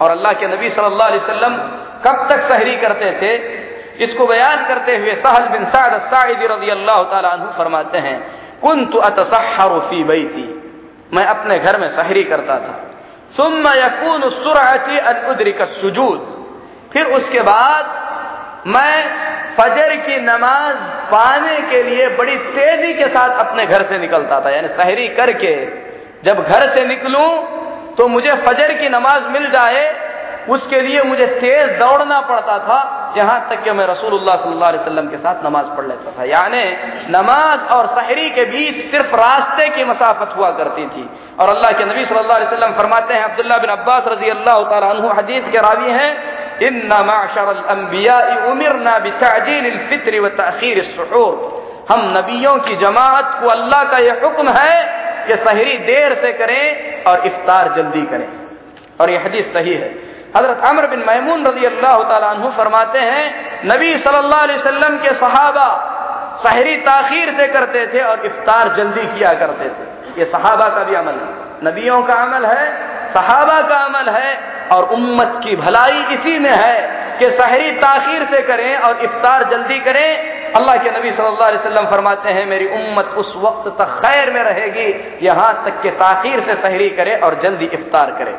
और 0.00 0.10
अल्लाह 0.10 0.32
के 0.32 0.46
नबी 0.46 0.70
सल्लल्लाहु 0.70 1.10
अलैहि 1.10 1.24
वसल्लम 1.24 1.56
कब 2.04 2.26
तक 2.30 2.48
सहरी 2.48 2.76
करते 2.76 3.10
थे? 3.20 3.32
इसको 4.00 4.26
बयान 4.26 4.64
करते 4.66 4.96
हुए 4.96 5.14
सहल 5.14 5.48
बिन 5.48 5.64
साद 5.64 6.00
फरमाते 7.58 7.98
हैं 7.98 8.16
कुन 8.60 8.84
तो 8.86 8.98
अतसहर 8.98 9.78
फ़ी 9.80 10.04
बैती। 10.04 10.44
मैं 11.12 11.24
अपने 11.24 11.58
घर 11.58 11.80
में 11.80 11.88
सहरी 11.88 12.24
करता 12.24 12.58
था। 12.58 12.80
सुम 13.36 13.66
यकून 13.68 14.28
सुरअती 14.30 14.98
अदरिक 14.98 15.62
सुजूद। 15.62 16.30
फिर 16.92 17.06
उसके 17.06 17.40
बाद 17.40 17.84
मैं 18.66 18.96
फजर 19.56 19.96
की 19.96 20.16
नमाज़ 20.16 20.76
पाने 21.10 21.60
के 21.60 21.82
लिए 21.82 22.08
बड़ी 22.08 22.36
तेज़ी 22.36 22.92
के 22.94 23.08
साथ 23.08 23.28
अपने 23.28 23.66
घर 23.66 23.82
से 23.82 23.98
निकलता 23.98 24.40
था, 24.40 24.50
यानी 24.50 24.68
सहरी 24.68 25.08
करके 25.08 25.54
जब 26.22 26.42
घर 26.42 26.76
से 26.76 26.84
निकलूं 26.86 27.30
तो 27.94 28.08
मुझे 28.08 28.34
फजर 28.46 28.72
की 28.72 28.88
नमाज़ 28.88 29.24
मिल 29.28 29.50
जाए, 29.50 29.84
उसके 30.48 30.80
लिए 30.80 31.02
मुझे 31.02 31.26
तेज 31.26 31.78
दौड़ना 31.78 32.20
पड़ता 32.20 32.58
था 32.58 33.03
यहाँ 33.16 33.38
तक 33.50 33.62
कि 33.64 33.70
मैं 33.72 33.86
रसूलुल्लाह 33.86 34.36
सल्लल्लाहु 34.36 35.08
के 35.08 35.16
साथ 35.18 35.44
नमाज़ 35.44 35.66
पढ़ 35.76 35.86
लेता 35.86 36.10
था। 36.18 36.24
यानी 36.26 36.62
नमाज़ 37.10 37.60
और 37.74 37.86
सहरी 37.96 38.28
के 38.30 38.44
बीच 38.46 38.74
सिर्फ़ 38.90 39.14
रास्ते 39.16 39.68
की 39.70 39.84
मसाफत 39.84 40.36
हुआ 40.36 40.50
करती 40.58 40.86
थी। 40.86 41.04
और 41.40 41.48
अल्लाह 41.48 41.72
के 41.72 41.84
नबी 41.84 42.04
सल्लल्लाहु 42.04 42.40
अलैहि 42.40 42.50
वसल्लम 42.52 42.72
फरमाते 42.72 43.14
हैं 43.14 43.24
अब्दुल्ला 43.24 43.58
बिन 43.58 43.70
अब्बास 43.70 44.08
रज़ी 44.08 44.30
अल्लाह 44.30 44.56
तु 45.00 45.08
हदीस 45.18 45.48
के 45.52 45.58
रावी 45.60 45.90
हैं 45.92 46.10
इन 46.62 46.74
नमाशरबिया 46.86 48.18
उमिरना 48.50 48.98
बिताजील 48.98 49.76
फित्र 49.88 50.20
व 50.20 50.28
तखीर 50.40 50.78
हम 51.90 52.00
नबियों 52.16 52.56
की 52.58 52.76
जमात 52.76 53.38
को 53.40 53.48
अल्लाह 53.48 53.82
का 53.84 53.98
यह 53.98 54.20
हुक्म 54.24 54.48
है 54.50 54.76
कि 55.26 55.36
सहरी 55.36 55.76
देर 55.86 56.14
से 56.14 56.32
करें 56.32 57.04
और 57.04 57.26
इफ्तार 57.26 57.72
जल्दी 57.72 58.02
करें। 58.06 58.28
और 59.00 59.10
यह 59.10 59.24
हदीस 59.24 59.52
सही 59.52 59.74
है। 59.74 59.88
हज़रत 60.36 60.64
अमर 60.66 60.86
बिन 60.86 61.04
महमून 61.06 61.46
रज़ी 61.46 61.64
अल्लाह 61.66 61.98
तु 62.34 62.50
फरमाते 62.56 62.98
हैं, 63.00 63.26
नबी 63.66 63.98
सल्लल्लाहु 63.98 64.42
अलैहि 64.42 64.58
वसल्लम 64.58 64.96
के 64.98 65.12
सहाबा 65.16 65.66
सहरी 66.42 66.76
ताखीर 66.86 67.30
से 67.34 67.46
करते 67.48 67.86
थे 67.86 68.00
और 68.02 68.24
इफ्तार 68.26 68.74
जल्दी 68.76 69.04
किया 69.08 69.30
करते 69.40 69.68
थे। 69.68 70.18
ये 70.18 70.24
सहाबा 70.26 70.68
का 70.68 70.82
भी 70.84 70.94
अमल 70.94 71.14
है। 71.14 71.28
नबियों 71.64 72.02
का 72.02 72.14
अमल 72.22 72.46
है, 72.46 72.64
सहाबा 73.12 73.60
का 73.68 73.76
अमल 73.80 74.08
है 74.10 74.30
और 74.72 74.84
उम्मत 74.94 75.40
की 75.44 75.56
भलाई 75.56 76.02
इसी 76.14 76.38
में 76.38 76.52
है 76.52 76.76
कि 77.18 77.30
सहरी 77.30 77.70
ताखीर 77.78 78.24
से 78.24 78.40
करें 78.42 78.76
और 78.78 79.04
इफ्तार 79.04 79.44
जल्दी 79.50 79.78
करें। 79.80 80.08
अल्लाह 80.54 80.76
के 80.76 80.90
नबी 80.90 81.12
सल्लल्लाहु 81.12 81.44
अलैहि 81.44 81.58
वसल्लम 81.58 81.86
फरमाते 81.86 82.30
हैं, 82.30 82.46
मेरी 82.46 82.66
उम्मत 82.68 83.14
उस 83.18 83.32
वक्त 83.36 83.68
तक 83.78 83.94
खैर 84.00 84.32
में 84.32 84.42
रहेगी, 84.42 84.88
यहाँ 85.22 85.52
तक 85.64 85.80
कि 85.82 85.90
ताखीर 86.02 86.40
से 86.40 86.54
सहरी 86.56 86.90
करे 86.98 87.14
और 87.18 87.40
जल्दी 87.42 87.70
इफ्तार 87.74 88.10
करे। 88.18 88.34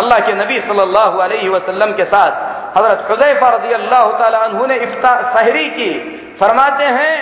अल्लाह 0.00 0.18
के 0.18 0.32
नबी 0.32 0.60
सल्लल्लाहु 0.60 1.18
अलैहि 1.18 1.48
वसल्लम 1.48 1.92
के 1.92 2.04
साथ। 2.04 2.32
हज़रत 2.76 3.06
हुजैफा 3.10 3.48
रज़ी 3.48 3.72
अल्लाह 3.72 4.48
तु 4.48 4.66
ने 4.66 4.76
इफ्तार 4.76 5.22
सहरी 5.34 5.68
की। 5.70 5.90
फरमाते 6.40 6.84
हैं, 6.84 7.14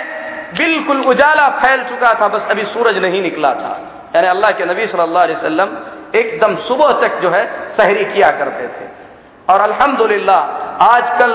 बिल्कुल 0.57 1.01
उजाला 1.01 1.47
फैल 1.49 1.83
चुका 1.83 2.13
था, 2.13 2.27
बस 2.27 2.47
अभी 2.51 2.63
सूरज 2.63 2.97
नहीं 2.97 3.21
निकला 3.21 3.53
था। 3.53 3.73
यानी 4.15 4.27
अल्लाह 4.27 4.51
के 4.51 4.65
नबी 4.65 4.87
सल्लल्लाहु 4.87 5.25
अलैहि 5.25 5.39
वसल्लम 5.39 5.69
एकदम 6.15 6.55
सुबह 6.67 6.91
तक 7.01 7.19
जो 7.21 7.29
है, 7.29 7.43
सहरी 7.77 8.05
किया 8.05 8.29
करते 8.29 8.67
थे। 8.67 8.85
और 9.53 9.61
अल्हम्दुलिल्लाह, 9.61 10.39
आजकल 10.85 11.33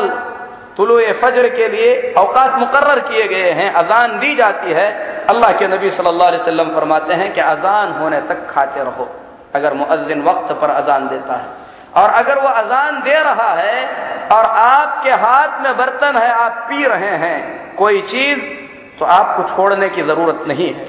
तुलु 0.77 0.99
फजर 1.13 1.49
के 1.49 1.69
लिए 1.69 2.15
अवकात 2.19 2.55
मुकर्र 2.59 3.01
किए 3.01 3.27
गए 3.29 3.51
हैं, 3.51 3.73
अजान 3.75 4.19
दी 4.19 4.35
जाती 4.37 4.73
है। 4.73 4.89
अल्लाह 5.29 5.51
के 5.51 5.67
नबी 5.67 5.91
सल्लल्लाहु 5.91 6.29
अलैहि 6.29 6.43
वसल्लम 6.43 6.71
फरमाते 6.71 7.15
हैं 7.15 7.33
कि 7.33 7.41
अजान 7.41 7.93
होने 7.93 8.21
तक 8.21 8.47
खाते 8.51 8.81
रहो। 8.81 9.09
अगर 9.55 9.75
मुअज्जिन 9.75 10.23
वक्त 10.23 10.53
पर 10.53 10.71
अजान 10.71 11.09
देता 11.09 11.35
है। 11.35 12.03
और 12.03 12.11
अगर 12.11 12.39
वो 12.39 12.49
अजान 12.49 13.01
दे 13.01 13.19
रहा 13.21 13.53
है 13.53 13.85
और 14.29 14.45
आपके 14.61 15.11
हाथ 15.11 15.61
में 15.63 15.77
बर्तन 15.77 16.17
है, 16.19 16.31
आप 16.35 16.67
पी 16.69 16.87
रहे 16.87 17.17
हैं 17.19 17.77
कोई 17.77 18.01
चीज़ 18.03 18.41
तो 18.99 19.05
आपको 19.05 19.43
छोड़ने 19.49 19.89
की 19.89 20.03
ज़रूरत 20.03 20.45
नहीं 20.49 20.73
है। 20.75 20.87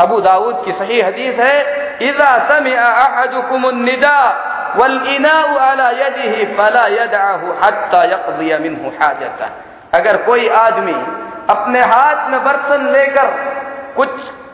अबू 0.00 0.20
दाऊद 0.20 0.62
की 0.64 0.72
सही 0.72 1.00
हदीस 1.00 1.38
है, 1.38 1.56
इजा 2.02 2.30
समिजा 2.48 2.86
अगर 9.94 10.16
कोई 10.22 10.48
आदमी 10.48 10.92
अपने 11.50 11.80
हाथ 11.82 12.30
में 12.30 12.44
बर्तन 12.44 12.86
लेकर 12.92 13.26
कुछ 13.96 14.10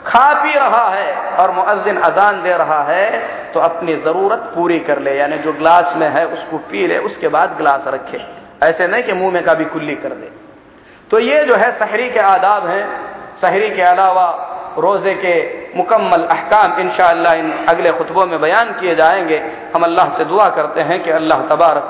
खा 0.07 0.33
पी 0.35 0.53
रहा 0.53 0.89
है 0.89 1.15
और 1.37 1.51
मुअज्जिन 1.51 1.97
अजान 1.97 2.43
दे 2.43 2.53
रहा 2.53 2.83
है 2.83 3.07
तो 3.53 3.61
अपनी 3.61 3.97
ज़रूरत 3.97 4.39
पूरी 4.39 4.79
कर 4.79 4.99
ले। 4.99 5.17
यानी 5.19 5.39
जो 5.39 5.53
ग्लास 5.53 5.93
में 5.97 6.09
है, 6.09 6.27
उसको 6.27 6.59
पी 6.59 6.87
ले, 6.87 6.99
उसके 6.99 7.29
बाद 7.29 7.57
गिलास 7.57 7.85
रखे। 7.87 8.21
ऐसे 8.63 8.87
नहीं 8.87 9.03
कि 9.03 9.13
मुँह 9.13 9.33
में 9.33 9.43
कभी 9.43 9.65
कुल्ली 9.65 9.95
कर 9.95 10.09
दे। 10.09 10.31
तो 11.11 11.19
ये 11.19 11.45
जो 11.45 11.57
है, 11.57 11.71
सहरी 11.79 12.11
के 12.11 12.21
आदाब 12.21 12.67
हैं। 12.67 12.85
सहरी 13.41 13.71
के 13.71 13.83
अलावा 13.83 14.29
रोज़े 14.79 15.15
के 15.15 15.35
मुकम्मल 15.77 16.25
अहकाम 16.25 16.81
इन 16.81 16.91
इन 17.35 17.67
अगले 17.69 17.93
खुतबों 17.93 18.27
में 18.27 18.41
बयान 18.41 18.73
किए 18.73 18.95
जाएँगे। 18.95 19.39
हम 19.75 19.83
अल्लाह 19.83 20.09
से 20.09 20.25
दुआ 20.25 20.49
करते 20.51 20.81
हैं 20.81 21.03
कि 21.03 21.11
अल्लाह 21.11 21.39
तबारक 21.39 21.89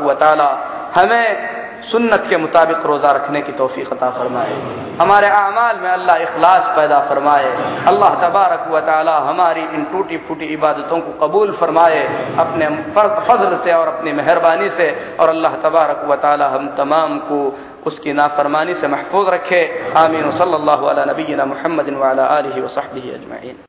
हमें 0.94 1.58
सुन्नत 1.84 2.26
के 2.30 2.36
मुताबिक 2.36 2.86
रोज़ा 2.86 3.10
रखने 3.12 3.40
की 3.42 3.52
तोफ़ी 3.52 3.82
अता 3.84 4.10
फरमाए। 4.10 4.54
हमारे 5.00 5.28
अमाल 5.28 5.76
में 5.76 5.90
अल्लाह 5.90 6.16
अखलास 6.18 6.64
पैदा 6.76 6.98
फरमाए। 7.00 7.50
अल्लाह 7.86 8.14
तबारक 8.22 8.66
व 8.68 8.78
हमारी 9.26 9.62
इन 9.74 9.84
टूटी 9.84 10.16
फूटी 10.18 10.46
इबादतों 10.46 11.00
को 11.00 11.12
कबूल 11.20 11.52
फरमाए, 11.52 12.02
अपने 12.38 12.68
फजल 13.28 13.56
से 13.64 13.72
और 13.72 13.88
अपनी 13.88 14.12
मेहरबानी 14.12 14.68
से। 14.70 14.88
और 15.20 15.28
अल्लाह 15.28 15.56
तबारक 15.62 16.04
व 16.04 16.12
हम 16.46 16.68
तमाम 16.78 17.18
को 17.28 17.40
उसकी 17.86 18.12
नाफरमानी 18.14 18.74
से 18.74 18.88
महफूज 18.88 19.28
रखे। 19.28 19.62
आमीन। 19.96 20.30
सल्ला 20.38 21.04
नबीना 21.04 21.44
महमद 21.44 21.94
वाली 21.98 22.60
वसहबी 22.60 23.10
अजमैन 23.10 23.67